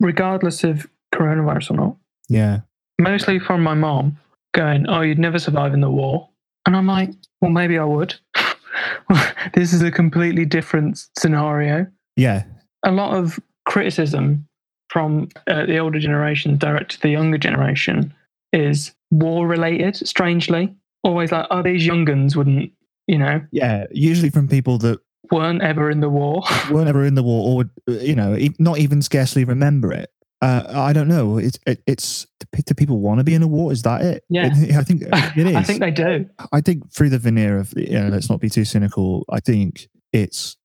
regardless 0.00 0.64
of 0.64 0.86
coronavirus 1.14 1.70
or 1.70 1.74
not. 1.74 1.96
Yeah, 2.28 2.60
Mostly 3.00 3.38
from 3.38 3.62
my 3.62 3.74
mom 3.74 4.18
going, 4.54 4.86
Oh, 4.88 5.00
you'd 5.02 5.18
never 5.18 5.38
survive 5.38 5.74
in 5.74 5.80
the 5.80 5.90
war. 5.90 6.28
And 6.66 6.76
I'm 6.76 6.86
like, 6.86 7.10
Well, 7.40 7.50
maybe 7.50 7.78
I 7.78 7.84
would. 7.84 8.14
this 9.54 9.72
is 9.72 9.82
a 9.82 9.90
completely 9.90 10.44
different 10.44 11.06
scenario. 11.18 11.86
yeah, 12.16 12.44
A 12.84 12.90
lot 12.92 13.14
of 13.16 13.38
criticism 13.66 14.46
from 14.88 15.28
uh, 15.48 15.66
the 15.66 15.78
older 15.78 15.98
generation 15.98 16.56
direct 16.56 16.92
to 16.92 17.00
the 17.00 17.10
younger 17.10 17.38
generation 17.38 18.14
is 18.52 18.94
war 19.10 19.46
related, 19.46 19.96
strangely. 20.06 20.74
Always 21.02 21.32
like, 21.32 21.46
Oh, 21.50 21.62
these 21.62 21.86
young 21.86 22.04
guns 22.04 22.36
wouldn't, 22.36 22.72
you 23.06 23.18
know, 23.18 23.40
yeah. 23.52 23.86
Usually 23.90 24.30
from 24.30 24.48
people 24.48 24.78
that 24.78 25.00
weren't 25.30 25.62
ever 25.62 25.90
in 25.90 26.00
the 26.00 26.08
war. 26.08 26.42
weren't 26.70 26.88
ever 26.88 27.04
in 27.04 27.14
the 27.14 27.22
war 27.22 27.64
or 27.86 27.92
you 28.00 28.14
know, 28.14 28.38
not 28.58 28.78
even 28.78 29.02
scarcely 29.02 29.44
remember 29.44 29.92
it. 29.92 30.10
Uh, 30.42 30.64
I 30.68 30.92
don't 30.92 31.08
know. 31.08 31.38
It's 31.38 31.58
it, 31.66 31.82
it's 31.86 32.26
do 32.64 32.74
people 32.74 33.00
want 33.00 33.18
to 33.20 33.24
be 33.24 33.34
in 33.34 33.42
a 33.42 33.46
war? 33.46 33.72
Is 33.72 33.82
that 33.82 34.02
it? 34.02 34.24
Yeah. 34.28 34.46
I 34.76 34.82
think 34.82 35.02
it 35.36 35.46
is. 35.46 35.56
I 35.56 35.62
think 35.62 35.80
they 35.80 35.90
do. 35.90 36.28
I 36.52 36.60
think 36.60 36.92
through 36.92 37.10
the 37.10 37.18
veneer 37.18 37.58
of, 37.58 37.72
you 37.76 37.98
know, 37.98 38.08
let's 38.08 38.28
not 38.28 38.40
be 38.40 38.50
too 38.50 38.64
cynical. 38.64 39.24
I 39.30 39.40
think 39.40 39.88
it's 40.12 40.56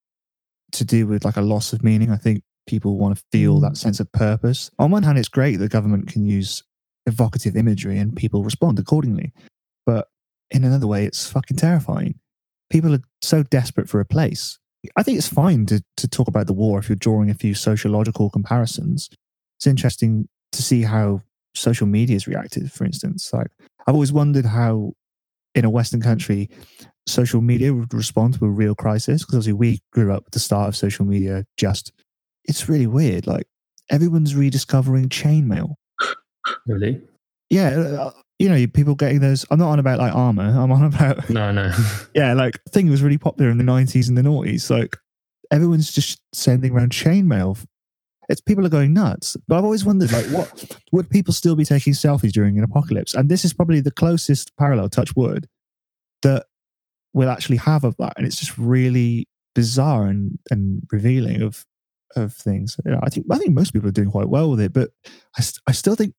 to 0.73 0.85
do 0.85 1.07
with 1.07 1.23
like 1.25 1.37
a 1.37 1.41
loss 1.41 1.73
of 1.73 1.83
meaning. 1.83 2.11
I 2.11 2.17
think 2.17 2.43
people 2.67 2.97
want 2.97 3.17
to 3.17 3.23
feel 3.31 3.59
Mm. 3.59 3.61
that 3.61 3.77
sense 3.77 3.99
of 3.99 4.11
purpose. 4.11 4.69
On 4.79 4.91
one 4.91 5.03
hand, 5.03 5.17
it's 5.17 5.29
great 5.29 5.57
that 5.57 5.71
government 5.71 6.07
can 6.07 6.25
use 6.25 6.63
evocative 7.05 7.55
imagery 7.55 7.97
and 7.97 8.15
people 8.15 8.43
respond 8.43 8.77
accordingly. 8.77 9.33
But 9.85 10.07
in 10.51 10.63
another 10.63 10.87
way, 10.87 11.05
it's 11.05 11.29
fucking 11.29 11.57
terrifying. 11.57 12.19
People 12.69 12.93
are 12.93 13.01
so 13.21 13.43
desperate 13.43 13.89
for 13.89 13.99
a 13.99 14.05
place. 14.05 14.59
I 14.95 15.03
think 15.03 15.17
it's 15.17 15.27
fine 15.27 15.65
to, 15.67 15.83
to 15.97 16.07
talk 16.07 16.27
about 16.27 16.47
the 16.47 16.53
war 16.53 16.79
if 16.79 16.89
you're 16.89 16.95
drawing 16.95 17.29
a 17.29 17.33
few 17.35 17.53
sociological 17.53 18.29
comparisons. 18.29 19.09
It's 19.61 19.67
interesting 19.67 20.27
to 20.53 20.63
see 20.63 20.81
how 20.81 21.21
social 21.53 21.85
media 21.85 22.15
has 22.15 22.25
reacted. 22.25 22.71
For 22.71 22.83
instance, 22.83 23.31
like 23.31 23.51
I've 23.85 23.93
always 23.93 24.11
wondered 24.11 24.43
how 24.43 24.93
in 25.53 25.65
a 25.65 25.69
Western 25.69 26.01
country 26.01 26.49
social 27.05 27.41
media 27.41 27.71
would 27.71 27.93
respond 27.93 28.33
to 28.39 28.45
a 28.45 28.49
real 28.49 28.73
crisis 28.73 29.21
because 29.21 29.35
obviously 29.35 29.53
we 29.53 29.79
grew 29.93 30.13
up 30.13 30.23
at 30.25 30.31
the 30.31 30.39
start 30.39 30.67
of 30.67 30.75
social 30.75 31.05
media. 31.05 31.45
Just 31.57 31.91
it's 32.45 32.67
really 32.67 32.87
weird. 32.87 33.27
Like 33.27 33.45
everyone's 33.91 34.35
rediscovering 34.35 35.09
chainmail. 35.09 35.75
Really? 36.65 36.99
Yeah, 37.51 37.69
uh, 37.69 38.11
you 38.39 38.49
know, 38.49 38.65
people 38.65 38.95
getting 38.95 39.19
those. 39.19 39.45
I'm 39.51 39.59
not 39.59 39.69
on 39.69 39.77
about 39.77 39.99
like 39.99 40.15
armor. 40.15 40.43
I'm 40.43 40.71
on 40.71 40.85
about 40.85 41.29
No, 41.29 41.51
no. 41.51 41.71
yeah, 42.15 42.33
like 42.33 42.55
I 42.67 42.71
think 42.71 42.87
it 42.87 42.91
was 42.91 43.03
really 43.03 43.19
popular 43.19 43.51
in 43.51 43.59
the 43.59 43.63
90s 43.63 44.09
and 44.09 44.17
the 44.17 44.23
noughties. 44.23 44.71
Like 44.71 44.97
everyone's 45.51 45.91
just 45.91 46.19
sending 46.33 46.71
around 46.71 46.93
chainmail. 46.93 47.63
It's 48.31 48.41
people 48.41 48.65
are 48.65 48.69
going 48.69 48.93
nuts. 48.93 49.37
But 49.47 49.57
I've 49.57 49.63
always 49.63 49.85
wondered, 49.85 50.11
like, 50.11 50.25
what 50.27 50.77
would 50.91 51.09
people 51.09 51.33
still 51.33 51.55
be 51.55 51.65
taking 51.65 51.93
selfies 51.93 52.31
during 52.31 52.57
an 52.57 52.63
apocalypse? 52.63 53.13
And 53.13 53.29
this 53.29 53.45
is 53.45 53.53
probably 53.53 53.81
the 53.81 53.91
closest 53.91 54.55
parallel, 54.57 54.89
touch 54.89 55.15
wood, 55.15 55.47
that 56.23 56.45
we'll 57.13 57.29
actually 57.29 57.57
have 57.57 57.83
of 57.83 57.95
that. 57.97 58.13
And 58.17 58.25
it's 58.25 58.39
just 58.39 58.57
really 58.57 59.27
bizarre 59.53 60.07
and, 60.07 60.39
and 60.49 60.83
revealing 60.91 61.41
of 61.41 61.65
of 62.15 62.33
things. 62.33 62.77
You 62.85 62.91
know, 62.91 62.99
I 63.03 63.09
think 63.09 63.25
I 63.31 63.37
think 63.37 63.53
most 63.53 63.71
people 63.71 63.89
are 63.89 63.93
doing 63.93 64.11
quite 64.11 64.29
well 64.29 64.49
with 64.49 64.59
it, 64.59 64.73
but 64.73 64.91
I, 65.37 65.41
st- 65.41 65.61
I 65.67 65.71
still 65.71 65.95
think, 65.95 66.13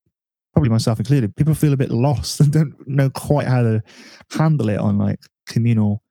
probably 0.53 0.71
myself 0.71 0.99
included, 0.99 1.37
people 1.37 1.55
feel 1.55 1.73
a 1.73 1.79
bit 1.79 1.91
lost 1.91 2.41
and 2.41 2.53
don't 2.53 2.75
know 2.87 3.11
quite 3.11 3.47
how 3.47 3.63
to 3.63 3.83
handle 4.31 4.69
it 4.69 4.79
on 4.79 4.99
like 4.99 5.21
communal. 5.47 6.03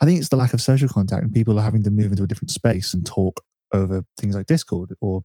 I 0.00 0.04
think 0.04 0.20
it's 0.20 0.28
the 0.28 0.36
lack 0.36 0.54
of 0.54 0.60
social 0.60 0.88
contact 0.88 1.24
and 1.24 1.32
people 1.32 1.58
are 1.58 1.62
having 1.62 1.82
to 1.82 1.90
move 1.90 2.12
into 2.12 2.22
a 2.22 2.26
different 2.26 2.52
space 2.52 2.94
and 2.94 3.04
talk 3.04 3.40
over 3.72 4.04
things 4.18 4.34
like 4.34 4.46
Discord 4.46 4.94
or 5.00 5.22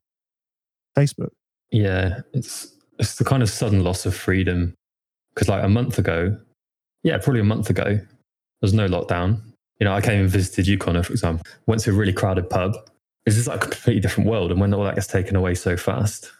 Facebook. 0.98 1.32
Yeah, 1.72 2.22
it's 2.34 2.76
it's 3.00 3.16
the 3.16 3.26
kind 3.26 3.44
of 3.44 3.50
sudden 3.50 3.84
loss 3.84 4.06
of 4.06 4.16
freedom. 4.16 4.74
Because 5.34 5.50
like 5.50 5.64
a 5.64 5.70
month 5.70 5.98
ago, 5.98 6.38
yeah, 7.04 7.18
probably 7.18 7.42
a 7.42 7.46
month 7.46 7.70
ago, 7.70 7.84
there 7.84 8.08
was 8.62 8.74
no 8.74 8.88
lockdown. 8.88 9.42
You 9.80 9.86
know, 9.86 9.94
I 9.94 10.02
came 10.02 10.22
and 10.22 10.30
visited 10.30 10.68
you, 10.68 10.78
Connor, 10.78 11.04
for 11.04 11.12
example. 11.12 11.46
Went 11.66 11.82
to 11.82 11.90
a 11.90 11.94
really 11.94 12.14
crowded 12.14 12.50
pub. 12.50 12.76
It's 13.26 13.36
just 13.36 13.48
like 13.48 13.64
a 13.64 13.68
completely 13.68 14.02
different 14.02 14.30
world. 14.30 14.52
And 14.52 14.62
when 14.62 14.74
all 14.74 14.84
that 14.84 14.96
gets 14.96 15.08
taken 15.08 15.36
away 15.36 15.56
so 15.56 15.76
fast, 15.76 16.32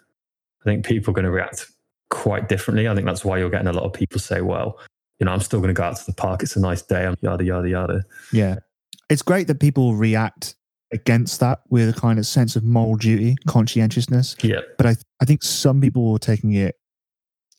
I 0.62 0.66
think 0.66 0.86
people 0.86 1.12
are 1.12 1.16
going 1.16 1.26
to 1.26 1.32
react 1.32 1.72
quite 2.10 2.48
differently. 2.48 2.88
I 2.88 2.94
think 2.94 3.08
that's 3.08 3.26
why 3.26 3.40
you're 3.40 3.50
getting 3.50 3.68
a 3.68 3.74
lot 3.74 3.86
of 3.86 3.94
people 3.94 4.20
say, 4.20 4.42
well, 4.42 4.80
you 5.20 5.26
know, 5.26 5.32
I'm 5.32 5.40
still 5.40 5.60
going 5.60 5.70
to 5.70 5.74
go 5.74 5.84
out 5.84 5.96
to 5.98 6.06
the 6.06 6.14
park. 6.14 6.44
It's 6.44 6.56
a 6.56 6.60
nice 6.60 6.82
day. 6.82 7.06
I'm 7.06 7.16
yada, 7.22 7.44
yada, 7.44 7.70
yada. 7.70 8.04
Yeah. 8.32 8.58
It's 9.10 9.22
great 9.22 9.48
that 9.48 9.60
people 9.60 9.96
react 9.96 10.56
against 10.94 11.40
that 11.40 11.62
with 11.70 11.90
a 11.90 12.00
kind 12.00 12.20
of 12.20 12.26
sense 12.26 12.56
of 12.56 12.64
moral 12.64 12.96
duty, 12.96 13.36
conscientiousness. 13.48 14.36
Yeah. 14.42 14.62
But 14.78 14.86
I, 14.86 14.96
I 15.22 15.26
think 15.26 15.44
some 15.44 15.82
people 15.82 16.12
were 16.12 16.20
taking 16.20 16.54
it 16.54 16.76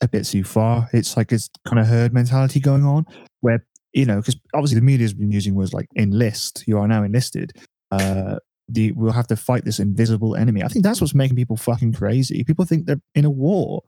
a 0.01 0.09
bit 0.09 0.25
too 0.25 0.44
far. 0.44 0.88
It's 0.92 1.16
like 1.16 1.29
this 1.29 1.51
kind 1.66 1.79
of 1.79 1.87
herd 1.87 2.14
mentality 2.14 2.61
going 2.61 2.85
on 2.85 3.07
where, 3.40 3.66
you 3.92 4.07
know, 4.07 4.16
because 4.16 4.37
obviously 4.55 4.79
the 4.79 4.85
media's 4.85 5.14
been 5.14 5.31
using 5.31 5.55
words 5.55 5.73
like 5.73 5.88
enlist, 5.97 6.64
you 6.66 6.79
are 6.79 6.88
now 6.88 7.03
enlisted. 7.03 7.53
Uh, 7.90 8.37
the, 8.68 8.92
we'll 8.92 9.12
have 9.12 9.27
to 9.27 9.37
fight 9.37 9.64
this 9.64 9.79
invisible 9.79 10.37
enemy. 10.37 10.62
I 10.62 10.68
think 10.68 10.85
that's 10.85 11.01
what's 11.01 11.14
making 11.14 11.37
people 11.37 11.57
fucking 11.57 11.92
crazy. 11.92 12.44
People 12.44 12.64
think 12.64 12.87
they're 12.87 13.03
in 13.14 13.25
a 13.25 13.31
war, 13.31 13.83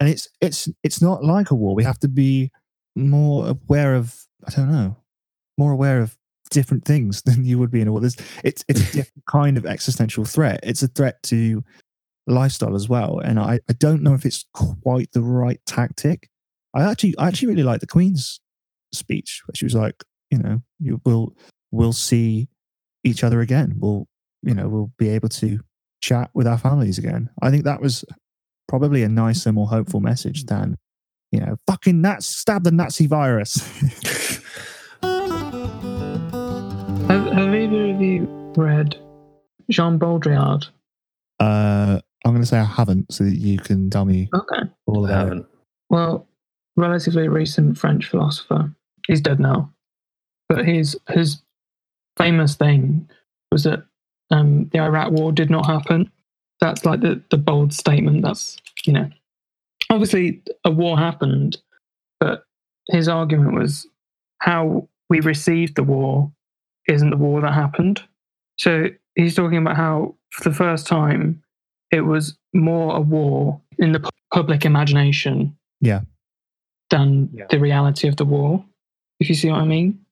and 0.00 0.08
it's 0.08 0.28
it's 0.40 0.68
it's 0.82 1.00
not 1.00 1.24
like 1.24 1.52
a 1.52 1.54
war. 1.54 1.74
We 1.74 1.84
have 1.84 2.00
to 2.00 2.08
be 2.08 2.50
more 2.96 3.48
aware 3.48 3.94
of 3.94 4.26
I 4.44 4.50
don't 4.50 4.72
know, 4.72 4.96
more 5.56 5.70
aware 5.70 6.00
of 6.00 6.16
different 6.48 6.84
things 6.84 7.22
than 7.26 7.44
you 7.44 7.58
would 7.58 7.70
be 7.70 7.80
in 7.80 7.88
a 7.88 7.92
war. 7.92 8.00
There's, 8.00 8.16
it's 8.44 8.64
it's 8.68 8.80
a 8.80 8.92
different 8.92 9.24
kind 9.26 9.56
of 9.56 9.66
existential 9.66 10.24
threat. 10.24 10.60
It's 10.62 10.82
a 10.82 10.88
threat 10.88 11.22
to 11.24 11.62
lifestyle 12.26 12.74
as 12.74 12.88
well, 12.88 13.20
and 13.20 13.38
I, 13.38 13.60
I 13.68 13.72
don't 13.74 14.02
know 14.02 14.14
if 14.14 14.24
it's 14.24 14.44
quite 14.54 15.12
the 15.12 15.22
right 15.22 15.60
tactic. 15.66 16.28
I 16.74 16.90
actually 16.90 17.16
I 17.18 17.28
actually 17.28 17.48
really 17.48 17.62
like 17.62 17.80
the 17.80 17.86
Queen's 17.86 18.40
speech 18.92 19.42
where 19.46 19.54
she 19.54 19.64
was 19.64 19.74
like, 19.74 20.04
you 20.30 20.38
know, 20.38 20.62
you 20.78 21.00
will 21.04 21.34
we'll 21.70 21.92
see 21.92 22.48
each 23.04 23.24
other 23.24 23.40
again. 23.40 23.74
We'll 23.78 24.06
you 24.42 24.54
know 24.54 24.68
we'll 24.68 24.92
be 24.98 25.08
able 25.10 25.28
to 25.30 25.60
chat 26.00 26.30
with 26.34 26.46
our 26.46 26.58
families 26.58 26.98
again. 26.98 27.30
I 27.42 27.50
think 27.50 27.64
that 27.64 27.80
was 27.80 28.04
probably 28.68 29.02
a 29.02 29.08
nicer, 29.08 29.52
more 29.52 29.68
hopeful 29.68 30.00
message 30.00 30.44
than 30.44 30.76
you 31.30 31.40
know, 31.40 31.56
fucking 31.66 32.00
Nats, 32.00 32.26
stab 32.26 32.64
the 32.64 32.70
Nazi 32.70 33.06
virus. 33.06 33.56
read 38.58 38.96
Jean 39.70 39.98
Baudrillard? 39.98 40.68
uh, 41.40 42.00
I'm 42.24 42.32
going 42.32 42.42
to 42.42 42.46
say 42.46 42.58
I 42.58 42.64
haven't, 42.64 43.12
so 43.12 43.24
that 43.24 43.36
you 43.36 43.58
can 43.58 43.88
tell 43.90 44.04
me 44.04 44.28
Okay. 44.34 44.62
all 44.86 45.06
I 45.06 45.12
haven't. 45.12 45.46
Well, 45.88 46.26
relatively 46.76 47.28
recent 47.28 47.78
French 47.78 48.06
philosopher. 48.06 48.74
He's 49.06 49.20
dead 49.20 49.40
now, 49.40 49.72
but 50.48 50.66
his 50.66 50.98
his 51.08 51.40
famous 52.18 52.56
thing 52.56 53.08
was 53.52 53.62
that 53.64 53.84
um, 54.30 54.68
the 54.72 54.80
Iraq 54.80 55.12
War 55.12 55.32
did 55.32 55.48
not 55.48 55.64
happen. 55.64 56.10
That's 56.60 56.84
like 56.84 57.00
the 57.00 57.22
the 57.30 57.38
bold 57.38 57.72
statement. 57.72 58.22
That's 58.22 58.58
you 58.84 58.92
know, 58.92 59.08
obviously 59.90 60.42
a 60.64 60.70
war 60.70 60.98
happened, 60.98 61.56
but 62.20 62.44
his 62.90 63.08
argument 63.08 63.54
was 63.54 63.86
how 64.40 64.88
we 65.08 65.20
received 65.20 65.76
the 65.76 65.84
war 65.84 66.30
isn't 66.88 67.10
the 67.10 67.16
war 67.16 67.40
that 67.40 67.54
happened. 67.54 68.02
So 68.58 68.88
he's 69.14 69.34
talking 69.34 69.58
about 69.58 69.76
how 69.76 70.14
for 70.30 70.48
the 70.48 70.54
first 70.54 70.86
time 70.86 71.42
it 71.90 72.02
was 72.02 72.36
more 72.54 72.96
a 72.96 73.00
war 73.00 73.60
in 73.78 73.92
the 73.92 74.10
public 74.32 74.64
imagination 74.64 75.56
Yeah. 75.80 76.02
than 76.90 77.30
Yeah. 77.32 77.46
the 77.50 77.58
reality 77.60 78.08
of 78.08 78.16
the 78.16 78.24
war, 78.24 78.64
if 79.20 79.28
you 79.28 79.34
see 79.34 79.50
what 79.50 79.60
I 79.60 79.64
mean. 79.64 80.04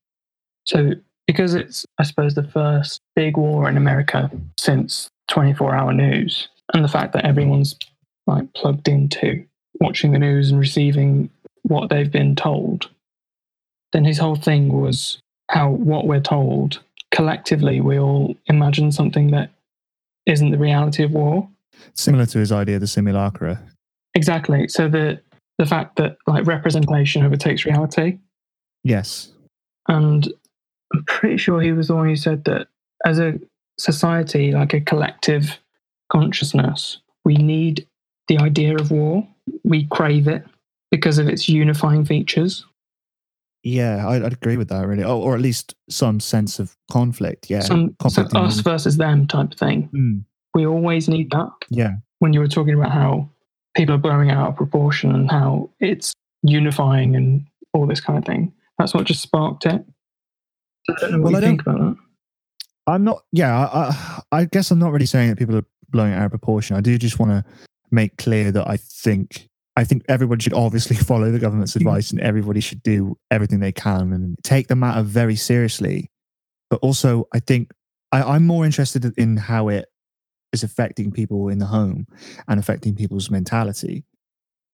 So, 0.66 0.92
because 1.26 1.54
it's, 1.54 1.85
I 1.98 2.04
suppose, 2.04 2.35
the 2.35 2.42
first 2.42 3.00
big 3.14 3.37
war 3.37 3.68
in 3.68 3.76
America 3.76 4.30
since 4.59 5.09
24 5.28 5.74
hour 5.74 5.92
news, 5.92 6.48
and 6.72 6.85
the 6.85 6.88
fact 6.88 7.12
that 7.12 7.24
everyone's 7.24 7.76
like 8.26 8.52
plugged 8.54 8.88
into 8.88 9.44
watching 9.80 10.12
the 10.12 10.18
news 10.18 10.50
and 10.50 10.59
receiving 10.59 11.30
what 11.62 11.88
they've 11.90 12.11
been 12.11 12.35
told, 12.37 12.90
then 13.92 14.04
his 14.04 14.18
whole 14.18 14.37
thing 14.37 14.68
was 14.80 15.18
how 15.50 15.70
what 15.70 16.06
we're 16.06 16.20
told 16.20 16.80
collectively, 17.16 17.81
we 17.81 17.98
all 17.98 18.37
imagine 18.46 18.92
something 18.92 19.31
that 19.31 19.50
isn't 20.26 20.50
the 20.50 20.59
reality 20.59 21.02
of 21.02 21.12
war. 21.12 21.48
Similar 21.94 22.26
to 22.26 22.38
his 22.38 22.52
idea 22.52 22.74
of 22.76 22.83
the 22.83 22.87
simulacra. 22.87 23.62
Exactly. 24.14 24.68
So 24.68 24.87
the 24.88 25.20
the 25.59 25.64
fact 25.66 25.96
that 25.96 26.18
like 26.26 26.46
representation 26.46 27.24
overtakes 27.24 27.64
reality, 27.64 28.18
Yes. 28.85 29.33
and 29.88 30.29
I'm 30.94 31.05
pretty 31.05 31.38
sure 31.38 31.62
he 31.62 31.72
was 31.72 31.88
the 31.88 31.94
one 31.94 32.09
who 32.09 32.16
said 32.16 32.44
that 32.44 32.68
as 33.07 33.18
a 33.18 33.40
society, 33.79 34.52
like 34.52 34.74
a 34.74 34.81
collective 34.83 35.59
consciousness, 36.12 36.98
we 37.24 37.37
need 37.37 37.87
the 38.29 38.37
idea 38.38 38.74
of 38.76 38.90
war. 38.90 39.26
We 39.64 39.87
crave 39.87 40.29
it 40.29 40.44
because 40.90 41.16
of 41.18 41.29
its 41.29 41.48
unifying 41.48 42.05
features. 42.05 42.66
Yeah, 43.66 44.07
I'd, 44.09 44.22
I'd 44.22 44.33
agree 44.33 44.57
with 44.57 44.68
that, 44.68 44.87
really. 44.87 45.02
Oh, 45.02 45.18
or 45.18 45.35
at 45.35 45.40
least 45.40 45.74
some 45.90 46.20
sense 46.20 46.59
of 46.61 46.76
conflict. 46.90 47.50
Yeah. 47.50 47.61
Some 47.61 47.96
conflict 47.98 48.35
us 48.35 48.61
versus 48.61 48.96
them 48.96 49.26
type 49.26 49.55
thing. 49.55 49.88
Mm, 49.94 50.24
We 50.55 50.66
always 50.66 51.09
need 51.09 51.31
that. 51.33 51.50
yeah. 51.68 51.94
When 52.20 52.33
you 52.33 52.40
were 52.40 52.48
talking 52.48 52.74
about 52.74 52.92
how 52.92 53.29
people 53.76 53.94
are 53.96 53.98
blowing 53.98 54.31
out 54.31 54.48
of 54.50 54.57
proportion 54.57 55.14
and 55.14 55.31
how 55.31 55.68
it's 55.81 56.12
unifying 56.42 57.14
and 57.16 57.44
all 57.74 57.87
this 57.87 58.00
kind 58.00 58.18
of 58.18 58.24
thing, 58.24 58.52
that's 58.79 58.94
what 58.94 59.05
just 59.05 59.20
sparked 59.20 59.66
it. 59.66 59.85
I 60.88 60.94
don't 61.00 61.11
know 61.12 61.18
what 61.18 61.33
Well, 61.33 61.33
you 61.33 61.38
I 61.38 61.40
think 61.50 61.62
about 61.62 61.79
that. 61.81 61.96
I'm 62.87 63.02
not. 63.05 63.22
Yeah, 63.33 63.66
I, 63.66 63.88
I, 63.90 64.40
I 64.40 64.44
guess 64.44 64.70
I'm 64.70 64.79
not 64.79 64.92
really 64.92 65.07
saying 65.07 65.31
that 65.31 65.38
people 65.38 65.57
are 65.57 65.66
blowing 65.90 66.12
it 66.12 66.16
out 66.16 66.26
of 66.26 66.31
proportion. 66.31 66.76
I 66.76 66.81
do 66.81 66.96
just 66.98 67.18
want 67.18 67.33
to 67.33 67.44
make 67.90 68.16
clear 68.16 68.52
that 68.52 68.68
I 68.68 68.76
think 68.76 69.48
I 69.76 69.84
think 69.84 70.04
everybody 70.08 70.42
should 70.42 70.54
obviously 70.54 70.96
follow 71.10 71.30
the 71.30 71.38
government's 71.38 71.74
Mhm. 71.74 71.82
advice, 71.82 72.10
and 72.10 72.20
everybody 72.20 72.60
should 72.60 72.82
do 72.82 73.18
everything 73.30 73.60
they 73.60 73.72
can 73.72 74.12
and 74.12 74.36
take 74.42 74.68
the 74.68 74.76
matter 74.76 75.02
very 75.02 75.36
seriously. 75.36 76.10
But 76.70 76.80
also, 76.80 77.28
I 77.32 77.40
think 77.40 77.72
I, 78.12 78.22
I'm 78.22 78.46
more 78.46 78.64
interested 78.64 79.04
in 79.18 79.36
how 79.36 79.68
it 79.68 79.86
is 80.52 80.62
affecting 80.62 81.10
people 81.12 81.48
in 81.48 81.58
the 81.58 81.66
home 81.66 82.06
and 82.48 82.58
affecting 82.58 82.94
people's 82.94 83.30
mentality, 83.30 84.04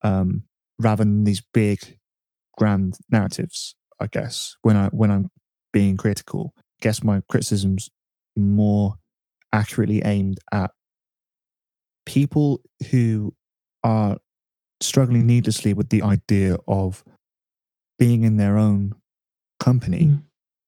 um, 0.02 0.44
rather 0.78 1.02
than 1.04 1.24
these 1.24 1.42
big, 1.52 1.98
grand 2.58 2.98
narratives. 3.10 3.74
I 4.00 4.06
guess 4.06 4.56
when 4.62 4.76
I 4.76 4.88
when 4.88 5.10
I'm 5.10 5.30
being 5.72 5.96
critical, 5.96 6.54
I 6.58 6.62
guess 6.82 7.02
my 7.02 7.22
criticisms 7.28 7.88
more 8.36 8.96
accurately 9.52 10.02
aimed 10.04 10.38
at 10.52 10.70
people 12.06 12.60
who 12.90 13.34
are 13.84 14.18
struggling 14.82 15.26
needlessly 15.26 15.72
with 15.74 15.88
the 15.90 16.02
idea 16.02 16.56
of 16.68 17.02
being 17.98 18.24
in 18.24 18.36
their 18.36 18.58
own 18.58 18.94
company 19.60 20.06
Mm. 20.06 20.22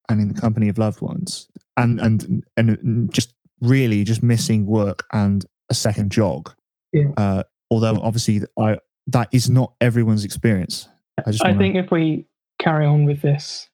and 0.09 0.21
in 0.21 0.29
the 0.29 0.41
company 0.41 0.69
of 0.69 0.79
loved 0.79 1.01
ones 1.01 1.49
and 1.77 2.01
and 2.01 2.45
and 2.57 3.13
just 3.13 3.35
really 3.61 4.05
just 4.05 4.23
missing 4.23 4.67
work 4.67 5.05
and 5.13 5.45
a 5.71 5.75
second 5.75 6.13
jog 6.13 6.53
Yeah. 6.93 7.11
uh, 7.17 7.43
although 7.71 7.97
obviously 8.01 8.43
i 8.59 8.79
that 9.09 9.29
is 9.33 9.51
not 9.51 9.75
everyone's 9.81 10.25
experience. 10.25 10.89
I 11.27 11.31
just 11.33 11.45
I 11.45 11.49
wanna- 11.49 11.59
think 11.59 11.75
if 11.77 11.91
we 11.91 12.27
carry 12.59 12.87
on 12.87 13.05
with 13.05 13.21
this, 13.21 13.69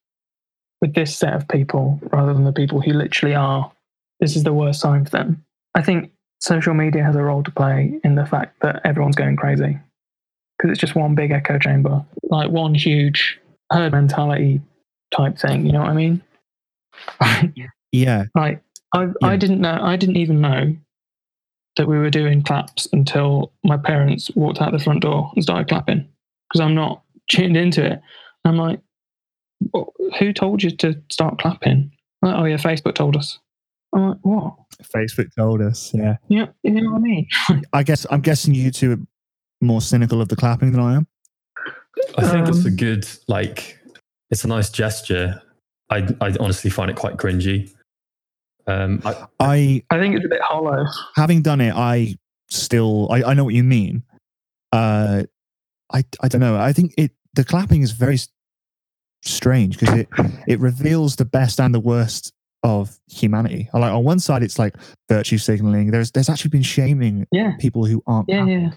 with 0.80 0.94
this 0.94 1.16
set 1.16 1.34
of 1.34 1.46
people, 1.46 2.00
rather 2.10 2.32
than 2.34 2.42
the 2.44 2.52
people 2.52 2.80
who 2.80 2.92
literally 2.92 3.36
are, 3.36 3.70
this 4.18 4.34
is 4.34 4.42
the 4.42 4.52
worst 4.52 4.80
sign 4.80 5.04
for 5.04 5.10
them. 5.12 5.44
I 5.76 5.82
think 5.82 6.10
social 6.40 6.74
media 6.74 7.04
has 7.04 7.14
a 7.14 7.22
role 7.22 7.44
to 7.44 7.50
play 7.52 8.00
in 8.02 8.16
the 8.16 8.26
fact 8.26 8.58
that 8.62 8.80
everyone's 8.84 9.14
going 9.14 9.36
crazy 9.36 9.78
because 10.60 10.72
it's 10.72 10.80
just 10.80 10.94
one 10.94 11.14
big 11.14 11.30
echo 11.30 11.58
chamber, 11.58 12.04
like 12.24 12.50
one 12.50 12.74
huge 12.74 13.40
herd 13.72 13.92
mentality 13.92 14.60
type 15.10 15.38
thing. 15.38 15.64
You 15.64 15.72
know 15.72 15.80
what 15.80 15.88
I 15.88 15.94
mean? 15.94 16.22
yeah, 17.92 18.24
like 18.34 18.62
I, 18.92 19.04
Yeah. 19.04 19.12
I 19.22 19.36
didn't 19.36 19.60
know, 19.60 19.78
I 19.80 19.96
didn't 19.96 20.16
even 20.16 20.40
know 20.40 20.76
that 21.76 21.88
we 21.88 21.96
were 21.96 22.10
doing 22.10 22.42
claps 22.42 22.88
until 22.92 23.52
my 23.64 23.78
parents 23.78 24.30
walked 24.34 24.60
out 24.60 24.72
the 24.72 24.78
front 24.78 25.00
door 25.00 25.32
and 25.34 25.42
started 25.42 25.68
clapping 25.68 26.06
because 26.48 26.60
I'm 26.60 26.74
not 26.74 27.02
tuned 27.30 27.56
into 27.56 27.84
it. 27.84 28.00
I'm 28.44 28.56
like, 28.56 28.80
"Well, 29.72 29.94
who 30.18 30.32
told 30.32 30.62
you 30.62 30.72
to 30.72 31.00
start 31.10 31.38
clapping? 31.38 31.92
Like, 32.20 32.34
oh 32.36 32.44
yeah, 32.44 32.56
Facebook 32.56 32.96
told 32.96 33.16
us. 33.16 33.38
I'm 33.94 34.08
like, 34.08 34.18
what? 34.22 34.54
Facebook 34.82 35.34
told 35.34 35.62
us. 35.62 35.92
Yeah, 35.94 36.16
Yeah, 36.28 36.46
you 36.62 36.72
know 36.72 36.92
what 36.92 36.98
I 36.98 37.00
mean? 37.00 37.28
I 37.72 37.82
guess 37.82 38.06
I'm 38.10 38.20
guessing 38.20 38.54
you 38.54 38.70
two 38.70 38.92
are 38.92 38.98
more 39.60 39.80
cynical 39.80 40.20
of 40.20 40.28
the 40.28 40.36
clapping 40.36 40.72
than 40.72 40.80
I 40.80 40.94
am. 40.96 41.06
I 42.16 42.28
think 42.28 42.48
it's 42.48 42.64
a 42.64 42.68
Um, 42.68 42.76
good 42.76 43.08
like 43.28 43.78
it's 44.30 44.44
a 44.44 44.48
nice 44.48 44.70
gesture. 44.70 45.42
I 45.90 46.06
I 46.20 46.34
honestly 46.40 46.70
find 46.70 46.90
it 46.90 46.96
quite 46.96 47.16
cringy. 47.16 47.70
Um, 48.66 49.00
I, 49.04 49.26
I 49.40 49.82
I 49.90 49.98
think 49.98 50.14
it's 50.16 50.24
a 50.24 50.28
bit 50.28 50.40
hollow. 50.42 50.84
having 51.16 51.42
done 51.42 51.60
it, 51.60 51.74
I 51.74 52.16
still 52.48 53.08
I, 53.10 53.22
I 53.24 53.34
know 53.34 53.44
what 53.44 53.54
you 53.54 53.64
mean. 53.64 54.02
Uh, 54.72 55.24
I 55.92 56.04
I 56.22 56.28
don't 56.28 56.40
know. 56.40 56.56
I 56.58 56.72
think 56.72 56.94
it 56.96 57.10
the 57.34 57.44
clapping 57.44 57.82
is 57.82 57.92
very 57.92 58.18
strange 59.22 59.78
because 59.78 59.94
it 59.98 60.08
it 60.46 60.60
reveals 60.60 61.16
the 61.16 61.24
best 61.24 61.60
and 61.60 61.74
the 61.74 61.80
worst 61.80 62.32
of 62.62 62.98
humanity. 63.08 63.68
Like 63.72 63.92
on 63.92 64.04
one 64.04 64.18
side, 64.20 64.42
it's 64.42 64.58
like 64.58 64.74
virtue 65.08 65.38
signaling. 65.38 65.90
There's 65.90 66.10
there's 66.12 66.28
actually 66.28 66.50
been 66.50 66.62
shaming 66.62 67.26
Yeah, 67.32 67.52
people 67.58 67.84
who 67.86 68.02
aren't. 68.06 68.28
yeah, 68.28 68.36
clapping. 68.44 68.60
yeah. 68.62 68.70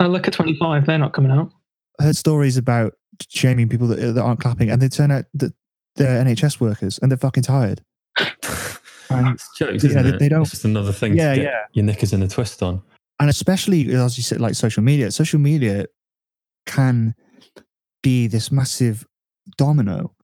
I 0.00 0.06
look 0.06 0.26
at 0.26 0.34
25, 0.34 0.86
they're 0.86 0.98
not 0.98 1.12
coming 1.12 1.30
out. 1.30 1.50
I 2.00 2.04
heard 2.04 2.16
stories 2.16 2.56
about 2.56 2.94
shaming 3.28 3.68
people 3.68 3.86
that, 3.88 3.96
that 3.96 4.20
aren't 4.20 4.40
clapping, 4.40 4.70
and 4.70 4.82
they 4.82 4.88
turn 4.88 5.10
out 5.10 5.24
that 5.34 5.52
they're 5.96 6.24
NHS 6.24 6.60
workers 6.60 6.98
and 7.00 7.10
they're 7.10 7.18
fucking 7.18 7.42
tired. 7.44 7.82
And, 9.10 9.28
it's 9.34 9.48
jokes, 9.56 9.84
Yeah, 9.84 9.90
isn't 9.90 10.02
they- 10.02 10.08
it? 10.08 10.18
they 10.18 10.28
don't- 10.30 10.42
It's 10.42 10.50
just 10.52 10.64
another 10.64 10.90
thing 10.90 11.14
Yeah, 11.14 11.30
to 11.34 11.36
get 11.36 11.44
yeah. 11.44 11.60
your 11.74 11.84
knickers 11.84 12.12
in 12.14 12.22
a 12.22 12.26
twist 12.26 12.62
on. 12.62 12.82
and 13.20 13.28
especially 13.30 13.92
as 13.94 14.16
you 14.16 14.22
said, 14.24 14.40
like 14.40 14.54
social 14.54 14.82
media. 14.82 15.10
Social 15.12 15.38
media 15.38 15.86
can 16.66 17.14
be 18.02 18.26
this 18.26 18.50
massive 18.50 19.06
domino 19.58 20.14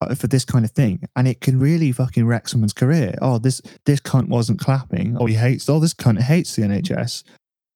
uh, 0.00 0.14
for 0.14 0.26
this 0.26 0.44
kind 0.46 0.64
of 0.64 0.70
thing, 0.72 1.02
and 1.16 1.28
it 1.28 1.40
can 1.42 1.60
really 1.60 1.92
fucking 1.92 2.26
wreck 2.26 2.48
someone's 2.48 2.72
career. 2.72 3.14
Oh, 3.20 3.38
this 3.38 3.60
this 3.84 4.00
cunt 4.00 4.28
wasn't 4.28 4.58
clapping. 4.58 5.16
Oh, 5.20 5.26
he 5.26 5.34
hates. 5.34 5.68
Oh, 5.68 5.78
this 5.78 5.94
cunt 5.94 6.18
hates 6.20 6.56
the 6.56 6.62
NHS. 6.62 7.22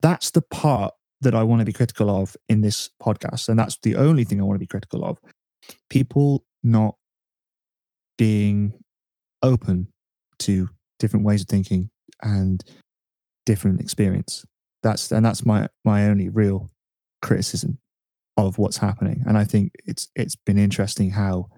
That's 0.03 0.31
the 0.31 0.43
part 0.43 0.95
that 1.21 1.35
I 1.35 1.43
want 1.45 1.61
to 1.61 1.65
be 1.65 1.73
critical 1.73 2.11
of 2.11 2.37
in 2.49 2.61
this 2.61 2.91
podcast, 3.01 3.49
and 3.49 3.59
that's 3.59 3.79
the 3.83 3.97
only 3.97 4.25
thing 4.25 4.41
I 4.41 4.45
want 4.45 4.57
to 4.57 4.61
be 4.61 4.67
critical 4.67 5.05
of. 5.05 5.19
People 5.88 6.45
not 6.62 6.97
being 8.19 8.75
open 9.43 9.88
to 10.41 10.69
different 10.99 11.25
ways 11.25 11.43
of 11.43 11.49
thinking 11.49 11.91
and 12.23 12.62
different 13.47 13.81
experience. 13.81 14.45
That's 14.83 15.12
and 15.12 15.25
that's 15.25 15.45
my 15.47 15.69
my 15.85 16.07
only 16.07 16.29
real 16.29 16.71
criticism 17.21 17.79
of 18.37 18.59
what's 18.59 18.79
happening. 18.79 19.23
And 19.27 19.38
I 19.38 19.45
think 19.45 19.73
it's 19.85 20.09
it's 20.17 20.37
been 20.37 20.59
interesting 20.59 21.11
how 21.11 21.49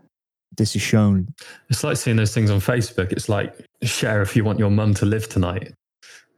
this 0.57 0.77
is 0.77 0.83
shown. 0.83 1.35
It's 1.69 1.85
like 1.85 1.97
seeing 1.97 2.17
those 2.17 2.35
things 2.35 2.51
on 2.51 2.61
Facebook. 2.61 3.13
It's 3.13 3.29
like 3.29 3.55
share 3.83 4.23
if 4.23 4.37
you 4.37 4.45
want 4.45 4.59
your 4.59 4.71
mum 4.71 4.95
to 4.95 5.07
live 5.07 5.29
tonight. 5.29 5.73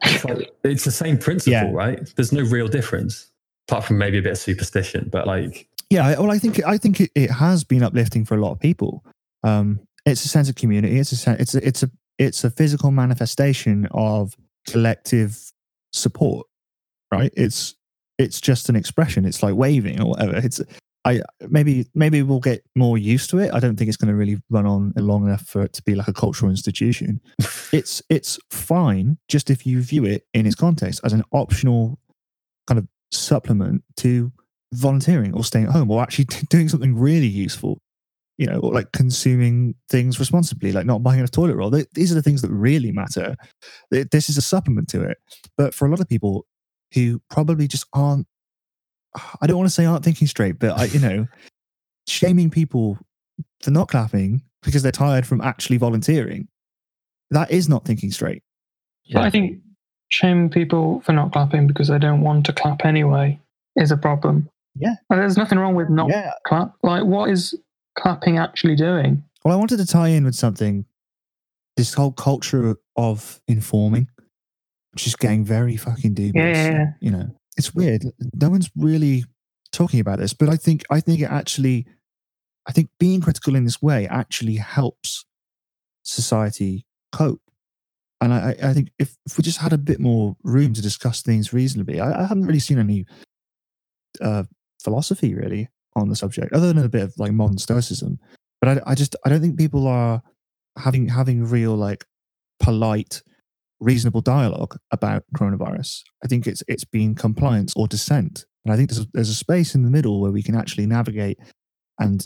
It's, 0.03 0.25
like, 0.25 0.53
it's 0.65 0.85
the 0.85 0.91
same 0.91 1.19
principle, 1.19 1.53
Yeah. 1.53 1.71
right? 1.73 2.13
There's 2.17 2.33
no 2.33 2.43
real 2.43 2.69
difference, 2.69 3.31
apart 3.69 3.85
from 3.85 3.99
maybe 3.99 4.19
a 4.19 4.23
bit 4.23 4.33
of 4.33 4.39
superstition. 4.39 5.09
But 5.11 5.27
like, 5.27 5.69
Yeah, 5.91 6.19
well, 6.19 6.31
I 6.31 6.39
think 6.39 6.63
I 6.65 6.79
think 6.79 7.01
it, 7.01 7.11
it 7.15 7.31
has 7.31 7.65
been 7.65 7.83
uplifting 7.83 8.25
for 8.25 8.35
a 8.37 8.41
lot 8.41 8.53
of 8.53 8.61
people. 8.61 9.05
Um, 9.43 9.81
it's 10.05 10.25
a 10.25 10.29
sense 10.29 10.49
of 10.49 10.55
community. 10.55 10.99
It's 10.99 11.13
a 11.13 11.17
sen- 11.17 11.37
it's 11.41 11.55
a, 11.55 11.67
it's 11.67 11.83
a 11.83 11.91
it's 12.19 12.45
a 12.45 12.51
physical 12.51 12.91
manifestation 12.91 13.87
of 13.93 14.35
collective 14.69 15.39
support, 15.93 16.47
right? 17.13 17.33
It's 17.37 17.75
it's 18.19 18.41
just 18.41 18.69
an 18.69 18.77
expression. 18.77 19.25
It's 19.25 19.43
like 19.43 19.55
waving 19.55 20.01
or 20.01 20.11
whatever. 20.11 20.37
It's 20.37 20.61
I 21.07 21.21
maybe 21.49 21.87
maybe 21.95 22.23
we'll 22.23 22.41
get 22.41 22.65
more 22.75 22.99
used 22.99 23.31
to 23.31 23.39
it. 23.39 23.55
I 23.55 23.61
don't 23.61 23.77
think 23.77 23.89
it's 23.89 23.97
going 23.97 24.09
to 24.09 24.17
really 24.17 24.39
run 24.51 24.67
on 24.67 24.93
long 24.97 25.25
enough 25.25 25.43
for 25.43 25.63
it 25.63 25.73
to 25.75 25.83
be 25.83 25.95
like 25.95 26.09
a 26.09 26.13
cultural 26.13 26.51
institution. 26.51 27.21
it's 27.73 28.03
it's 28.11 28.39
fine 28.51 29.17
just 29.29 29.49
if 29.49 29.65
you 29.65 29.81
view 29.83 30.05
it 30.05 30.27
in 30.35 30.47
its 30.47 30.57
context 30.57 31.01
as 31.05 31.13
an 31.13 31.23
optional 31.33 32.01
kind 32.67 32.79
of 32.79 32.89
supplement 33.13 33.85
to 33.99 34.33
volunteering 34.75 35.33
or 35.33 35.45
staying 35.45 35.67
at 35.67 35.71
home 35.71 35.91
or 35.91 36.03
actually 36.03 36.25
doing 36.51 36.69
something 36.69 36.97
really 36.97 37.29
useful 37.29 37.79
you 38.37 38.47
know 38.47 38.59
or 38.59 38.73
like 38.73 38.91
consuming 38.93 39.75
things 39.89 40.19
responsibly 40.19 40.73
like 40.73 40.85
not 40.85 41.03
buying 41.05 41.21
a 41.21 41.29
toilet 41.29 41.55
roll 41.55 41.71
these 41.71 42.11
are 42.11 42.17
the 42.17 42.23
things 42.23 42.43
that 42.43 42.51
really 42.51 42.91
matter 42.91 43.37
this 43.91 44.29
is 44.29 44.37
a 44.37 44.43
supplement 44.43 44.89
to 44.89 45.03
it 45.03 45.19
but 45.57 45.73
for 45.73 45.87
a 45.87 45.89
lot 45.91 46.01
of 46.01 46.09
people 46.09 46.45
who 46.93 47.23
probably 47.31 47.69
just 47.69 47.87
aren't 47.93 48.27
i 49.41 49.47
don't 49.47 49.57
want 49.57 49.69
to 49.69 49.75
say 49.75 49.85
aren't 49.85 50.05
thinking 50.05 50.27
straight 50.27 50.59
but 50.59 50.77
i 50.79 50.85
you 50.85 51.01
know 51.01 51.27
shaming 52.07 52.51
people 52.51 52.99
for 53.63 53.71
not 53.71 53.89
clapping 53.89 54.43
because 54.63 54.83
they're 54.83 54.93
tired 54.93 55.27
from 55.27 55.41
actually 55.41 55.77
volunteering 55.77 56.47
that 57.31 57.51
is 57.51 57.69
not 57.69 57.85
thinking 57.85 58.11
straight 58.11 58.43
But 59.13 59.25
I 59.25 59.31
think 59.31 59.61
shaming 60.11 60.51
people 60.51 61.01
for 61.01 61.13
not 61.13 61.33
clapping 61.33 61.67
because 61.67 61.89
they 61.89 61.99
don't 61.99 62.21
want 62.21 62.47
to 62.47 62.53
clap 62.53 62.85
anyway 62.85 63.39
is 63.77 63.91
a 63.91 63.97
problem. 63.97 64.49
Yeah. 64.79 64.95
And 65.11 65.21
there's 65.21 65.37
nothing 65.37 65.59
wrong 65.59 65.75
with 65.75 65.89
not 65.89 66.11
yeah 66.11 66.33
clap. 66.47 66.75
Like, 66.83 67.05
what 67.05 67.31
is 67.31 67.55
clapping 67.99 68.39
actually 68.39 68.77
doing? 68.77 69.23
Well, 69.45 69.55
I 69.55 69.57
wanted 69.57 69.79
to 69.79 69.87
tie 69.87 70.09
in 70.09 70.25
with 70.25 70.35
something. 70.35 70.85
This 71.77 71.93
whole 71.95 72.13
culture 72.13 72.77
of 72.97 73.41
informing, 73.49 74.09
which 74.93 75.07
is 75.07 75.15
getting 75.15 75.45
very 75.45 75.77
fucking 75.77 76.15
dubious. 76.15 76.57
Yeah, 76.57 76.65
yeah, 76.65 76.71
yeah. 76.71 76.87
You 77.01 77.11
know, 77.11 77.31
it's 77.57 77.75
weird. 77.75 78.05
No 78.35 78.51
one's 78.51 78.71
really 78.77 79.25
talking 79.73 80.01
about 80.01 80.19
this, 80.19 80.33
but 80.33 80.49
I 80.49 80.57
think 80.57 80.85
I 80.91 81.01
think 81.01 81.21
it 81.21 81.31
actually, 81.31 81.87
I 82.67 82.73
think 82.73 82.91
being 82.99 83.21
critical 83.21 83.55
in 83.55 83.65
this 83.65 83.83
way 83.83 84.07
actually 84.09 84.57
helps 84.57 85.25
society 86.03 86.87
cope. 87.13 87.41
And 88.21 88.33
I, 88.33 88.57
I 88.63 88.73
think 88.73 88.91
if, 88.99 89.17
if 89.27 89.37
we 89.37 89.43
just 89.43 89.59
had 89.59 89.75
a 89.75 89.79
bit 89.79 90.01
more 90.01 90.37
room 90.43 90.73
to 90.73 90.81
discuss 90.81 91.21
things 91.21 91.53
reasonably, 91.53 92.01
I, 92.01 92.23
I 92.23 92.27
haven't 92.27 92.47
really 92.47 92.61
seen 92.61 92.79
any 92.79 93.05
uh, 94.23 94.45
philosophy 94.83 95.35
really 95.35 95.69
on 95.95 96.09
the 96.09 96.17
subject, 96.17 96.53
other 96.53 96.73
than 96.73 96.85
a 96.85 96.89
bit 96.89 97.03
of 97.03 97.15
like 97.19 97.33
modern 97.33 97.59
stoicism. 97.59 98.19
But 98.61 98.79
I, 98.79 98.93
I 98.93 98.95
just 98.95 99.17
I 99.25 99.29
don't 99.29 99.41
think 99.41 99.59
people 99.59 99.87
are 99.87 100.23
having 100.79 101.09
having 101.09 101.45
real 101.45 101.75
like 101.75 102.07
polite, 102.61 103.23
reasonable 103.87 104.21
dialogue 104.21 104.77
about 104.91 105.23
coronavirus. 105.37 106.03
I 106.25 106.27
think 106.27 106.47
it's 106.47 106.63
it's 106.67 106.85
been 106.85 107.15
compliance 107.15 107.73
or 107.77 107.87
dissent, 107.87 108.45
and 108.65 108.75
I 108.75 108.77
think 108.77 108.91
there's 108.91 109.05
a, 109.05 109.09
there's 109.15 109.31
a 109.31 109.35
space 109.35 109.75
in 109.75 109.85
the 109.85 109.91
middle 109.91 110.21
where 110.21 110.33
we 110.33 110.43
can 110.43 110.57
actually 110.57 110.87
navigate 110.87 111.39
and 111.99 112.23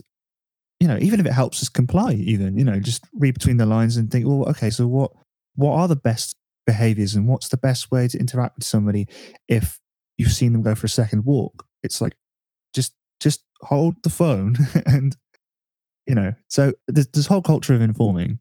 you 0.81 0.89
know 0.89 0.99
even 1.01 1.21
if 1.21 1.27
it 1.27 1.33
helps 1.33 1.63
us 1.63 1.69
comply, 1.69 2.15
even 2.15 2.59
you 2.59 2.65
know 2.65 2.81
just 2.81 3.05
read 3.13 3.35
between 3.35 3.59
the 3.59 3.67
lines 3.67 3.97
and 3.97 4.11
think, 4.11 4.27
well, 4.27 4.49
okay, 4.49 4.71
so 4.71 4.87
what 4.87 5.13
what 5.55 5.75
are 5.75 5.87
the 5.87 5.97
best 5.97 6.37
behaviors 6.67 7.15
and 7.15 7.29
what's 7.29 7.49
the 7.49 7.57
best 7.59 7.91
way 7.91 8.09
to 8.09 8.19
interact 8.19 8.57
with 8.57 8.65
somebody 8.65 9.07
if 9.49 9.79
you've 10.17 10.33
seen 10.33 10.53
them 10.53 10.63
go 10.63 10.75
for 10.75 10.87
a 10.87 10.91
second 10.91 11.25
walk? 11.25 11.67
It's 11.83 12.01
like 12.01 12.15
just 12.75 12.95
just 13.21 13.45
hold 13.61 13.97
the 14.03 14.11
phone 14.11 14.57
and 14.87 15.17
you 16.07 16.15
know 16.15 16.33
so 16.49 16.73
this, 16.89 17.07
this 17.13 17.27
whole 17.27 17.43
culture 17.43 17.75
of 17.75 17.83
informing 17.83 18.39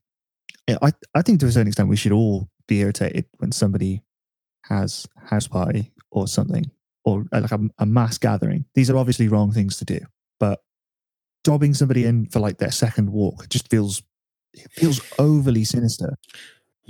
i 0.81 0.91
i 1.13 1.21
think 1.21 1.41
to 1.41 1.45
a 1.45 1.51
certain 1.51 1.67
extent 1.67 1.89
we 1.89 1.97
should 1.97 2.13
all 2.13 2.47
be 2.69 2.79
irritated 2.79 3.25
when 3.37 3.51
somebody 3.51 4.01
has 4.65 5.07
house 5.25 5.47
party 5.47 5.91
or 6.11 6.27
something 6.27 6.69
or 7.03 7.25
uh, 7.31 7.41
like 7.41 7.51
a, 7.51 7.59
a 7.79 7.85
mass 7.85 8.17
gathering 8.17 8.65
these 8.75 8.89
are 8.89 8.97
obviously 8.97 9.27
wrong 9.27 9.51
things 9.51 9.77
to 9.77 9.85
do 9.85 9.99
but 10.39 10.61
dobbing 11.43 11.73
somebody 11.73 12.05
in 12.05 12.25
for 12.27 12.39
like 12.39 12.57
their 12.57 12.71
second 12.71 13.11
walk 13.11 13.49
just 13.49 13.69
feels 13.69 14.03
it 14.53 14.71
feels 14.71 15.01
overly 15.19 15.63
sinister 15.63 16.17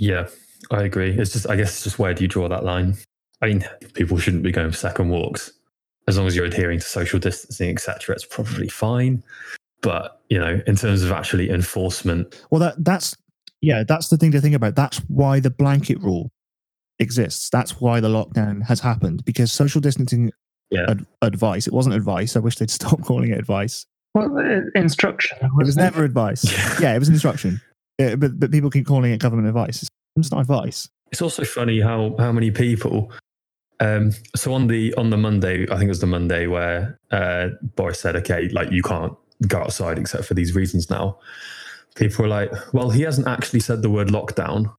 yeah, 0.00 0.28
I 0.70 0.82
agree. 0.84 1.10
It's 1.10 1.34
just, 1.34 1.48
I 1.48 1.56
guess, 1.56 1.74
it's 1.74 1.84
just 1.84 1.98
where 1.98 2.14
do 2.14 2.24
you 2.24 2.28
draw 2.28 2.48
that 2.48 2.64
line? 2.64 2.96
I 3.42 3.48
mean, 3.48 3.68
people 3.92 4.16
shouldn't 4.16 4.42
be 4.42 4.50
going 4.50 4.70
for 4.70 4.76
second 4.76 5.10
walks 5.10 5.52
as 6.08 6.16
long 6.16 6.26
as 6.26 6.34
you're 6.34 6.46
adhering 6.46 6.78
to 6.78 6.84
social 6.84 7.18
distancing, 7.18 7.70
etc. 7.70 8.14
It's 8.14 8.24
probably 8.24 8.68
fine. 8.68 9.22
But 9.82 10.22
you 10.30 10.38
know, 10.38 10.60
in 10.66 10.76
terms 10.76 11.02
of 11.02 11.12
actually 11.12 11.50
enforcement, 11.50 12.42
well 12.50 12.60
that 12.60 12.82
that's 12.82 13.14
yeah 13.62 13.84
that's 13.86 14.08
the 14.08 14.16
thing 14.16 14.32
to 14.32 14.40
think 14.40 14.54
about 14.54 14.74
that's 14.74 14.98
why 15.08 15.40
the 15.40 15.50
blanket 15.50 15.98
rule 16.00 16.30
exists. 16.98 17.48
That's 17.50 17.80
why 17.80 18.00
the 18.00 18.08
lockdown 18.08 18.62
has 18.66 18.80
happened 18.80 19.24
because 19.24 19.50
social 19.50 19.80
distancing 19.80 20.32
Yeah. 20.70 20.84
ad- 20.90 21.06
advice. 21.22 21.66
It 21.66 21.72
wasn't 21.72 21.94
advice. 21.94 22.36
I 22.36 22.40
wish 22.40 22.56
they'd 22.56 22.70
stop 22.80 23.02
calling 23.02 23.30
it 23.30 23.38
advice. 23.38 23.86
Well, 24.14 24.36
uh, 24.38 24.60
instruction. 24.74 25.38
It 25.40 25.50
was 25.54 25.76
never 25.76 26.04
advice. 26.04 26.44
yeah, 26.80 26.94
it 26.94 26.98
was 26.98 27.08
instruction. 27.08 27.60
Yeah, 27.98 28.16
but 28.16 28.38
but 28.38 28.50
people 28.50 28.70
keep 28.70 28.86
calling 28.86 29.12
it 29.12 29.18
government 29.20 29.48
advice. 29.48 29.82
It's, 29.82 29.90
it's 30.16 30.30
not 30.30 30.40
advice. 30.40 30.88
It's 31.12 31.22
also 31.22 31.44
funny 31.44 31.80
how 31.80 32.14
how 32.18 32.32
many 32.32 32.50
people. 32.50 33.12
Um, 33.78 34.12
so 34.36 34.52
on 34.52 34.66
the 34.66 34.92
on 34.94 35.08
the 35.10 35.16
Monday, 35.16 35.64
I 35.64 35.76
think 35.76 35.84
it 35.84 35.88
was 35.88 36.00
the 36.00 36.06
Monday 36.06 36.46
where 36.48 36.98
uh, 37.10 37.48
Boris 37.76 38.00
said, 38.00 38.16
"Okay, 38.16 38.48
like 38.50 38.70
you 38.72 38.82
can't 38.82 39.14
go 39.46 39.58
outside 39.60 39.98
except 39.98 40.24
for 40.24 40.34
these 40.34 40.54
reasons 40.54 40.90
now." 40.90 41.18
People 41.96 42.24
were 42.24 42.28
like, 42.28 42.50
"Well, 42.72 42.90
he 42.90 43.02
hasn't 43.02 43.26
actually 43.26 43.60
said 43.60 43.82
the 43.82 43.90
word 43.90 44.08
lockdown, 44.08 44.72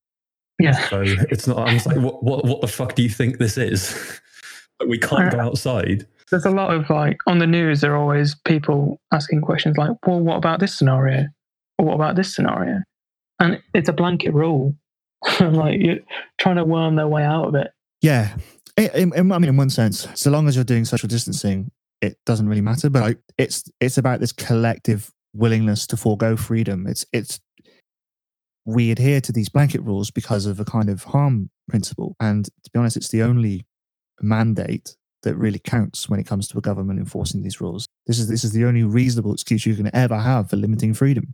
Yeah. 0.60 0.88
so 0.89 1.02
it's 1.06 1.47
not." 1.47 1.67
I 1.69 1.74
was 1.74 1.86
like, 1.86 1.97
"What 1.97 2.24
what 2.24 2.45
what 2.45 2.62
the 2.62 2.67
fuck 2.67 2.95
do 2.95 3.04
you 3.04 3.10
think 3.10 3.38
this 3.38 3.58
is? 3.58 4.19
Like, 4.80 4.89
we 4.89 4.97
can't 4.97 5.32
go 5.32 5.38
uh, 5.39 5.43
outside." 5.45 6.08
There's 6.32 6.45
a 6.45 6.50
lot 6.50 6.74
of 6.74 6.89
like 6.89 7.17
on 7.28 7.38
the 7.39 7.45
news. 7.45 7.82
There 7.82 7.93
are 7.93 7.97
always 7.97 8.34
people 8.45 9.00
asking 9.12 9.41
questions 9.41 9.78
like, 9.78 9.91
"Well, 10.08 10.19
what 10.21 10.38
about 10.38 10.60
this 10.60 10.76
scenario? 10.76 11.28
Or 11.78 11.86
what 11.86 11.93
about 11.95 12.15
this 12.15 12.34
scenario?" 12.34 12.82
And 13.39 13.62
it's 13.76 13.89
a 13.89 13.93
blanket 13.93 14.34
rule. 14.34 14.76
like 15.39 15.80
you're 15.80 16.00
trying 16.39 16.56
to 16.56 16.63
worm 16.63 16.95
their 16.95 17.08
way 17.08 17.24
out 17.24 17.45
of 17.50 17.54
it. 17.56 17.71
Yeah, 18.02 18.36
I 18.78 18.88
in, 18.95 19.13
in- 19.13 19.32
I 19.32 19.38
mean, 19.38 19.50
in 19.50 19.58
one 19.58 19.69
sense, 19.69 20.08
so 20.15 20.32
long 20.32 20.47
as 20.47 20.56
you're 20.56 20.63
doing 20.65 20.86
social 20.86 21.08
distancing, 21.08 21.69
it 22.02 22.17
doesn't 22.26 22.47
really 22.50 22.62
matter. 22.62 22.89
But 22.89 23.04
I, 23.04 23.15
it's 23.38 23.69
it's 23.80 24.00
about 24.00 24.19
this 24.19 24.32
collective 24.32 25.12
willingness 25.34 25.88
to 25.88 25.98
forego 25.98 26.36
freedom. 26.36 26.88
It's 26.88 27.06
it's 27.13 27.39
we 28.65 28.91
adhere 28.91 29.22
to 29.22 29.32
these 29.32 29.50
blanket 29.50 29.82
rules 29.82 30.12
because 30.12 30.46
of 30.46 30.60
a 30.60 30.65
kind 30.65 30.89
of 30.89 31.04
harm 31.04 31.50
principle, 31.67 32.15
and 32.20 32.46
to 32.46 32.72
be 32.72 32.80
honest, 32.80 32.98
it's 32.98 33.10
the 33.10 33.24
only 33.24 33.65
mandate 34.22 34.96
that 35.24 35.36
really 35.36 35.60
counts 35.60 36.10
when 36.10 36.20
it 36.20 36.26
comes 36.26 36.48
to 36.48 36.58
a 36.58 36.62
government 36.62 37.00
enforcing 37.00 37.44
these 37.44 37.62
rules. 37.62 37.88
This 38.08 38.20
is 38.20 38.28
this 38.28 38.44
is 38.44 38.52
the 38.52 38.65
only 38.65 38.84
reasonable 38.84 39.34
excuse 39.34 39.65
you 39.65 39.76
can 39.76 39.94
ever 39.96 40.17
have 40.17 40.50
for 40.50 40.58
limiting 40.58 40.94
freedom 40.94 41.34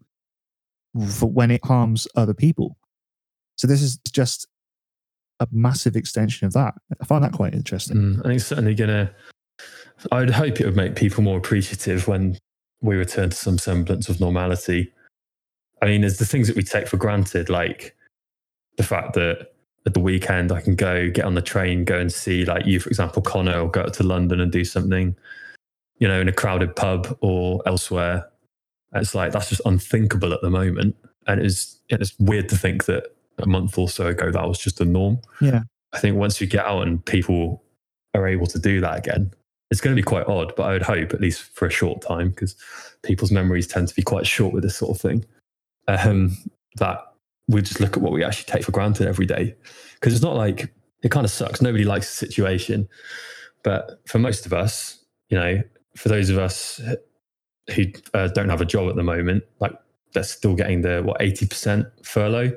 for 1.09 1.29
when 1.29 1.51
it 1.51 1.63
harms 1.65 2.07
other 2.15 2.33
people. 2.33 2.77
So 3.55 3.67
this 3.67 3.81
is 3.81 3.97
just 4.11 4.47
a 5.39 5.47
massive 5.51 5.95
extension 5.95 6.47
of 6.47 6.53
that. 6.53 6.73
I 7.01 7.05
find 7.05 7.23
that 7.23 7.33
quite 7.33 7.53
interesting. 7.53 7.97
Mm, 7.97 8.23
think 8.23 8.35
it's 8.35 8.45
certainly 8.45 8.75
gonna. 8.75 9.11
I 10.11 10.19
would 10.19 10.29
hope 10.29 10.59
it 10.59 10.65
would 10.65 10.75
make 10.75 10.95
people 10.95 11.23
more 11.23 11.37
appreciative 11.37 12.07
when 12.07 12.37
we 12.81 12.95
return 12.95 13.29
to 13.29 13.35
some 13.35 13.57
semblance 13.57 14.09
of 14.09 14.19
normality. 14.19 14.91
I 15.81 15.85
mean, 15.85 16.01
there's 16.01 16.17
the 16.17 16.25
things 16.25 16.47
that 16.47 16.55
we 16.55 16.63
take 16.63 16.87
for 16.87 16.97
granted, 16.97 17.49
like 17.49 17.95
the 18.77 18.83
fact 18.83 19.13
that 19.13 19.53
at 19.85 19.93
the 19.93 19.99
weekend 19.99 20.51
I 20.51 20.61
can 20.61 20.75
go 20.75 21.09
get 21.09 21.25
on 21.25 21.35
the 21.35 21.41
train, 21.41 21.85
go 21.85 21.97
and 21.97 22.11
see, 22.11 22.45
like 22.45 22.65
you, 22.65 22.79
for 22.79 22.89
example, 22.89 23.21
Connor, 23.21 23.59
or 23.59 23.71
go 23.71 23.81
up 23.81 23.93
to 23.93 24.03
London 24.03 24.39
and 24.39 24.51
do 24.51 24.63
something, 24.63 25.15
you 25.99 26.07
know, 26.07 26.19
in 26.19 26.27
a 26.27 26.33
crowded 26.33 26.75
pub 26.75 27.17
or 27.21 27.61
elsewhere. 27.65 28.27
It's 28.93 29.15
like 29.15 29.31
that's 29.31 29.49
just 29.49 29.61
unthinkable 29.65 30.33
at 30.33 30.41
the 30.41 30.49
moment, 30.49 30.95
and 31.27 31.41
it's 31.41 31.79
it's 31.89 32.17
weird 32.19 32.49
to 32.49 32.57
think 32.57 32.85
that 32.85 33.15
a 33.39 33.45
month 33.45 33.77
or 33.77 33.89
so 33.89 34.07
ago 34.07 34.31
that 34.31 34.47
was 34.47 34.59
just 34.59 34.77
the 34.77 34.85
norm. 34.85 35.19
Yeah. 35.41 35.61
I 35.93 35.99
think 35.99 36.17
once 36.17 36.41
you 36.41 36.47
get 36.47 36.65
out 36.65 36.87
and 36.87 37.03
people 37.05 37.63
are 38.13 38.27
able 38.27 38.47
to 38.47 38.59
do 38.59 38.81
that 38.81 38.97
again, 38.97 39.31
it's 39.71 39.81
going 39.81 39.95
to 39.95 39.99
be 40.01 40.05
quite 40.05 40.27
odd. 40.27 40.53
But 40.55 40.63
I 40.63 40.71
would 40.73 40.81
hope, 40.83 41.13
at 41.13 41.21
least 41.21 41.41
for 41.53 41.65
a 41.65 41.71
short 41.71 42.01
time, 42.01 42.29
because 42.29 42.55
people's 43.03 43.31
memories 43.31 43.67
tend 43.67 43.87
to 43.89 43.95
be 43.95 44.01
quite 44.03 44.27
short 44.27 44.53
with 44.53 44.63
this 44.63 44.77
sort 44.77 44.95
of 44.95 45.01
thing, 45.01 45.25
um, 45.87 46.35
that 46.77 46.99
we 47.47 47.61
just 47.61 47.79
look 47.79 47.95
at 47.97 48.03
what 48.03 48.11
we 48.11 48.23
actually 48.23 48.51
take 48.51 48.63
for 48.63 48.71
granted 48.71 49.07
every 49.07 49.25
day. 49.25 49.55
Because 49.95 50.13
it's 50.13 50.23
not 50.23 50.35
like 50.35 50.73
it 51.03 51.11
kind 51.11 51.25
of 51.25 51.31
sucks. 51.31 51.61
Nobody 51.61 51.83
likes 51.83 52.09
the 52.09 52.25
situation, 52.27 52.87
but 53.63 54.01
for 54.07 54.19
most 54.19 54.45
of 54.45 54.53
us, 54.53 55.03
you 55.29 55.37
know, 55.37 55.61
for 55.95 56.09
those 56.09 56.29
of 56.29 56.37
us 56.37 56.79
who 57.73 57.83
uh, 58.13 58.27
don't 58.29 58.49
have 58.49 58.61
a 58.61 58.65
job 58.65 58.89
at 58.89 58.95
the 58.95 59.03
moment, 59.03 59.43
like 59.59 59.73
they're 60.13 60.23
still 60.23 60.55
getting 60.55 60.81
the 60.81 61.01
what 61.03 61.21
eighty 61.21 61.45
percent 61.45 61.85
furlough 62.03 62.51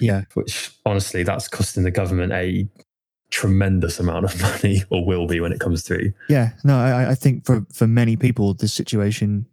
Yeah. 0.00 0.22
which 0.34 0.70
honestly, 0.84 1.22
that's 1.22 1.46
costing 1.48 1.84
the 1.84 1.90
government 1.90 2.32
a 2.32 2.68
tremendous 3.32 3.98
amount 3.98 4.26
of 4.26 4.40
money, 4.62 4.84
or 4.90 5.04
will 5.04 5.26
be 5.26 5.40
when 5.40 5.52
it 5.52 5.58
comes 5.58 5.82
through. 5.82 6.12
Yeah. 6.28 6.50
No, 6.62 6.78
I, 6.78 7.10
I 7.10 7.14
think 7.16 7.44
for, 7.44 7.66
for 7.72 7.88
many 7.88 8.16
people, 8.16 8.54
this 8.54 8.72
situation, 8.72 9.46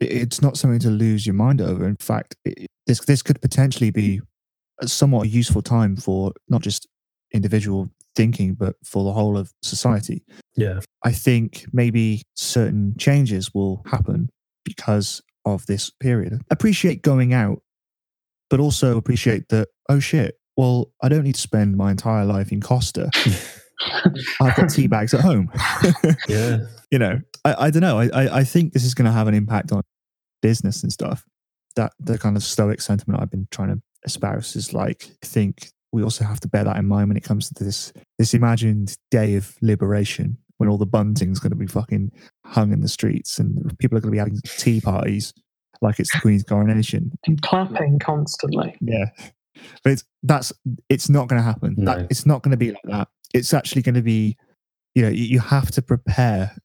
it's 0.00 0.42
not 0.42 0.56
something 0.56 0.80
to 0.80 0.90
lose 0.90 1.26
your 1.26 1.34
mind 1.34 1.60
over. 1.60 1.86
In 1.86 1.96
fact, 1.96 2.34
it, 2.44 2.66
this, 2.86 3.00
this 3.00 3.22
could 3.22 3.40
potentially 3.40 3.90
be 3.90 4.20
a 4.80 4.88
somewhat 4.88 5.28
useful 5.28 5.62
time 5.62 5.96
for 5.96 6.32
not 6.48 6.62
just 6.62 6.88
individual 7.32 7.88
thinking, 8.14 8.54
but 8.54 8.74
for 8.84 9.04
the 9.04 9.12
whole 9.12 9.36
of 9.36 9.52
society. 9.62 10.24
Yeah, 10.56 10.80
I 11.04 11.12
think 11.12 11.66
maybe 11.72 12.22
certain 12.34 12.94
changes 12.98 13.54
will 13.54 13.82
happen 13.86 14.30
because 14.64 15.22
of 15.44 15.66
this 15.66 15.90
period. 15.90 16.42
Appreciate 16.50 17.02
going 17.02 17.32
out, 17.32 17.62
but 18.50 18.60
also 18.60 18.96
appreciate 18.96 19.48
that, 19.50 19.68
oh 19.88 20.00
shit, 20.00 20.38
well, 20.56 20.90
I 21.02 21.08
don't 21.08 21.24
need 21.24 21.34
to 21.34 21.40
spend 21.40 21.76
my 21.76 21.90
entire 21.90 22.24
life 22.24 22.50
in 22.52 22.60
Costa. 22.60 23.10
I've 24.40 24.56
got 24.56 24.70
tea 24.70 24.86
bags 24.86 25.12
at 25.12 25.20
home. 25.20 25.50
yeah, 26.28 26.58
you 26.90 26.98
know, 26.98 27.20
I, 27.44 27.66
I 27.66 27.70
don't 27.70 27.82
know. 27.82 27.98
I, 27.98 28.08
I, 28.12 28.38
I 28.38 28.44
think 28.44 28.72
this 28.72 28.84
is 28.84 28.94
going 28.94 29.04
to 29.06 29.12
have 29.12 29.28
an 29.28 29.34
impact 29.34 29.72
on 29.72 29.82
business 30.42 30.82
and 30.82 30.92
stuff. 30.92 31.24
That 31.76 31.92
the 32.00 32.18
kind 32.18 32.36
of 32.36 32.42
stoic 32.42 32.80
sentiment 32.80 33.20
I've 33.20 33.30
been 33.30 33.48
trying 33.50 33.68
to 33.68 33.82
espouse 34.04 34.56
is 34.56 34.72
like, 34.72 35.10
I 35.22 35.26
think 35.26 35.68
we 35.92 36.02
also 36.02 36.24
have 36.24 36.40
to 36.40 36.48
bear 36.48 36.64
that 36.64 36.76
in 36.78 36.86
mind 36.86 37.08
when 37.08 37.18
it 37.18 37.22
comes 37.22 37.50
to 37.50 37.64
this 37.64 37.92
this 38.18 38.32
imagined 38.32 38.96
day 39.10 39.34
of 39.34 39.56
liberation 39.60 40.38
when 40.56 40.70
all 40.70 40.78
the 40.78 40.86
bunting's 40.86 41.38
going 41.38 41.50
to 41.50 41.56
be 41.56 41.66
fucking 41.66 42.10
hung 42.46 42.72
in 42.72 42.80
the 42.80 42.88
streets 42.88 43.38
and 43.38 43.78
people 43.78 43.98
are 43.98 44.00
going 44.00 44.10
to 44.10 44.14
be 44.14 44.18
having 44.18 44.40
tea 44.56 44.80
parties 44.80 45.34
like 45.82 46.00
it's 46.00 46.12
the 46.12 46.20
Queen's 46.20 46.42
coronation. 46.42 47.12
And 47.26 47.40
clapping 47.42 47.98
constantly. 47.98 48.76
Yeah, 48.80 49.06
but 49.82 49.92
it's 49.92 50.04
that's 50.22 50.52
it's 50.88 51.08
not 51.08 51.28
going 51.28 51.38
to 51.40 51.44
happen. 51.44 51.74
No. 51.78 51.96
That, 51.96 52.06
it's 52.10 52.26
not 52.26 52.42
going 52.42 52.52
to 52.52 52.56
be 52.56 52.72
like 52.72 52.82
that. 52.84 53.08
It's 53.34 53.52
actually 53.52 53.82
going 53.82 53.94
to 53.96 54.02
be, 54.02 54.36
you 54.94 55.02
know, 55.02 55.08
you, 55.08 55.24
you 55.24 55.40
have 55.40 55.70
to 55.72 55.82
prepare 55.82 56.56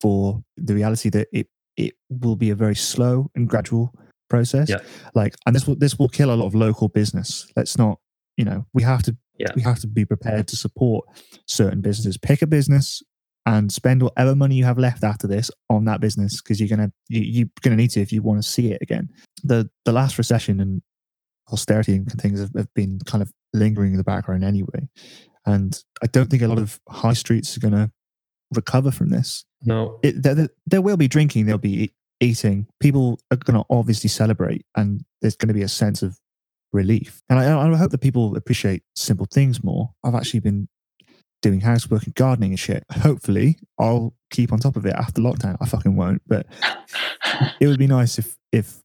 for 0.00 0.42
the 0.56 0.74
reality 0.74 1.08
that 1.10 1.28
it 1.32 1.48
it 1.76 1.94
will 2.08 2.36
be 2.36 2.50
a 2.50 2.54
very 2.54 2.74
slow 2.74 3.30
and 3.34 3.48
gradual 3.48 3.92
process. 4.28 4.68
Yeah. 4.68 4.78
Like, 5.14 5.34
and 5.46 5.54
this 5.54 5.66
will 5.66 5.76
this 5.76 5.98
will 5.98 6.08
kill 6.08 6.32
a 6.32 6.36
lot 6.36 6.46
of 6.46 6.54
local 6.54 6.88
business. 6.88 7.50
Let's 7.56 7.78
not, 7.78 7.98
you 8.36 8.44
know, 8.44 8.66
we 8.72 8.82
have 8.82 9.02
to 9.04 9.16
Yeah. 9.38 9.52
we 9.54 9.62
have 9.62 9.78
to 9.80 9.86
be 9.86 10.04
prepared 10.04 10.48
to 10.48 10.56
support 10.56 11.06
certain 11.46 11.80
businesses. 11.80 12.16
Pick 12.16 12.42
a 12.42 12.46
business 12.46 13.02
and 13.44 13.70
spend 13.70 14.02
whatever 14.02 14.34
money 14.34 14.56
you 14.56 14.64
have 14.64 14.78
left 14.78 15.04
after 15.04 15.28
this 15.28 15.50
on 15.70 15.84
that 15.84 16.00
business 16.00 16.42
because 16.42 16.60
you're 16.60 16.68
gonna 16.68 16.90
you, 17.08 17.20
you're 17.20 17.48
gonna 17.62 17.76
need 17.76 17.90
to 17.90 18.00
if 18.00 18.12
you 18.12 18.22
want 18.22 18.42
to 18.42 18.48
see 18.48 18.72
it 18.72 18.82
again. 18.82 19.08
The 19.44 19.70
the 19.84 19.92
last 19.92 20.18
recession 20.18 20.60
and 20.60 20.82
austerity 21.52 21.94
and 21.96 22.10
things 22.20 22.40
have, 22.40 22.52
have 22.56 22.72
been 22.74 22.98
kind 23.06 23.22
of 23.22 23.32
lingering 23.52 23.92
in 23.92 23.98
the 23.98 24.04
background 24.04 24.44
anyway, 24.44 24.88
and 25.44 25.82
I 26.02 26.06
don't 26.06 26.30
think 26.30 26.42
a 26.42 26.48
lot 26.48 26.58
of 26.58 26.80
high 26.88 27.12
streets 27.14 27.56
are 27.56 27.60
gonna 27.60 27.90
recover 28.54 28.90
from 28.90 29.10
this. 29.10 29.44
no, 29.62 29.98
It, 30.02 30.22
there, 30.22 30.34
there- 30.34 30.48
there 30.66 30.82
will 30.82 30.96
be 30.96 31.08
drinking, 31.08 31.46
there'll 31.46 31.58
be 31.58 31.92
eating. 32.20 32.66
People 32.80 33.18
are 33.30 33.36
gonna 33.36 33.64
obviously 33.70 34.08
celebrate, 34.08 34.64
and 34.76 35.04
there's 35.20 35.36
gonna 35.36 35.54
be 35.54 35.62
a 35.62 35.68
sense 35.68 36.02
of 36.02 36.18
relief. 36.72 37.22
And 37.28 37.38
I, 37.38 37.44
I 37.72 37.76
hope 37.76 37.90
that 37.90 38.00
people 38.00 38.36
appreciate 38.36 38.82
simple 38.94 39.26
things 39.32 39.62
more. 39.64 39.90
I've 40.04 40.14
actually 40.14 40.40
been 40.40 40.68
doing 41.42 41.60
housework 41.60 42.04
and 42.04 42.14
gardening 42.14 42.50
and 42.52 42.58
shit. 42.58 42.84
Hopefully, 42.90 43.58
I'll 43.78 44.14
keep 44.30 44.52
on 44.52 44.58
top 44.58 44.76
of 44.76 44.84
it 44.86 44.94
after 44.94 45.20
lockdown. 45.20 45.56
I 45.60 45.66
fucking 45.66 45.94
won't, 45.96 46.22
but 46.26 46.46
it 47.60 47.66
would 47.68 47.78
be 47.78 47.86
nice 47.86 48.18
if 48.18 48.36
if 48.52 48.82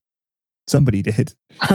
somebody 0.67 1.01
did. 1.01 1.33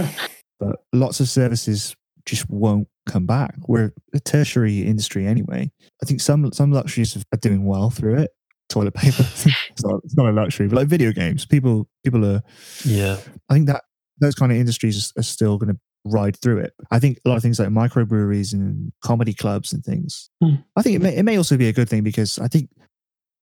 but 0.59 0.77
lots 0.93 1.21
of 1.21 1.29
services 1.29 1.95
just 2.25 2.49
won't 2.51 2.89
come 3.07 3.27
back. 3.27 3.55
We're 3.69 3.93
a 4.13 4.21
tertiary 4.21 4.83
industry 4.83 5.27
anyway. 5.27 5.71
I 6.03 6.07
think 6.07 6.21
some 6.21 6.53
some 6.53 6.73
luxuries 6.73 7.17
are 7.17 7.39
doing 7.39 7.65
well 7.65 7.91
through 7.91 8.19
it. 8.19 8.31
Toilet 8.69 8.95
paper, 8.95 9.23
it's, 9.23 9.85
not, 9.85 10.01
it's 10.03 10.17
not 10.17 10.27
a 10.27 10.33
luxury, 10.33 10.67
but 10.67 10.77
like 10.77 10.89
video 10.89 11.13
games, 11.13 11.47
people 11.47 11.89
people 12.05 12.25
are. 12.25 12.43
yeah, 12.85 13.17
I 13.49 13.55
think 13.55 13.69
that 13.69 13.85
those 14.19 14.35
kind 14.35 14.51
of 14.51 14.59
industries 14.59 15.13
are 15.17 15.23
still 15.23 15.57
going 15.57 15.73
to 15.73 15.81
ride 16.05 16.37
through 16.37 16.59
it. 16.59 16.73
I 16.91 16.99
think 16.99 17.21
a 17.25 17.29
lot 17.29 17.37
of 17.37 17.43
things 17.43 17.59
like 17.59 17.69
microbreweries 17.69 18.53
and 18.53 18.93
comedy 19.03 19.35
clubs 19.35 19.73
and 19.73 19.85
things. 19.85 20.31
Hmm. 20.43 20.57
I 20.77 20.83
think 20.83 20.97
it 20.97 21.03
may, 21.03 21.17
it 21.17 21.23
may 21.25 21.37
also 21.37 21.57
be 21.57 21.69
a 21.69 21.73
good 21.73 21.89
thing 21.89 22.03
because 22.03 22.39
I 22.39 22.49
think 22.49 22.71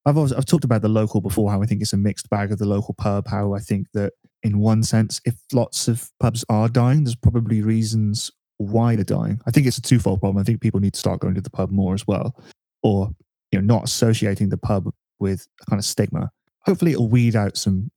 I've 0.06 0.16
always, 0.16 0.32
I've 0.32 0.46
talked 0.46 0.64
about 0.64 0.82
the 0.82 0.88
local 0.88 1.20
before. 1.20 1.50
How 1.50 1.62
I 1.62 1.66
think 1.66 1.80
it's 1.80 1.92
a 1.92 1.98
mixed 1.98 2.28
bag 2.30 2.52
of 2.52 2.58
the 2.58 2.66
local 2.66 2.94
pub. 2.94 3.26
How 3.28 3.54
I 3.54 3.60
think 3.60 3.86
that 3.94 4.12
in 4.44 4.58
one 4.58 4.82
sense, 4.82 5.20
if 5.24 5.34
lots 5.52 5.88
of 5.88 6.10
pubs 6.20 6.44
are 6.48 6.68
dying, 6.68 7.04
there's 7.04 7.16
probably 7.16 7.62
reasons 7.62 8.30
why 8.58 8.94
they're 8.94 9.04
dying. 9.04 9.40
I 9.46 9.50
think 9.50 9.66
it's 9.66 9.78
a 9.78 9.82
twofold 9.82 10.20
problem. 10.20 10.40
I 10.40 10.44
think 10.44 10.60
people 10.60 10.80
need 10.80 10.92
to 10.92 11.00
start 11.00 11.20
going 11.20 11.34
to 11.34 11.40
the 11.40 11.50
pub 11.50 11.70
more 11.70 11.94
as 11.94 12.06
well, 12.06 12.36
or 12.82 13.10
you 13.50 13.60
know, 13.60 13.74
not 13.74 13.84
associating 13.84 14.50
the 14.50 14.58
pub 14.58 14.92
with 15.18 15.48
a 15.62 15.70
kind 15.70 15.80
of 15.80 15.84
stigma. 15.84 16.30
Hopefully, 16.60 16.92
it'll 16.92 17.08
weed 17.08 17.34
out 17.34 17.56
some 17.56 17.90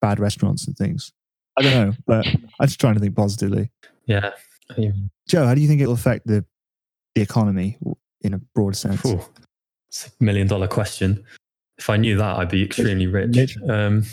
bad 0.00 0.18
restaurants 0.18 0.66
and 0.66 0.76
things. 0.76 1.12
I 1.56 1.62
don't 1.62 1.74
know, 1.74 1.94
but 2.06 2.26
I'm 2.26 2.66
just 2.66 2.80
trying 2.80 2.94
to 2.94 3.00
think 3.00 3.14
positively. 3.14 3.70
yeah. 4.06 4.30
Mean, 4.78 5.10
Joe, 5.28 5.46
how 5.46 5.54
do 5.54 5.60
you 5.60 5.68
think 5.68 5.82
it'll 5.82 5.94
affect 5.94 6.26
the 6.26 6.44
the 7.14 7.20
economy 7.20 7.78
in 8.22 8.32
a 8.32 8.38
broad 8.54 8.74
sense? 8.74 9.04
It's 9.88 10.10
a 10.18 10.24
million 10.24 10.46
dollar 10.46 10.66
question. 10.66 11.22
If 11.76 11.90
I 11.90 11.98
knew 11.98 12.16
that, 12.16 12.38
I'd 12.38 12.48
be 12.48 12.62
extremely 12.64 13.06
rich. 13.06 13.58
Um, 13.68 14.04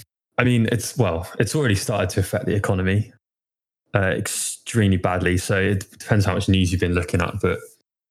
I 0.41 0.43
mean, 0.43 0.67
it's 0.71 0.97
well, 0.97 1.29
it's 1.37 1.55
already 1.55 1.75
started 1.75 2.09
to 2.09 2.19
affect 2.19 2.47
the 2.47 2.55
economy 2.55 3.13
uh, 3.93 4.15
extremely 4.17 4.97
badly. 4.97 5.37
So 5.37 5.61
it 5.61 5.91
depends 5.99 6.25
how 6.25 6.33
much 6.33 6.49
news 6.49 6.71
you've 6.71 6.81
been 6.81 6.95
looking 6.95 7.21
at. 7.21 7.35
But 7.43 7.59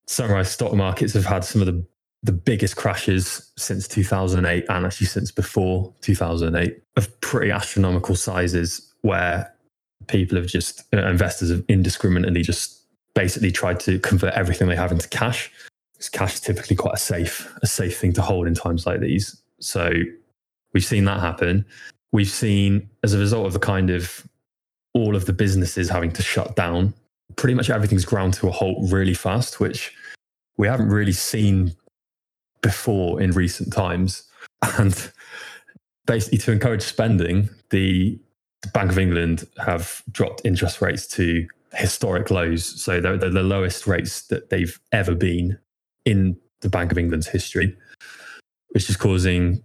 sunrise 0.07 0.49
stock 0.49 0.73
markets 0.73 1.13
have 1.15 1.25
had 1.25 1.45
some 1.45 1.61
of 1.61 1.67
the 1.67 1.85
the 2.23 2.31
biggest 2.31 2.77
crashes 2.77 3.51
since 3.57 3.89
2008 3.89 4.67
and 4.69 4.87
actually 4.87 5.07
since 5.07 5.33
before 5.33 5.93
2008 6.03 6.81
of 6.97 7.21
pretty 7.23 7.51
astronomical 7.51 8.15
sizes 8.15 8.93
where 9.01 9.53
people 10.07 10.37
have 10.37 10.47
just 10.47 10.85
uh, 10.95 10.99
investors 11.09 11.51
have 11.51 11.65
indiscriminately 11.67 12.43
just 12.43 12.83
basically 13.15 13.51
tried 13.51 13.81
to 13.81 13.99
convert 14.01 14.35
everything 14.35 14.69
they 14.69 14.77
have 14.77 14.93
into 14.93 15.09
cash 15.09 15.51
because 15.95 16.11
cash 16.11 16.35
is 16.35 16.41
typically 16.41 16.77
quite 16.77 16.95
a 16.95 16.99
safe 16.99 17.53
a 17.63 17.67
safe 17.67 17.99
thing 17.99 18.13
to 18.13 18.23
hold 18.23 18.47
in 18.47 18.55
times 18.55 18.87
like 18.87 19.01
these 19.01 19.41
so 19.59 19.91
we've 20.75 20.85
seen 20.85 21.07
that 21.07 21.21
happen 21.21 21.65
we've 22.13 22.31
seen 22.31 22.89
as 23.03 23.15
a 23.15 23.19
result 23.19 23.47
of 23.47 23.53
the 23.53 23.59
kind 23.59 23.91
of 23.91 24.27
all 24.95 25.15
of 25.15 25.27
the 25.27 25.33
businesses 25.33 25.89
having 25.89 26.11
to 26.11 26.23
shut 26.23 26.57
down 26.57 26.93
pretty 27.37 27.55
much 27.55 27.71
everything's 27.71 28.05
ground 28.05 28.35
to 28.35 28.49
a 28.49 28.51
halt 28.51 28.77
really 28.91 29.15
fast 29.15 29.61
which 29.61 29.95
we 30.57 30.67
haven't 30.67 30.89
really 30.89 31.13
seen 31.13 31.75
before 32.63 33.21
in 33.21 33.33
recent 33.33 33.73
times. 33.73 34.25
And 34.77 35.11
basically, 36.07 36.37
to 36.37 36.53
encourage 36.53 36.83
spending, 36.83 37.49
the 37.71 38.21
Bank 38.75 38.91
of 38.91 38.99
England 38.99 39.47
have 39.65 40.03
dropped 40.11 40.43
interest 40.45 40.83
rates 40.83 41.07
to 41.17 41.47
historic 41.73 42.31
lows. 42.31 42.83
So 42.83 43.01
they're, 43.01 43.17
they're 43.17 43.31
the 43.31 43.43
lowest 43.43 43.87
rates 43.87 44.27
that 44.29 44.51
they've 44.51 44.79
ever 44.93 45.15
been 45.15 45.59
in 46.05 46.37
the 46.61 46.69
Bank 46.69 46.93
of 46.93 46.99
England's 46.99 47.27
history, 47.27 47.75
which 48.69 48.91
is 48.91 48.99
causing 48.99 49.65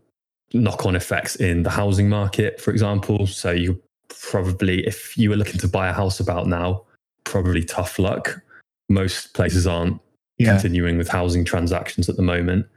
knock 0.56 0.86
on 0.86 0.96
effects 0.96 1.36
in 1.36 1.64
the 1.64 1.70
housing 1.70 2.10
market, 2.10 2.60
for 2.60 2.72
example. 2.72 3.28
So 3.28 3.52
you 3.52 3.82
probably, 4.10 4.86
if 4.88 5.18
you 5.18 5.30
were 5.30 5.36
looking 5.36 5.60
to 5.60 5.68
buy 5.68 5.90
a 5.90 5.94
house 5.94 6.20
about 6.20 6.48
now, 6.48 6.84
probably 7.24 7.64
tough 7.64 8.00
luck. 8.00 8.42
Most 8.90 9.34
places 9.34 9.68
aren't 9.68 10.00
Yeah. 10.38 10.54
continuing 10.54 10.98
with 10.98 11.08
housing 11.08 11.46
transactions 11.46 12.10
at 12.10 12.16
the 12.16 12.22
moment. 12.22 12.68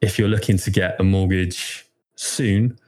If 0.00 0.18
you're 0.18 0.28
looking 0.28 0.58
to 0.58 0.70
get 0.70 1.00
a 1.00 1.04
mortgage 1.04 1.86
soon, 2.16 2.78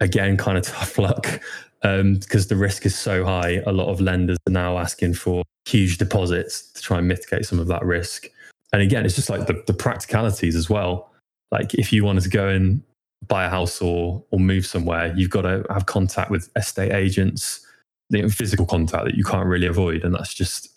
again, 0.00 0.36
kind 0.36 0.58
of 0.58 0.64
tough 0.64 0.98
luck 1.06 1.40
um, 1.82 2.14
because 2.14 2.48
the 2.48 2.56
risk 2.56 2.86
is 2.86 2.98
so 2.98 3.24
high. 3.24 3.62
A 3.66 3.72
lot 3.72 3.88
of 3.88 4.00
lenders 4.00 4.38
are 4.48 4.52
now 4.52 4.78
asking 4.78 5.14
for 5.14 5.44
huge 5.66 5.98
deposits 5.98 6.70
to 6.72 6.82
try 6.82 6.98
and 6.98 7.08
mitigate 7.08 7.46
some 7.46 7.58
of 7.58 7.66
that 7.68 7.84
risk. 7.84 8.28
And 8.72 8.82
again, 8.82 9.04
it's 9.06 9.14
just 9.14 9.30
like 9.30 9.46
the, 9.46 9.62
the 9.66 9.74
practicalities 9.74 10.56
as 10.56 10.68
well. 10.68 11.10
Like 11.52 11.74
if 11.74 11.92
you 11.92 12.04
wanted 12.04 12.24
to 12.24 12.28
go 12.28 12.48
and 12.48 12.82
buy 13.26 13.44
a 13.44 13.48
house 13.48 13.80
or 13.80 14.24
or 14.30 14.38
move 14.38 14.66
somewhere, 14.66 15.12
you've 15.16 15.30
got 15.30 15.42
to 15.42 15.64
have 15.70 15.86
contact 15.86 16.30
with 16.30 16.50
estate 16.56 16.92
agents, 16.92 17.66
the 18.10 18.28
physical 18.28 18.66
contact 18.66 19.04
that 19.04 19.14
you 19.14 19.24
can't 19.24 19.46
really 19.46 19.66
avoid, 19.66 20.04
and 20.04 20.14
that's 20.14 20.34
just 20.34 20.68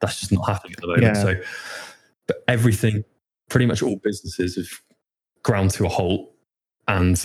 that's 0.00 0.20
just 0.20 0.32
not 0.32 0.46
happening 0.46 0.74
at 0.74 0.80
the 0.80 0.86
moment. 0.86 1.02
Yeah. 1.02 1.22
So, 1.22 1.34
but 2.26 2.44
everything, 2.46 3.04
pretty 3.48 3.66
much 3.66 3.82
all 3.82 3.96
businesses 3.96 4.56
have 4.56 4.68
ground 5.42 5.70
to 5.72 5.86
a 5.86 5.88
halt, 5.88 6.30
and 6.86 7.24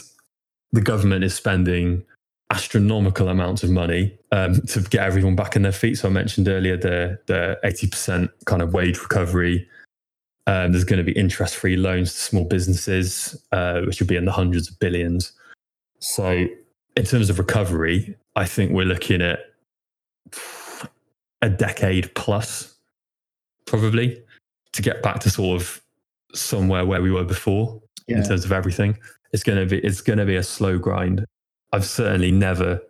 the 0.71 0.81
government 0.81 1.23
is 1.23 1.33
spending 1.33 2.03
astronomical 2.51 3.29
amounts 3.29 3.63
of 3.63 3.69
money 3.71 4.17
um, 4.31 4.61
to 4.61 4.79
get 4.81 5.01
everyone 5.01 5.35
back 5.35 5.55
on 5.55 5.63
their 5.63 5.71
feet. 5.71 5.97
So 5.97 6.07
I 6.07 6.11
mentioned 6.11 6.47
earlier 6.47 6.77
the 6.77 7.19
the 7.25 7.59
eighty 7.63 7.87
percent 7.87 8.31
kind 8.45 8.61
of 8.61 8.73
wage 8.73 8.99
recovery. 8.99 9.67
Um, 10.45 10.71
there's 10.71 10.83
going 10.83 10.97
to 10.97 11.03
be 11.03 11.17
interest 11.17 11.55
free 11.55 11.77
loans 11.77 12.13
to 12.13 12.19
small 12.19 12.43
businesses, 12.43 13.41
uh, 13.51 13.81
which 13.81 13.99
will 13.99 14.07
be 14.07 14.17
in 14.17 14.25
the 14.25 14.31
hundreds 14.31 14.69
of 14.69 14.77
billions. 14.79 15.31
So, 15.99 16.47
in 16.97 17.05
terms 17.05 17.29
of 17.29 17.39
recovery, 17.39 18.15
I 18.35 18.45
think 18.45 18.71
we're 18.71 18.85
looking 18.85 19.21
at 19.21 19.39
a 21.41 21.49
decade 21.49 22.13
plus, 22.15 22.75
probably, 23.65 24.21
to 24.73 24.81
get 24.81 25.01
back 25.01 25.19
to 25.21 25.29
sort 25.29 25.61
of 25.61 25.81
somewhere 26.33 26.85
where 26.85 27.01
we 27.01 27.11
were 27.11 27.23
before 27.23 27.81
Yeah. 28.07 28.17
in 28.17 28.23
terms 28.23 28.43
of 28.43 28.51
everything. 28.51 28.97
It's 29.31 29.43
going 29.43 29.59
to 29.59 29.65
be 29.65 29.79
it's 29.85 30.01
going 30.01 30.19
to 30.19 30.25
be 30.25 30.35
a 30.35 30.43
slow 30.43 30.77
grind. 30.77 31.25
I've 31.71 31.85
certainly 31.85 32.31
never 32.31 32.81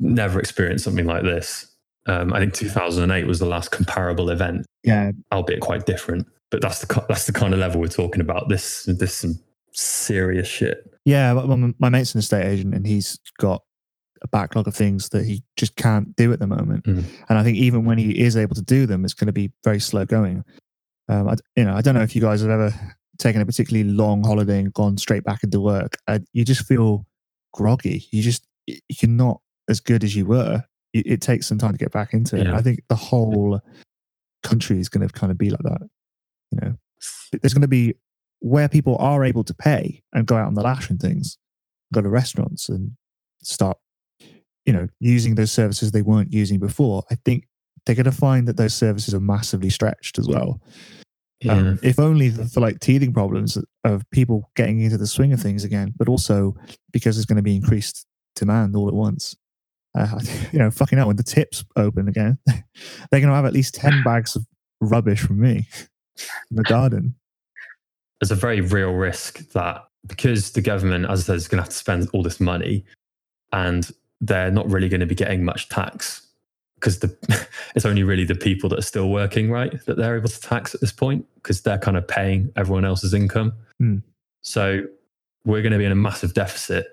never 0.00 0.38
experienced 0.38 0.84
something 0.84 1.06
like 1.06 1.22
this. 1.22 1.73
Um, 2.06 2.32
I 2.32 2.38
think 2.40 2.54
2008 2.54 3.26
was 3.26 3.38
the 3.38 3.46
last 3.46 3.70
comparable 3.70 4.28
event 4.30 4.66
Yeah. 4.82 5.12
albeit 5.32 5.60
quite 5.60 5.86
different. 5.86 6.26
But 6.50 6.60
that's 6.60 6.80
the 6.84 7.04
that's 7.08 7.26
the 7.26 7.32
kind 7.32 7.52
of 7.52 7.58
level 7.60 7.80
we're 7.80 7.88
talking 7.88 8.20
about. 8.20 8.48
This 8.48 8.84
this 8.84 9.14
some 9.16 9.40
serious 9.72 10.46
shit. 10.46 10.78
Yeah, 11.04 11.32
my, 11.32 11.72
my 11.78 11.88
mate's 11.88 12.14
an 12.14 12.20
estate 12.20 12.46
agent, 12.46 12.74
and 12.74 12.86
he's 12.86 13.18
got 13.38 13.62
a 14.22 14.28
backlog 14.28 14.68
of 14.68 14.74
things 14.74 15.08
that 15.10 15.24
he 15.24 15.42
just 15.56 15.76
can't 15.76 16.14
do 16.16 16.32
at 16.32 16.38
the 16.38 16.46
moment. 16.46 16.84
Mm. 16.84 17.04
And 17.28 17.38
I 17.38 17.42
think 17.42 17.58
even 17.58 17.84
when 17.84 17.98
he 17.98 18.20
is 18.22 18.36
able 18.36 18.54
to 18.54 18.62
do 18.62 18.86
them, 18.86 19.04
it's 19.04 19.14
going 19.14 19.26
to 19.26 19.32
be 19.32 19.52
very 19.64 19.80
slow 19.80 20.04
going. 20.04 20.44
Um, 21.08 21.28
I, 21.28 21.34
you 21.56 21.64
know, 21.64 21.74
I 21.74 21.82
don't 21.82 21.94
know 21.94 22.02
if 22.02 22.14
you 22.14 22.22
guys 22.22 22.40
have 22.40 22.50
ever 22.50 22.72
taken 23.18 23.42
a 23.42 23.46
particularly 23.46 23.88
long 23.90 24.24
holiday 24.24 24.60
and 24.60 24.72
gone 24.72 24.96
straight 24.96 25.24
back 25.24 25.42
into 25.44 25.60
work. 25.60 25.98
Uh, 26.08 26.20
you 26.32 26.44
just 26.44 26.66
feel 26.66 27.04
groggy. 27.52 28.06
You 28.12 28.22
just 28.22 28.46
you're 28.66 29.10
not 29.10 29.40
as 29.68 29.80
good 29.80 30.04
as 30.04 30.14
you 30.16 30.24
were. 30.26 30.64
It, 30.94 31.06
it 31.06 31.20
takes 31.20 31.46
some 31.46 31.58
time 31.58 31.72
to 31.72 31.78
get 31.78 31.92
back 31.92 32.14
into 32.14 32.36
it. 32.36 32.46
Yeah. 32.46 32.56
I 32.56 32.62
think 32.62 32.80
the 32.88 32.94
whole 32.94 33.60
country 34.42 34.78
is 34.78 34.88
going 34.88 35.06
to 35.06 35.12
kind 35.12 35.30
of 35.30 35.36
be 35.36 35.50
like 35.50 35.62
that. 35.62 35.82
You 36.52 36.58
know, 36.62 36.74
there's 37.42 37.52
going 37.52 37.62
to 37.62 37.68
be 37.68 37.94
where 38.40 38.68
people 38.68 38.96
are 38.98 39.24
able 39.24 39.44
to 39.44 39.54
pay 39.54 40.02
and 40.12 40.26
go 40.26 40.36
out 40.36 40.46
on 40.46 40.54
the 40.54 40.62
lash 40.62 40.88
and 40.88 41.00
things, 41.00 41.38
go 41.92 42.00
to 42.00 42.08
restaurants 42.08 42.68
and 42.68 42.92
start, 43.42 43.76
you 44.64 44.72
know, 44.72 44.86
using 45.00 45.34
those 45.34 45.50
services 45.50 45.90
they 45.90 46.02
weren't 46.02 46.32
using 46.32 46.58
before. 46.58 47.02
I 47.10 47.16
think 47.24 47.48
they're 47.84 47.94
going 47.94 48.04
to 48.04 48.12
find 48.12 48.46
that 48.48 48.56
those 48.56 48.74
services 48.74 49.14
are 49.14 49.20
massively 49.20 49.70
stretched 49.70 50.18
as 50.18 50.28
well. 50.28 50.60
Um, 51.48 51.78
if 51.82 51.98
only 51.98 52.30
for 52.30 52.60
like 52.60 52.80
teething 52.80 53.12
problems 53.12 53.58
of 53.84 54.08
people 54.10 54.50
getting 54.56 54.80
into 54.80 54.96
the 54.96 55.06
swing 55.06 55.32
of 55.32 55.40
things 55.40 55.64
again, 55.64 55.92
but 55.96 56.08
also 56.08 56.56
because 56.92 57.16
there's 57.16 57.26
going 57.26 57.36
to 57.36 57.42
be 57.42 57.56
increased 57.56 58.06
demand 58.34 58.74
all 58.76 58.88
at 58.88 58.94
once. 58.94 59.36
Uh, 59.94 60.20
you 60.52 60.58
know, 60.58 60.70
fucking 60.70 60.98
hell, 60.98 61.08
when 61.08 61.16
the 61.16 61.22
tips 61.22 61.64
open 61.76 62.08
again, 62.08 62.38
they're 62.46 63.20
going 63.20 63.28
to 63.28 63.34
have 63.34 63.44
at 63.44 63.52
least 63.52 63.74
10 63.74 64.02
bags 64.04 64.36
of 64.36 64.46
rubbish 64.80 65.20
from 65.20 65.40
me 65.40 65.66
in 66.50 66.56
the 66.56 66.62
garden. 66.62 67.14
There's 68.20 68.30
a 68.30 68.36
very 68.36 68.60
real 68.60 68.92
risk 68.92 69.50
that 69.50 69.84
because 70.06 70.52
the 70.52 70.60
government, 70.60 71.06
as 71.06 71.20
I 71.20 71.22
said, 71.24 71.36
is 71.36 71.48
going 71.48 71.58
to 71.58 71.62
have 71.62 71.70
to 71.70 71.76
spend 71.76 72.08
all 72.12 72.22
this 72.22 72.40
money, 72.40 72.84
and 73.52 73.90
they're 74.20 74.50
not 74.50 74.70
really 74.70 74.88
going 74.88 75.00
to 75.00 75.06
be 75.06 75.14
getting 75.14 75.44
much 75.44 75.68
tax 75.68 76.24
because 76.84 76.98
the 76.98 77.48
it's 77.74 77.86
only 77.86 78.02
really 78.02 78.24
the 78.24 78.34
people 78.34 78.68
that 78.68 78.78
are 78.78 78.82
still 78.82 79.08
working, 79.08 79.50
right, 79.50 79.84
that 79.86 79.96
they're 79.96 80.16
able 80.16 80.28
to 80.28 80.40
tax 80.40 80.74
at 80.74 80.80
this 80.80 80.92
point 80.92 81.26
because 81.36 81.62
they're 81.62 81.78
kind 81.78 81.96
of 81.96 82.06
paying 82.06 82.52
everyone 82.56 82.84
else's 82.84 83.14
income. 83.14 83.52
Hmm. 83.78 83.98
So 84.42 84.84
we're 85.44 85.62
going 85.62 85.72
to 85.72 85.78
be 85.78 85.84
in 85.84 85.92
a 85.92 85.96
massive 85.96 86.34
deficit. 86.34 86.86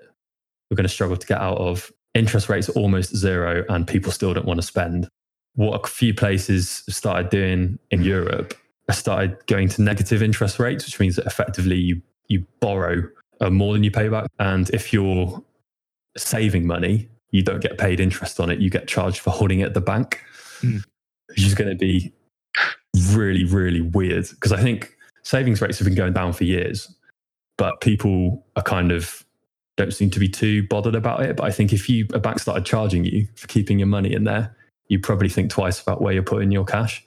We're 0.70 0.76
going 0.76 0.84
to 0.84 0.92
struggle 0.92 1.16
to 1.16 1.26
get 1.26 1.40
out 1.40 1.58
of. 1.58 1.92
Interest 2.14 2.48
rates 2.48 2.68
are 2.68 2.72
almost 2.72 3.16
zero, 3.16 3.64
and 3.68 3.86
people 3.86 4.12
still 4.12 4.34
don't 4.34 4.46
want 4.46 4.60
to 4.60 4.66
spend. 4.66 5.08
What 5.54 5.84
a 5.84 5.86
few 5.88 6.14
places 6.14 6.82
started 6.88 7.30
doing 7.30 7.78
in 7.90 8.02
Europe 8.02 8.54
have 8.88 8.96
started 8.96 9.36
going 9.46 9.68
to 9.70 9.82
negative 9.82 10.22
interest 10.22 10.58
rates, 10.58 10.84
which 10.84 10.98
means 11.00 11.16
that 11.16 11.26
effectively 11.26 11.76
you 11.76 12.02
you 12.28 12.46
borrow 12.60 13.02
uh, 13.40 13.50
more 13.50 13.72
than 13.74 13.84
you 13.84 13.90
pay 13.90 14.08
back. 14.08 14.26
And 14.38 14.70
if 14.70 14.92
you're 14.92 15.42
saving 16.16 16.66
money, 16.66 17.08
you 17.30 17.42
don't 17.42 17.60
get 17.60 17.78
paid 17.78 18.00
interest 18.00 18.40
on 18.40 18.50
it. 18.50 18.58
You 18.60 18.70
get 18.70 18.88
charged 18.88 19.18
for 19.20 19.30
holding 19.30 19.60
it 19.60 19.64
at 19.64 19.74
the 19.74 19.80
bank, 19.80 20.20
Hmm. 20.60 20.78
which 21.28 21.42
is 21.42 21.54
going 21.54 21.70
to 21.70 21.76
be 21.76 22.12
really, 23.10 23.44
really 23.44 23.80
weird. 23.80 24.28
Because 24.30 24.52
I 24.52 24.60
think 24.60 24.96
savings 25.22 25.60
rates 25.60 25.78
have 25.78 25.86
been 25.86 25.94
going 25.94 26.12
down 26.12 26.32
for 26.32 26.44
years, 26.44 26.94
but 27.58 27.80
people 27.80 28.44
are 28.56 28.62
kind 28.62 28.92
of 28.92 29.24
don't 29.82 29.92
seem 29.92 30.10
to 30.10 30.20
be 30.20 30.28
too 30.28 30.66
bothered 30.68 30.94
about 30.94 31.22
it. 31.22 31.36
But 31.36 31.44
I 31.44 31.50
think 31.50 31.72
if 31.72 31.88
you 31.88 32.06
a 32.14 32.18
bank 32.18 32.38
started 32.38 32.64
charging 32.64 33.04
you 33.04 33.26
for 33.34 33.48
keeping 33.48 33.78
your 33.78 33.88
money 33.88 34.12
in 34.12 34.24
there, 34.24 34.56
you 34.88 34.98
probably 34.98 35.28
think 35.28 35.50
twice 35.50 35.80
about 35.80 36.00
where 36.00 36.12
you're 36.12 36.22
putting 36.22 36.52
your 36.52 36.64
cash. 36.64 37.04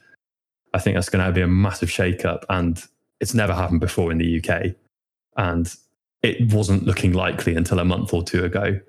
I 0.73 0.80
think 0.80 0.95
that's 0.95 1.09
going 1.09 1.26
to 1.26 1.32
be 1.32 1.41
a 1.41 1.47
massive 1.47 1.89
shake-up, 1.89 2.45
and 2.49 2.84
it's 3.21 3.34
never 3.34 3.53
happened 3.53 3.80
before 3.80 4.11
in 4.11 4.17
the 4.17 4.39
UK, 4.41 4.76
and 5.38 5.73
it 6.21 6.53
wasn't 6.53 6.84
looking 6.84 7.13
likely 7.13 7.55
until 7.55 7.80
a 7.80 7.86
month 7.86 8.13
or 8.13 8.23
two 8.23 8.43
ago. 8.43 8.80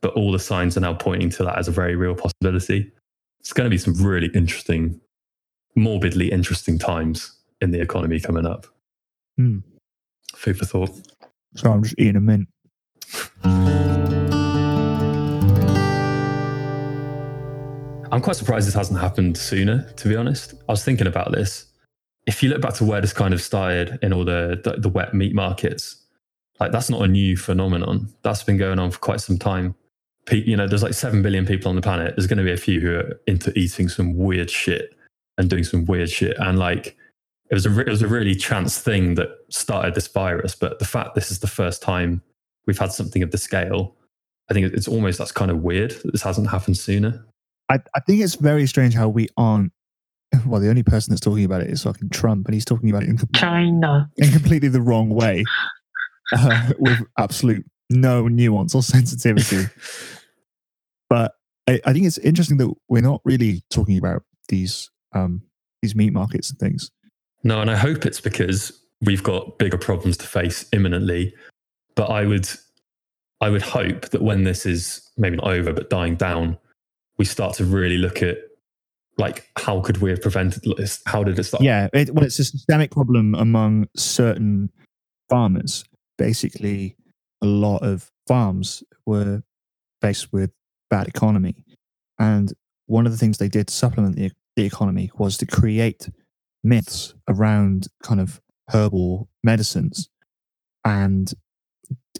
But 0.00 0.14
all 0.14 0.32
the 0.32 0.38
signs 0.38 0.76
are 0.76 0.80
now 0.80 0.94
pointing 0.94 1.30
to 1.30 1.44
that 1.44 1.58
as 1.58 1.68
a 1.68 1.72
very 1.72 1.96
real 1.96 2.14
possibility. 2.14 2.92
It's 3.40 3.52
going 3.52 3.66
to 3.66 3.70
be 3.70 3.78
some 3.78 3.94
really 4.02 4.28
interesting, 4.34 5.00
morbidly 5.76 6.30
interesting 6.30 6.78
times 6.78 7.36
in 7.60 7.72
the 7.72 7.80
economy 7.80 8.20
coming 8.20 8.46
up. 8.46 8.66
Hmm. 9.36 9.58
Food 10.34 10.58
for 10.58 10.64
thought. 10.64 10.90
So 11.56 11.70
I'm 11.70 11.82
just 11.82 11.94
eating 11.98 12.16
a 12.16 12.20
mint. 12.20 12.48
I'm 18.12 18.20
quite 18.22 18.36
surprised 18.36 18.66
this 18.68 18.74
hasn't 18.74 19.00
happened 19.00 19.36
sooner, 19.36 19.90
to 19.96 20.08
be 20.08 20.14
honest. 20.14 20.54
I 20.68 20.72
was 20.72 20.84
thinking 20.84 21.08
about 21.08 21.32
this. 21.32 21.66
if 22.26 22.42
you 22.42 22.48
look 22.48 22.60
back 22.60 22.74
to 22.74 22.84
where 22.84 23.00
this 23.00 23.12
kind 23.12 23.34
of 23.34 23.42
started 23.42 23.98
in 24.02 24.12
all 24.12 24.24
the, 24.24 24.60
the, 24.64 24.80
the 24.80 24.88
wet 24.88 25.14
meat 25.14 25.34
markets, 25.34 25.96
like 26.60 26.72
that's 26.72 26.88
not 26.88 27.02
a 27.02 27.08
new 27.08 27.36
phenomenon. 27.36 28.08
That's 28.22 28.42
been 28.42 28.56
going 28.56 28.78
on 28.78 28.90
for 28.90 28.98
quite 28.98 29.20
some 29.20 29.38
time. 29.38 29.74
Pe- 30.26 30.44
you 30.44 30.56
know, 30.56 30.66
there's 30.66 30.82
like 30.82 30.94
seven 30.94 31.22
billion 31.22 31.44
people 31.44 31.68
on 31.68 31.76
the 31.76 31.82
planet. 31.82 32.14
There's 32.16 32.26
going 32.26 32.38
to 32.38 32.44
be 32.44 32.52
a 32.52 32.56
few 32.56 32.80
who 32.80 32.96
are 32.96 33.20
into 33.26 33.56
eating 33.58 33.88
some 33.88 34.16
weird 34.16 34.50
shit 34.50 34.94
and 35.36 35.50
doing 35.50 35.64
some 35.64 35.84
weird 35.84 36.08
shit. 36.08 36.36
And 36.38 36.58
like, 36.58 36.96
it 37.50 37.54
was 37.54 37.66
a 37.66 37.70
re- 37.70 37.84
it 37.86 37.90
was 37.90 38.02
a 38.02 38.08
really 38.08 38.34
chance 38.34 38.78
thing 38.78 39.16
that 39.16 39.28
started 39.50 39.94
this 39.94 40.08
virus. 40.08 40.54
But 40.54 40.78
the 40.78 40.86
fact 40.86 41.14
this 41.14 41.30
is 41.30 41.40
the 41.40 41.46
first 41.46 41.82
time 41.82 42.22
we've 42.66 42.78
had 42.78 42.92
something 42.92 43.22
of 43.22 43.30
the 43.30 43.38
scale, 43.38 43.96
I 44.50 44.54
think 44.54 44.72
it's 44.72 44.88
almost 44.88 45.18
that's 45.18 45.32
kind 45.32 45.50
of 45.50 45.62
weird 45.62 45.92
that 45.92 46.12
this 46.12 46.22
hasn't 46.22 46.50
happened 46.50 46.76
sooner. 46.76 47.24
I, 47.70 47.78
I 47.94 48.00
think 48.00 48.20
it's 48.20 48.34
very 48.34 48.66
strange 48.66 48.94
how 48.94 49.08
we 49.08 49.28
aren't. 49.36 49.72
Well, 50.46 50.60
the 50.60 50.68
only 50.68 50.82
person 50.82 51.12
that's 51.12 51.20
talking 51.20 51.44
about 51.44 51.60
it 51.60 51.70
is 51.70 51.84
fucking 51.84 52.10
Trump, 52.10 52.46
and 52.46 52.54
he's 52.54 52.64
talking 52.64 52.90
about 52.90 53.04
it 53.04 53.08
in, 53.08 53.18
China. 53.34 54.10
in 54.16 54.32
completely 54.32 54.68
the 54.68 54.80
wrong 54.80 55.10
way, 55.10 55.44
uh, 56.32 56.72
with 56.78 56.98
absolute 57.18 57.64
no 57.88 58.26
nuance 58.26 58.74
or 58.74 58.82
sensitivity. 58.82 59.64
but 61.08 61.32
I, 61.68 61.80
I 61.84 61.92
think 61.92 62.06
it's 62.06 62.18
interesting 62.18 62.56
that 62.58 62.74
we're 62.88 63.00
not 63.00 63.20
really 63.24 63.62
talking 63.70 63.96
about 63.96 64.22
these 64.48 64.90
um, 65.14 65.42
these 65.82 65.94
meat 65.94 66.12
markets 66.12 66.50
and 66.50 66.58
things. 66.58 66.90
No, 67.44 67.60
and 67.60 67.70
I 67.70 67.76
hope 67.76 68.04
it's 68.04 68.20
because 68.20 68.72
we've 69.02 69.22
got 69.22 69.58
bigger 69.58 69.78
problems 69.78 70.16
to 70.18 70.26
face 70.26 70.66
imminently. 70.72 71.34
But 71.94 72.10
I 72.10 72.24
would, 72.24 72.48
I 73.40 73.50
would 73.50 73.62
hope 73.62 74.10
that 74.10 74.22
when 74.22 74.44
this 74.44 74.66
is 74.66 75.10
maybe 75.16 75.36
not 75.36 75.46
over 75.46 75.72
but 75.72 75.90
dying 75.90 76.16
down, 76.16 76.58
we 77.18 77.24
start 77.24 77.54
to 77.56 77.64
really 77.64 77.98
look 77.98 78.22
at 78.22 78.38
like 79.16 79.48
how 79.56 79.80
could 79.80 79.98
we 79.98 80.10
have 80.10 80.20
prevented 80.20 80.62
this? 80.76 81.00
How 81.06 81.22
did 81.22 81.38
it 81.38 81.44
start? 81.44 81.62
Yeah, 81.62 81.88
it, 81.92 82.12
well, 82.12 82.24
it's 82.24 82.38
a 82.38 82.44
systemic 82.44 82.90
problem 82.90 83.34
among 83.34 83.86
certain 83.96 84.70
farmers. 85.28 85.84
Basically, 86.18 86.96
a 87.42 87.46
lot 87.46 87.78
of 87.78 88.10
farms 88.26 88.82
were 89.06 89.42
faced 90.00 90.32
with 90.32 90.50
bad 90.90 91.06
economy, 91.06 91.54
and 92.18 92.52
one 92.86 93.06
of 93.06 93.12
the 93.12 93.18
things 93.18 93.38
they 93.38 93.48
did 93.48 93.68
to 93.68 93.74
supplement 93.74 94.16
the, 94.16 94.32
the 94.56 94.64
economy 94.64 95.10
was 95.16 95.36
to 95.38 95.46
create 95.46 96.08
myths 96.62 97.14
around 97.28 97.88
kind 98.02 98.20
of 98.20 98.40
herbal 98.70 99.28
medicines 99.42 100.08
and 100.84 101.34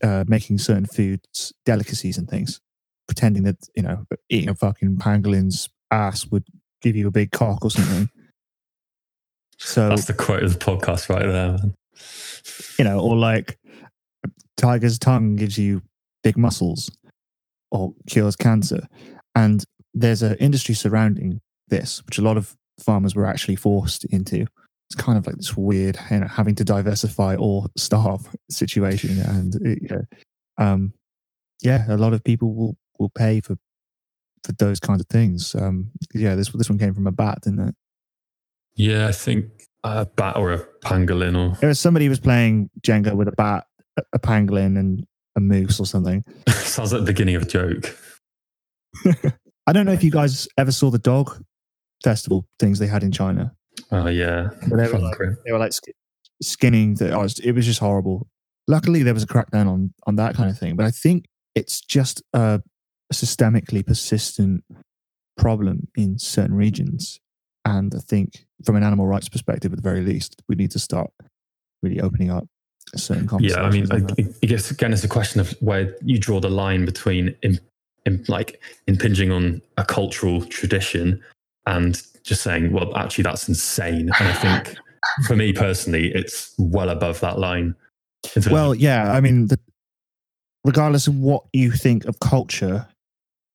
uh, 0.02 0.24
making 0.26 0.58
certain 0.58 0.86
foods 0.86 1.52
delicacies 1.64 2.18
and 2.18 2.28
things, 2.28 2.60
pretending 3.06 3.42
that 3.44 3.56
you 3.74 3.82
know 3.82 4.06
eating 4.28 4.48
a 4.48 4.54
fucking 4.54 4.96
pangolin's 4.96 5.68
ass 5.90 6.26
would 6.26 6.44
give 6.82 6.96
you 6.96 7.06
a 7.06 7.12
big 7.12 7.30
cock 7.30 7.64
or 7.64 7.70
something. 7.70 8.08
So 9.58 9.88
That's 9.88 10.06
the 10.06 10.12
quote 10.12 10.42
of 10.42 10.52
the 10.52 10.58
podcast 10.58 11.08
right 11.08 11.26
there, 11.26 11.52
man. 11.52 11.74
you 12.78 12.84
know, 12.84 12.98
or 13.00 13.16
like 13.16 13.58
tiger's 14.56 14.98
tongue 14.98 15.36
gives 15.36 15.56
you 15.58 15.82
big 16.22 16.36
muscles 16.36 16.90
or 17.70 17.94
cures 18.08 18.36
cancer. 18.36 18.86
And 19.34 19.64
there's 19.94 20.22
an 20.22 20.36
industry 20.36 20.74
surrounding 20.74 21.40
this, 21.68 22.04
which 22.06 22.18
a 22.18 22.22
lot 22.22 22.36
of 22.36 22.56
farmers 22.80 23.14
were 23.14 23.26
actually 23.26 23.56
forced 23.56 24.04
into. 24.06 24.46
It's 24.88 25.00
kind 25.00 25.16
of 25.16 25.26
like 25.26 25.36
this 25.36 25.56
weird, 25.56 25.98
you 26.10 26.20
know, 26.20 26.28
having 26.28 26.54
to 26.56 26.64
diversify 26.64 27.36
or 27.36 27.66
starve 27.76 28.28
situation. 28.50 29.18
And 29.20 29.54
it, 29.56 29.78
you 29.82 29.88
know, 29.88 30.02
um, 30.58 30.92
yeah, 31.62 31.84
a 31.88 31.96
lot 31.96 32.12
of 32.12 32.22
people 32.22 32.54
will 32.54 32.76
will 32.98 33.10
pay 33.10 33.40
for 33.40 33.56
for 34.44 34.52
those 34.52 34.80
kinds 34.80 35.00
of 35.00 35.06
things. 35.08 35.54
Um, 35.54 35.90
yeah, 36.14 36.34
this 36.34 36.50
this 36.50 36.68
one 36.68 36.78
came 36.78 36.94
from 36.94 37.06
a 37.06 37.12
bat, 37.12 37.40
didn't 37.42 37.68
it? 37.68 37.74
Yeah, 38.76 39.08
I 39.08 39.12
think 39.12 39.46
a 39.84 40.06
bat 40.06 40.36
or 40.36 40.52
a 40.52 40.64
pangolin 40.84 41.36
or 41.36 41.56
There 41.56 41.68
was 41.68 41.80
somebody 41.80 42.06
who 42.06 42.10
was 42.10 42.20
playing 42.20 42.70
Jenga 42.80 43.14
with 43.14 43.28
a 43.28 43.32
bat, 43.32 43.66
a, 43.96 44.02
a 44.14 44.18
pangolin, 44.18 44.78
and 44.78 45.06
a 45.36 45.40
moose 45.40 45.80
or 45.80 45.86
something. 45.86 46.24
sounds 46.48 46.92
like 46.92 47.02
the 47.02 47.06
beginning 47.06 47.36
of 47.36 47.42
a 47.42 47.46
joke. 47.46 47.96
I 49.66 49.72
don't 49.72 49.86
know 49.86 49.92
if 49.92 50.04
you 50.04 50.10
guys 50.10 50.48
ever 50.58 50.72
saw 50.72 50.90
the 50.90 50.98
dog 50.98 51.42
festival 52.02 52.46
things 52.58 52.78
they 52.78 52.86
had 52.86 53.02
in 53.02 53.12
China. 53.12 53.54
Oh 53.90 54.08
yeah, 54.08 54.50
But 54.68 54.76
they 54.76 54.88
were 54.88 54.98
like, 54.98 55.18
they 55.44 55.52
were 55.52 55.58
like 55.58 55.72
skinning. 56.42 56.94
The, 56.94 57.12
oh, 57.12 57.20
it, 57.20 57.22
was, 57.22 57.38
it 57.40 57.52
was 57.52 57.66
just 57.66 57.80
horrible. 57.80 58.28
Luckily, 58.66 59.02
there 59.02 59.14
was 59.14 59.22
a 59.22 59.26
crackdown 59.26 59.66
on 59.68 59.92
on 60.06 60.16
that 60.16 60.34
kind 60.34 60.50
of 60.50 60.58
thing. 60.58 60.76
But 60.76 60.86
I 60.86 60.90
think 60.90 61.26
it's 61.54 61.80
just 61.80 62.22
a, 62.32 62.62
systemically 63.12 63.86
persistent 63.86 64.64
problem 65.36 65.88
in 65.96 66.18
certain 66.18 66.54
regions. 66.54 67.20
And 67.64 67.94
I 67.94 68.00
think, 68.00 68.46
from 68.64 68.76
an 68.76 68.82
animal 68.82 69.06
rights 69.06 69.28
perspective, 69.28 69.72
at 69.72 69.76
the 69.76 69.82
very 69.82 70.02
least, 70.02 70.42
we 70.48 70.56
need 70.56 70.70
to 70.72 70.78
start 70.78 71.10
really 71.82 72.00
opening 72.00 72.30
up 72.30 72.46
certain 72.96 73.28
yeah. 73.40 73.62
I 73.62 73.70
mean. 73.70 73.86
I. 73.90 73.96
I 74.42 74.46
guess 74.46 74.70
again, 74.70 74.92
it's 74.92 75.04
a 75.04 75.08
question 75.08 75.40
of 75.40 75.50
where 75.60 75.94
you 76.02 76.18
draw 76.18 76.40
the 76.40 76.50
line 76.50 76.84
between 76.84 77.34
im, 77.42 77.58
im, 78.06 78.24
like 78.28 78.60
impinging 78.86 79.32
on 79.32 79.62
a 79.76 79.84
cultural 79.84 80.44
tradition 80.44 81.22
and 81.66 82.02
just 82.24 82.42
saying, 82.42 82.72
well, 82.72 82.96
actually, 82.96 83.22
that's 83.24 83.48
insane. 83.48 84.10
And 84.18 84.28
I 84.28 84.32
think, 84.32 84.76
for 85.26 85.36
me 85.36 85.52
personally, 85.52 86.10
it's 86.14 86.54
well 86.58 86.88
above 86.90 87.20
that 87.20 87.38
line. 87.38 87.74
of- 88.36 88.46
Well, 88.50 88.74
yeah. 88.74 89.12
I 89.12 89.20
mean, 89.20 89.48
the, 89.48 89.58
regardless 90.64 91.06
of 91.06 91.16
what 91.16 91.44
you 91.52 91.70
think 91.70 92.04
of 92.06 92.18
culture, 92.20 92.88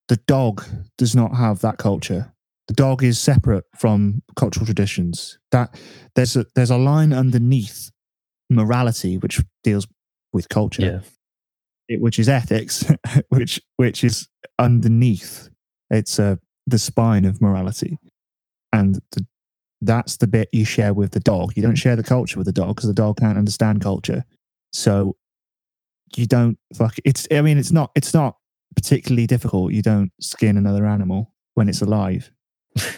the 0.08 0.18
dog 0.28 0.64
does 0.98 1.16
not 1.16 1.36
have 1.36 1.60
that 1.62 1.78
culture. 1.78 2.32
The 2.68 2.74
dog 2.76 3.04
is 3.04 3.20
separate 3.20 3.66
from 3.76 4.22
cultural 4.36 4.66
traditions. 4.66 5.40
That 5.52 5.76
there's 6.16 6.36
a 6.36 6.46
there's 6.56 6.70
a 6.70 6.78
line 6.78 7.14
underneath 7.14 7.90
morality 8.52 9.18
which 9.18 9.42
deals 9.64 9.88
with 10.34 10.50
culture, 10.50 10.84
yeah, 10.84 11.00
it- 11.96 12.02
which 12.02 12.20
is 12.20 12.30
ethics, 12.30 12.86
which 13.30 13.60
which 13.78 14.04
is 14.04 14.28
underneath. 14.60 15.50
It's 15.90 16.20
uh, 16.20 16.36
the 16.68 16.78
spine 16.78 17.26
of 17.26 17.42
morality, 17.42 17.98
and 18.74 19.00
the, 19.12 19.26
that's 19.82 20.18
the 20.18 20.28
bit 20.28 20.50
you 20.52 20.66
share 20.66 20.94
with 20.94 21.12
the 21.12 21.20
dog. 21.20 21.54
You 21.56 21.64
don't 21.64 21.76
share 21.76 21.96
the 21.96 22.04
culture 22.04 22.38
with 22.38 22.46
the 22.46 22.52
dog 22.52 22.76
because 22.76 22.88
the 22.88 22.94
dog 22.94 23.18
can't 23.20 23.38
understand 23.38 23.82
culture. 23.82 24.26
So 24.74 25.16
you 26.16 26.26
don't 26.26 26.58
fuck. 26.76 26.96
It's. 27.06 27.28
I 27.32 27.42
mean, 27.42 27.58
it's 27.58 27.72
not. 27.72 27.92
It's 27.96 28.14
not 28.14 28.38
particularly 28.76 29.28
difficult. 29.28 29.74
You 29.74 29.82
don't 29.82 30.12
skin 30.20 30.58
another 30.58 30.86
animal 30.86 31.34
when 31.56 31.70
it's 31.70 31.82
alive. 31.82 32.32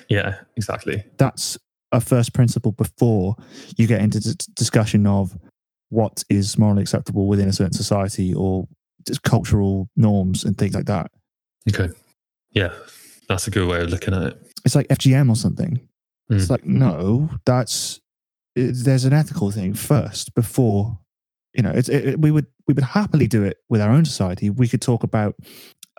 yeah, 0.10 0.40
exactly. 0.56 1.04
That's 1.18 1.58
a 1.92 2.02
first 2.02 2.34
principle 2.34 2.72
before 2.72 3.36
you 3.78 3.88
get 3.88 4.02
into 4.02 4.20
d- 4.20 4.46
discussion 4.56 5.06
of 5.06 5.38
what 5.90 6.24
is 6.30 6.58
morally 6.58 6.82
acceptable 6.82 7.28
within 7.28 7.50
a 7.50 7.54
certain 7.54 7.74
society 7.74 8.34
or 8.34 8.68
just 9.06 9.24
cultural 9.24 9.90
norms 9.96 10.44
and 10.44 10.58
things 10.58 10.74
like 10.74 10.86
that. 10.86 11.12
Okay, 11.70 11.90
yeah, 12.52 12.72
that's 13.32 13.48
a 13.48 13.52
good 13.52 13.68
way 13.68 13.82
of 13.82 13.90
looking 13.90 14.14
at 14.14 14.22
it. 14.24 14.52
It's 14.66 14.76
like 14.76 14.88
FGM 14.90 15.30
or 15.30 15.36
something. 15.36 15.80
It's 16.30 16.46
Mm. 16.46 16.50
like 16.50 16.66
no, 16.66 17.30
that's 17.46 18.00
it, 18.56 18.74
there's 18.84 19.06
an 19.06 19.14
ethical 19.14 19.52
thing 19.52 19.74
first 19.74 20.34
before 20.36 21.00
you 21.54 21.64
know. 21.64 21.72
It's 21.72 21.90
it, 21.90 22.06
it- 22.06 22.22
we 22.22 22.32
would 22.32 22.46
we 22.68 22.74
would 22.74 22.84
happily 22.84 23.28
do 23.28 23.44
it 23.44 23.58
with 23.70 23.82
our 23.82 23.90
own 23.92 24.06
society. 24.06 24.50
We 24.50 24.68
could 24.68 24.82
talk 24.82 25.04
about 25.04 25.36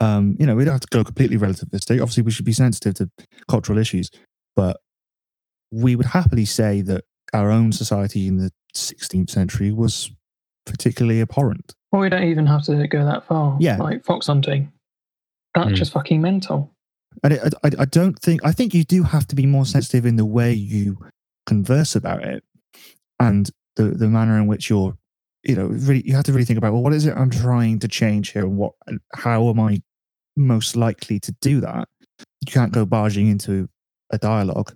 um, 0.00 0.36
you 0.38 0.46
know 0.46 0.54
we 0.56 0.64
don't 0.64 0.72
have 0.72 0.80
to 0.80 0.86
go 0.96 1.04
completely 1.04 1.36
relativistic. 1.36 2.00
Obviously, 2.00 2.22
we 2.22 2.30
should 2.30 2.44
be 2.46 2.52
sensitive 2.52 2.94
to 2.94 3.10
cultural 3.48 3.78
issues, 3.78 4.10
but 4.56 4.78
we 5.70 5.96
would 5.96 6.06
happily 6.06 6.44
say 6.44 6.80
that 6.82 7.04
our 7.34 7.50
own 7.50 7.72
society 7.72 8.26
in 8.26 8.36
the 8.38 8.50
16th 8.74 9.30
century 9.30 9.72
was 9.72 10.10
particularly 10.66 11.20
abhorrent. 11.20 11.74
Well, 11.90 12.02
we 12.02 12.08
don't 12.08 12.24
even 12.24 12.46
have 12.46 12.62
to 12.64 12.86
go 12.88 13.04
that 13.04 13.26
far. 13.26 13.56
Yeah. 13.60 13.76
Like 13.78 14.04
fox 14.04 14.26
hunting. 14.28 14.72
That's 15.54 15.68
Hmm. 15.70 15.74
just 15.74 15.92
fucking 15.92 16.20
mental. 16.22 16.71
And 17.22 17.34
it, 17.34 17.54
I, 17.62 17.70
I 17.78 17.84
don't 17.84 18.18
think 18.18 18.44
I 18.44 18.52
think 18.52 18.74
you 18.74 18.84
do 18.84 19.02
have 19.02 19.26
to 19.28 19.36
be 19.36 19.46
more 19.46 19.66
sensitive 19.66 20.06
in 20.06 20.16
the 20.16 20.26
way 20.26 20.52
you 20.52 20.98
converse 21.46 21.94
about 21.94 22.24
it, 22.24 22.44
and 23.20 23.50
the 23.76 23.84
the 23.84 24.08
manner 24.08 24.38
in 24.38 24.46
which 24.46 24.68
you're, 24.68 24.96
you 25.44 25.54
know, 25.54 25.66
really 25.66 26.06
you 26.06 26.14
have 26.14 26.24
to 26.24 26.32
really 26.32 26.44
think 26.44 26.58
about 26.58 26.72
well, 26.72 26.82
what 26.82 26.92
is 26.92 27.06
it 27.06 27.16
I'm 27.16 27.30
trying 27.30 27.78
to 27.80 27.88
change 27.88 28.30
here, 28.30 28.44
and 28.44 28.56
what, 28.56 28.72
how 29.14 29.48
am 29.48 29.60
I 29.60 29.82
most 30.36 30.76
likely 30.76 31.20
to 31.20 31.32
do 31.40 31.60
that? 31.60 31.88
You 32.40 32.52
can't 32.52 32.72
go 32.72 32.84
barging 32.84 33.28
into 33.28 33.68
a 34.10 34.18
dialogue 34.18 34.74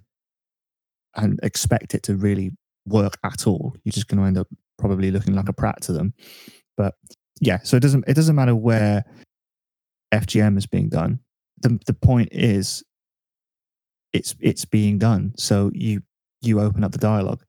and 1.14 1.40
expect 1.42 1.94
it 1.94 2.02
to 2.04 2.14
really 2.14 2.52
work 2.86 3.18
at 3.24 3.46
all. 3.46 3.74
You're 3.84 3.92
just 3.92 4.08
going 4.08 4.20
to 4.20 4.26
end 4.26 4.38
up 4.38 4.48
probably 4.78 5.10
looking 5.10 5.34
like 5.34 5.48
a 5.48 5.52
prat 5.52 5.80
to 5.82 5.92
them. 5.92 6.14
But 6.76 6.94
yeah, 7.40 7.58
so 7.62 7.76
it 7.76 7.80
doesn't 7.80 8.04
it 8.06 8.14
doesn't 8.14 8.36
matter 8.36 8.54
where 8.54 9.04
FGM 10.12 10.56
is 10.56 10.66
being 10.66 10.88
done 10.88 11.20
the 11.66 11.78
the 11.86 11.92
point 11.94 12.28
is 12.32 12.82
it's 14.12 14.34
it's 14.40 14.64
being 14.64 14.98
done 14.98 15.32
so 15.36 15.70
you 15.74 16.02
you 16.42 16.60
open 16.60 16.84
up 16.84 16.92
the 16.92 16.98
dialogue 16.98 17.42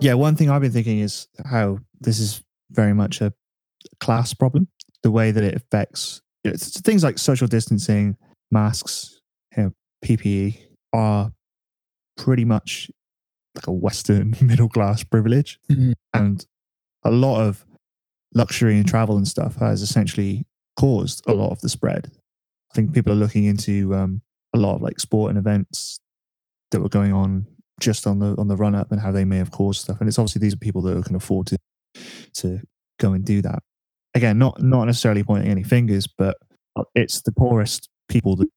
yeah 0.00 0.14
one 0.14 0.36
thing 0.36 0.50
i've 0.50 0.62
been 0.62 0.72
thinking 0.72 1.00
is 1.00 1.28
how 1.44 1.78
this 2.00 2.18
is 2.18 2.42
very 2.70 2.92
much 2.94 3.20
a 3.20 3.32
class 4.00 4.32
problem 4.34 4.68
the 5.02 5.10
way 5.10 5.30
that 5.30 5.42
it 5.42 5.54
affects 5.54 6.22
it's 6.44 6.80
things 6.80 7.02
like 7.02 7.18
social 7.18 7.46
distancing 7.46 8.16
masks 8.50 9.20
you 9.56 9.64
know, 9.64 9.72
PPE 10.04 10.58
are 10.92 11.32
pretty 12.16 12.44
much 12.44 12.90
like 13.54 13.66
a 13.66 13.72
Western 13.72 14.34
middle 14.42 14.68
class 14.68 15.02
privilege. 15.04 15.58
Mhm. 15.70 15.94
And 16.14 16.46
a 17.02 17.10
lot 17.10 17.40
of 17.42 17.64
luxury 18.34 18.76
and 18.76 18.86
travel 18.86 19.16
and 19.16 19.26
stuff 19.26 19.56
has 19.56 19.82
essentially 19.82 20.46
caused 20.76 21.22
a 21.26 21.32
lot 21.32 21.50
of 21.50 21.60
the 21.60 21.68
spread. 21.68 22.10
I 22.70 22.74
think 22.74 22.92
people 22.92 23.12
are 23.12 23.16
looking 23.16 23.44
into 23.44 23.94
um, 23.94 24.22
a 24.54 24.58
lot 24.58 24.76
of 24.76 24.82
like 24.82 25.00
sport 25.00 25.30
and 25.30 25.38
events 25.38 26.00
that 26.70 26.80
were 26.80 26.88
going 26.88 27.12
on 27.12 27.46
just 27.80 28.06
on 28.06 28.18
the 28.18 28.34
on 28.38 28.48
the 28.48 28.56
run 28.56 28.74
up 28.74 28.90
and 28.90 29.00
how 29.00 29.12
they 29.12 29.24
may 29.24 29.38
have 29.38 29.50
caused 29.50 29.82
stuff. 29.82 30.00
And 30.00 30.08
it's 30.08 30.18
obviously 30.18 30.40
these 30.40 30.54
are 30.54 30.58
people 30.58 30.82
that 30.82 31.04
can 31.04 31.16
afford 31.16 31.46
to 31.48 31.58
to 32.34 32.60
go 32.98 33.12
and 33.12 33.24
do 33.24 33.40
that. 33.42 33.62
Again, 34.14 34.38
not 34.38 34.62
not 34.62 34.84
necessarily 34.84 35.22
pointing 35.22 35.50
any 35.50 35.62
fingers, 35.62 36.06
but 36.06 36.36
it's 36.94 37.22
the 37.22 37.32
poorest 37.32 37.88
people 38.08 38.36
that 38.36 38.48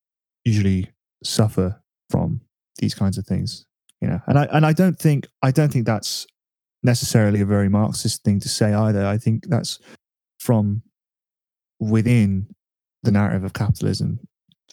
usually 0.44 0.90
suffer 1.24 1.82
from 2.10 2.42
these 2.78 2.94
kinds 2.94 3.18
of 3.18 3.26
things. 3.26 3.66
You 4.02 4.08
know, 4.08 4.22
and 4.28 4.40
I 4.40 4.46
and 4.46 4.66
I 4.66 4.74
don't 4.74 4.98
think 4.98 5.28
I 5.42 5.52
don't 5.52 5.72
think 5.72 5.86
that's 5.86 6.26
necessarily 6.84 7.42
a 7.42 7.46
very 7.46 7.70
Marxist 7.70 8.24
thing 8.24 8.40
to 8.40 8.50
say 8.50 8.74
either. 8.74 9.06
I 9.06 9.18
think 9.18 9.48
that's 9.48 9.80
from 10.40 10.82
within 11.80 12.48
the 13.04 13.12
narrative 13.12 13.44
of 13.44 13.54
capitalism, 13.54 14.20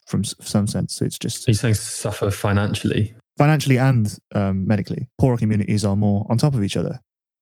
from 0.07 0.25
some 0.25 0.67
sense. 0.67 1.01
It's 1.01 1.19
just 1.19 1.49
Are 1.49 1.51
you 1.51 1.55
saying 1.55 1.75
suffer 1.75 2.31
financially? 2.31 3.15
financially 3.37 3.79
and 3.79 4.19
um, 4.35 4.67
medically, 4.67 5.09
poorer 5.19 5.37
communities 5.37 5.85
are 5.85 5.95
more 5.97 6.27
on 6.29 6.39
top 6.39 6.55
of 6.55 6.65
each 6.65 6.77
other. 6.77 7.01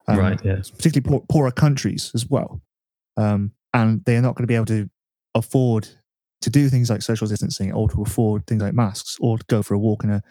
Um, 0.09 0.19
right. 0.19 0.41
Yeah. 0.45 0.61
particularly 0.77 1.01
poor, 1.01 1.27
poorer 1.29 1.51
countries 1.51 2.13
as 2.15 2.27
well. 2.29 2.61
Um, 3.17 3.53
and 3.75 4.05
they 4.05 4.17
are 4.17 4.23
not 4.23 4.35
going 4.37 4.45
to 4.45 4.47
be 4.47 4.55
able 4.55 4.67
to 4.67 4.89
afford 5.35 5.89
to 6.43 6.51
do 6.51 6.69
things 6.69 6.91
like 6.91 7.03
social 7.03 7.27
distancing 7.27 7.73
or 7.73 7.89
to 7.89 8.03
afford 8.03 8.47
things 8.47 8.63
like 8.63 8.75
masks 8.75 9.17
or 9.21 9.39
to 9.39 9.45
go 9.49 9.63
for 9.63 9.75
a 9.75 9.79
walk 9.79 10.05
in 10.05 10.11
a 10.11 10.23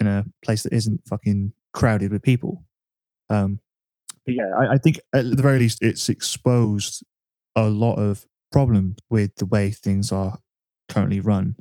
in 0.00 0.06
a 0.06 0.24
place 0.44 0.62
that 0.62 0.72
isn't 0.72 1.00
fucking 1.06 1.52
crowded 1.72 2.12
with 2.12 2.22
people. 2.22 2.64
Um, 3.34 3.60
but 4.24 4.34
yeah, 4.34 4.50
I, 4.58 4.74
I 4.74 4.78
think 4.78 5.00
at 5.12 5.36
the 5.36 5.42
very 5.42 5.58
least 5.58 5.82
it's 5.82 6.08
exposed 6.08 7.04
a 7.56 7.68
lot 7.68 7.96
of 7.96 8.26
problem 8.52 8.96
with 9.10 9.34
the 9.36 9.46
way 9.46 9.70
things 9.70 10.12
are 10.12 10.38
currently 10.88 11.20
run. 11.20 11.56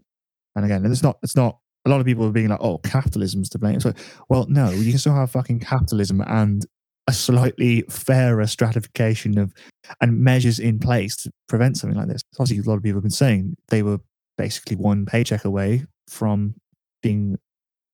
And 0.56 0.66
again, 0.66 0.86
it's 0.86 1.04
not 1.04 1.18
it's 1.24 1.36
not 1.36 1.60
a 1.86 1.90
lot 1.90 2.00
of 2.00 2.06
people 2.06 2.26
are 2.26 2.32
being 2.32 2.48
like, 2.50 2.62
oh, 2.62 2.78
capitalism's 2.80 3.50
to 3.50 3.60
blame. 3.60 3.80
So, 3.80 3.94
well, 4.30 4.46
no, 4.48 4.70
you 4.70 4.92
can 4.92 5.00
still 5.00 5.16
have 5.16 5.32
fucking 5.32 5.60
capitalism 5.60 6.22
and 6.22 6.66
a 7.08 7.14
slightly 7.14 7.82
fairer 7.90 8.48
stratification 8.48 9.38
of 9.38 9.54
and 10.00 10.20
measures 10.20 10.60
in 10.60 10.80
place 10.80 11.18
to 11.18 11.32
prevent 11.50 11.78
something 11.78 11.98
like 11.98 12.08
this. 12.08 12.22
Obviously, 12.40 12.64
a 12.64 12.70
lot 12.70 12.78
of 12.78 12.84
people 12.84 12.98
have 12.98 13.04
been 13.04 13.12
saying 13.12 13.58
they 13.68 13.84
were 13.84 14.00
basically 14.38 14.78
one 14.78 15.06
paycheck 15.06 15.44
away 15.44 15.86
from 16.08 16.56
being 17.02 17.38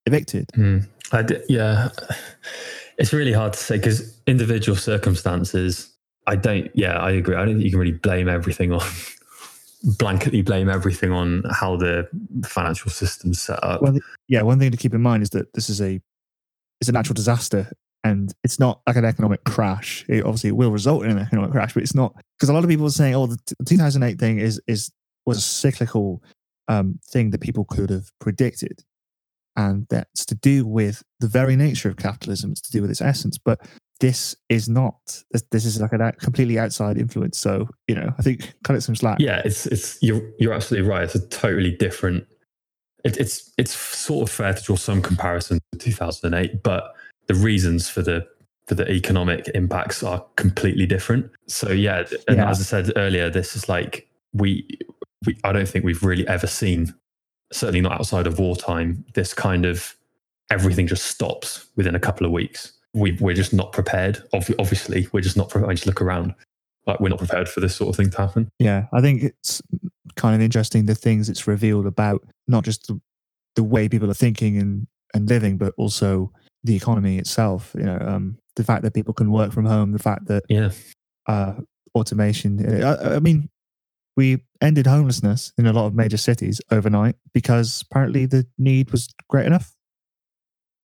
evicted. 0.05 0.45
Hmm. 0.53 0.80
I 1.11 1.23
d- 1.23 1.41
yeah, 1.49 1.89
it's 3.00 3.14
really 3.14 3.34
hard 3.34 3.54
to 3.54 3.60
say 3.60 3.78
because 3.78 4.22
individual 4.28 4.76
circumstances. 4.76 5.95
I 6.28 6.36
don't. 6.36 6.70
Yeah, 6.76 6.97
I 7.00 7.12
agree. 7.12 7.36
I 7.36 7.45
don't 7.45 7.56
think 7.56 7.64
you 7.64 7.72
can 7.72 7.80
really 7.80 7.93
blame 7.93 8.30
everything 8.30 8.72
on 8.72 8.82
blanketly 9.86 10.43
blame 10.43 10.70
everything 10.70 11.12
on 11.12 11.43
how 11.50 11.78
the 11.78 12.08
financial 12.45 12.91
system's 12.91 13.41
set 13.41 13.64
up. 13.64 13.82
Well, 13.82 13.97
Yeah, 14.28 14.41
one 14.43 14.60
thing 14.60 14.72
to 14.72 14.78
keep 14.78 14.93
in 14.93 15.02
mind 15.02 15.24
is 15.24 15.30
that 15.32 15.52
this 15.54 15.70
is 15.70 15.82
a 15.82 16.00
it's 16.82 16.89
a 16.89 16.91
natural 16.91 17.14
disaster 17.16 17.72
and 18.04 18.34
it's 18.43 18.60
not 18.60 18.82
like 18.86 18.95
an 18.95 19.06
economic 19.06 19.43
crash. 19.45 20.06
It 20.08 20.24
obviously 20.26 20.50
it 20.50 20.58
will 20.58 20.72
result 20.72 21.06
in 21.06 21.12
an 21.12 21.20
economic 21.20 21.52
crash, 21.52 21.74
but 21.74 21.84
it's 21.84 21.95
not 21.95 22.14
because 22.38 22.50
a 22.50 22.54
lot 22.54 22.64
of 22.64 22.70
people 22.70 22.86
are 22.86 22.91
saying, 22.91 23.16
"Oh, 23.16 23.28
the 23.28 23.38
2008 23.66 24.20
thing 24.20 24.39
is 24.39 24.62
is 24.68 24.91
was 25.26 25.38
a 25.38 25.41
cyclical 25.41 26.22
um, 26.68 27.00
thing 27.10 27.32
that 27.32 27.41
people 27.41 27.66
could 27.66 27.89
have 27.89 28.12
predicted," 28.20 28.84
and 29.60 29.86
that's 29.89 30.26
to 30.26 30.36
do 30.36 30.66
with 30.66 31.03
the 31.20 31.28
very 31.28 31.57
nature 31.57 31.89
of 31.89 31.97
capitalism. 31.97 32.51
It's 32.51 32.62
to 32.62 32.72
do 32.72 32.82
with 32.82 32.89
its 32.89 33.01
essence, 33.01 33.38
but 33.38 33.60
this 33.99 34.34
is 34.47 34.70
not. 34.70 35.22
This, 35.51 35.66
is 35.66 35.82
like 35.82 35.91
a 35.91 36.14
completely 36.14 36.57
outside 36.57 36.97
influence. 36.97 37.38
So 37.38 37.68
you 37.89 37.95
know, 37.95 38.14
I 38.18 38.22
think 38.22 38.53
cut 38.64 38.78
it 38.78 38.82
some 38.82 38.95
slack. 38.95 39.18
yeah, 39.20 39.41
it's 39.43 39.66
it's 39.66 40.01
you're 40.01 40.22
you're 40.39 40.53
absolutely 40.53 40.89
right. 40.89 41.03
It's 41.03 41.16
a 41.16 41.28
totally 41.28 41.76
different. 41.76 42.26
It, 43.03 43.18
it's 43.18 43.51
it's 43.57 43.74
sort 43.74 44.30
of 44.30 44.34
fair 44.34 44.53
to 44.53 44.64
draw 44.64 44.78
some 44.78 45.01
comparison 45.01 45.60
to 45.74 45.78
2008, 45.78 46.64
but 46.64 46.95
the 47.28 47.36
reasons 47.36 47.89
for 47.89 48.01
the 48.01 48.26
for 48.68 48.76
the 48.76 48.89
economic 48.89 49.49
impacts 49.55 50.03
are 50.03 50.26
completely 50.38 50.86
different. 50.86 51.30
So 51.47 51.72
yeah, 51.72 52.05
and 52.30 52.38
Yeah. 52.38 52.49
as 52.49 52.62
I 52.62 52.64
said 52.64 52.93
earlier, 52.95 53.30
this 53.30 53.57
is 53.57 53.68
like 53.68 54.07
we 54.32 54.66
we 55.26 55.38
I 55.43 55.51
don't 55.51 55.68
think 55.68 55.84
we've 55.84 56.03
really 56.03 56.26
ever 56.30 56.47
seen, 56.47 56.93
certainly 57.52 57.82
not 57.82 57.93
outside 57.93 58.28
of 58.28 58.39
wartime, 58.39 59.04
this 59.14 59.34
kind 59.34 59.66
of 59.66 59.95
everything 60.52 60.88
just 60.88 61.06
stops 61.06 61.68
within 61.76 61.95
a 61.95 62.00
couple 62.00 62.26
of 62.26 62.32
weeks. 62.32 62.74
We 62.93 63.14
we're 63.20 63.36
just 63.36 63.54
not 63.54 63.72
prepared. 63.72 64.24
Obviously, 64.34 65.08
we're 65.12 65.22
just 65.22 65.38
not 65.38 65.50
prepared. 65.50 65.70
I 65.72 65.74
just 65.74 65.86
look 65.86 66.02
around, 66.02 66.34
like 66.88 67.00
we're 67.00 67.10
not 67.10 67.20
prepared 67.20 67.47
for 67.47 67.60
this 67.60 67.76
sort 67.76 67.89
of 67.89 67.95
thing 67.95 68.10
to 68.12 68.18
happen. 68.18 68.50
Yeah, 68.60 68.88
I 68.91 69.02
think 69.02 69.24
it's 69.24 69.62
kind 70.16 70.36
of 70.36 70.41
interesting 70.41 70.86
the 70.86 70.95
things 70.95 71.30
it's 71.30 71.47
revealed 71.47 71.86
about 71.86 72.28
not 72.47 72.64
just 72.64 72.88
the, 72.88 73.00
the 73.56 73.64
way 73.64 73.88
people 73.88 74.10
are 74.10 74.16
thinking 74.16 74.58
and, 74.58 74.88
and 75.14 75.30
living, 75.30 75.58
but 75.58 75.74
also 75.78 76.32
the 76.64 76.76
economy 76.76 77.20
itself. 77.20 77.76
You 77.78 77.84
know, 77.84 78.00
um, 78.02 78.38
the 78.56 78.64
fact 78.64 78.82
that 78.84 78.93
people 78.95 79.14
can 79.14 79.32
work 79.32 79.52
from 79.54 79.66
home, 79.66 79.91
the 79.91 80.00
fact 80.00 80.26
that 80.26 80.43
Yeah. 80.50 80.72
uh, 81.28 81.54
automation. 81.95 82.84
I, 82.84 83.16
I 83.16 83.20
mean, 83.20 83.50
we 84.20 84.43
ended 84.59 84.86
homelessness 84.86 85.53
in 85.57 85.65
a 85.65 85.72
lot 85.72 85.86
of 85.86 85.95
major 85.95 86.17
cities 86.17 86.59
overnight 86.72 87.15
because 87.34 87.86
apparently 87.89 88.26
the 88.26 88.45
need 88.57 88.91
was 88.91 89.07
great 89.30 89.45
enough, 89.45 89.74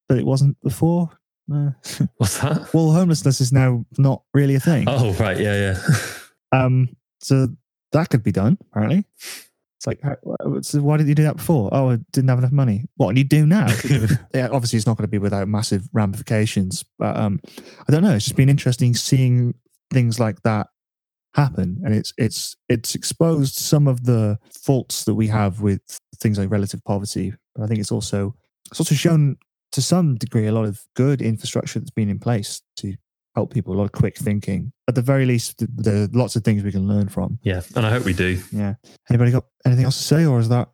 but 0.07 0.17
it 0.17 0.25
wasn't 0.25 0.55
before. 0.61 1.09
Uh, 1.53 1.71
What's 2.15 2.37
that? 2.39 2.73
well, 2.73 2.91
homelessness 2.91 3.41
is 3.41 3.51
now 3.51 3.85
not 3.97 4.21
really 4.33 4.55
a 4.55 4.61
thing. 4.61 4.85
Oh, 4.87 5.11
right. 5.15 5.37
Yeah, 5.37 5.55
yeah. 5.55 5.81
Um, 6.51 6.95
so 7.19 7.49
that 7.91 8.09
could 8.09 8.23
be 8.23 8.31
done. 8.31 8.57
Apparently, 8.71 9.03
it's 9.75 9.85
like, 9.85 9.99
so 10.61 10.81
why 10.81 10.95
did 10.95 11.09
you 11.09 11.15
do 11.15 11.23
that 11.23 11.35
before? 11.35 11.67
Oh, 11.73 11.89
I 11.89 11.97
didn't 12.13 12.29
have 12.29 12.37
enough 12.37 12.53
money. 12.53 12.85
What? 12.95 13.09
And 13.09 13.17
you 13.17 13.25
do 13.25 13.45
now? 13.45 13.67
yeah, 14.33 14.47
obviously, 14.53 14.77
it's 14.77 14.87
not 14.87 14.95
going 14.95 15.03
to 15.03 15.09
be 15.11 15.17
without 15.17 15.49
massive 15.49 15.89
ramifications. 15.91 16.85
But 16.97 17.17
um, 17.17 17.41
I 17.89 17.91
don't 17.91 18.03
know. 18.03 18.13
It's 18.13 18.23
just 18.23 18.37
been 18.37 18.47
interesting 18.47 18.93
seeing 18.93 19.55
things 19.91 20.17
like 20.17 20.41
that 20.43 20.67
happen, 21.35 21.81
and 21.85 21.93
it's 21.93 22.13
it's 22.17 22.55
it's 22.69 22.95
exposed 22.95 23.55
some 23.55 23.87
of 23.87 24.05
the 24.05 24.39
faults 24.63 25.03
that 25.05 25.13
we 25.15 25.27
have 25.27 25.61
with 25.61 25.81
things 26.17 26.39
like 26.39 26.49
relative 26.49 26.83
poverty. 26.83 27.33
But 27.53 27.63
I 27.63 27.67
think 27.67 27.79
it's 27.79 27.91
also 27.91 28.35
it's 28.71 28.79
also 28.79 28.95
shown 28.95 29.37
to 29.73 29.81
some 29.81 30.15
degree 30.15 30.47
a 30.47 30.51
lot 30.51 30.65
of 30.65 30.81
good 30.95 31.21
infrastructure 31.21 31.79
that's 31.79 31.91
been 31.91 32.09
in 32.09 32.19
place 32.19 32.61
to 32.77 32.93
help 33.35 33.53
people, 33.53 33.73
a 33.73 33.77
lot 33.77 33.83
of 33.83 33.91
quick 33.91 34.17
thinking. 34.17 34.71
At 34.87 34.95
the 34.95 35.01
very 35.01 35.25
least, 35.25 35.57
th- 35.59 35.69
there 35.75 36.03
are 36.03 36.07
lots 36.13 36.37
of 36.37 36.43
things 36.45 36.63
we 36.63 36.71
can 36.71 36.87
learn 36.87 37.09
from. 37.09 37.37
Yeah. 37.43 37.61
And 37.75 37.85
I 37.85 37.89
hope 37.91 38.05
we 38.05 38.13
do. 38.13 38.39
Yeah. 38.53 38.75
Anybody 39.09 39.31
got 39.31 39.45
anything 39.65 39.83
else 39.83 39.97
to 39.97 40.03
say, 40.03 40.25
or 40.25 40.39
is 40.39 40.47
that 40.49 40.69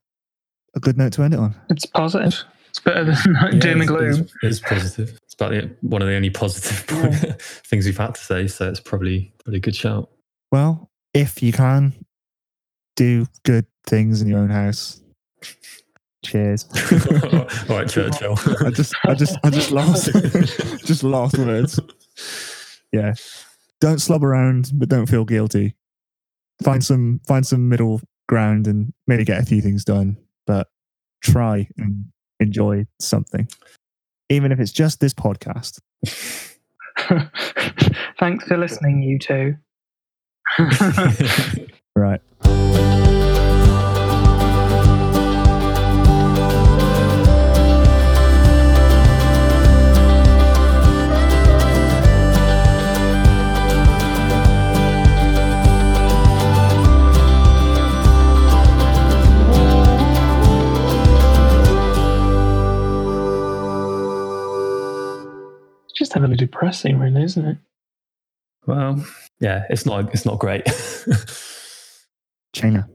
a 0.75 0.79
good 0.79 0.95
note 0.97 1.13
to 1.13 1.23
end 1.23 1.33
it 1.33 1.39
on? 1.39 1.55
It's 1.71 1.87
positive. 1.87 2.43
It's 2.69 2.79
better 2.79 3.03
than 3.05 3.15
Yeah, 3.53 3.59
doom 3.59 3.81
and 3.81 3.87
gloom. 3.87 4.21
It's, 4.21 4.33
it's 4.43 4.59
positive. 4.59 5.17
It's 5.23 5.33
about 5.33 5.51
the, 5.51 5.75
one 5.81 6.03
of 6.03 6.07
the 6.07 6.13
only 6.13 6.29
positive 6.29 6.85
Yeah. 6.91 7.33
things 7.39 7.85
we've 7.87 7.97
had 7.97 8.13
to 8.13 8.21
say. 8.21 8.45
So 8.47 8.69
it's 8.69 8.79
probably 8.79 9.33
probably 9.43 9.57
a 9.57 9.61
good 9.61 9.75
shout. 9.75 10.11
Well, 10.51 10.89
if 11.13 11.41
you 11.41 11.53
can, 11.53 11.93
do 12.95 13.27
good 13.43 13.65
things 13.87 14.21
in 14.21 14.27
your 14.27 14.39
own 14.39 14.49
house. 14.49 15.01
Cheers. 16.23 16.65
All 17.69 17.77
right, 17.77 17.89
Churchill. 17.89 18.37
I 18.63 18.69
just, 18.69 18.93
I 19.05 19.13
just, 19.15 19.37
I 19.43 19.49
just 19.49 19.71
lost, 19.71 20.11
just 20.85 21.03
lost 21.03 21.37
words. 21.37 21.79
Yeah. 22.91 23.13
Don't 23.79 23.99
slob 23.99 24.23
around, 24.23 24.71
but 24.75 24.89
don't 24.89 25.07
feel 25.07 25.25
guilty. 25.25 25.75
Find 26.63 26.83
some, 26.83 27.21
find 27.27 27.45
some 27.45 27.69
middle 27.69 28.01
ground, 28.27 28.67
and 28.67 28.93
maybe 29.07 29.25
get 29.25 29.41
a 29.41 29.45
few 29.45 29.61
things 29.61 29.83
done. 29.83 30.17
But 30.45 30.67
try 31.23 31.67
and 31.77 32.05
enjoy 32.39 32.85
something, 32.99 33.47
even 34.29 34.51
if 34.51 34.59
it's 34.59 34.71
just 34.71 34.99
this 34.99 35.13
podcast. 35.13 35.79
Thanks 38.19 38.45
for 38.45 38.57
listening, 38.57 39.01
you 39.01 39.17
two. 39.17 39.55
Right. 41.93 42.21
It's 65.83 65.93
just 65.99 66.13
heavily 66.13 66.35
depressing, 66.37 66.97
really, 66.99 67.23
isn't 67.23 67.45
it? 67.45 67.57
well, 68.65 69.03
yeah, 69.41 69.65
it's 69.69 69.85
not 69.85 70.13
it's 70.13 70.25
not 70.25 70.39
great. 70.39 70.65
China. 72.53 72.87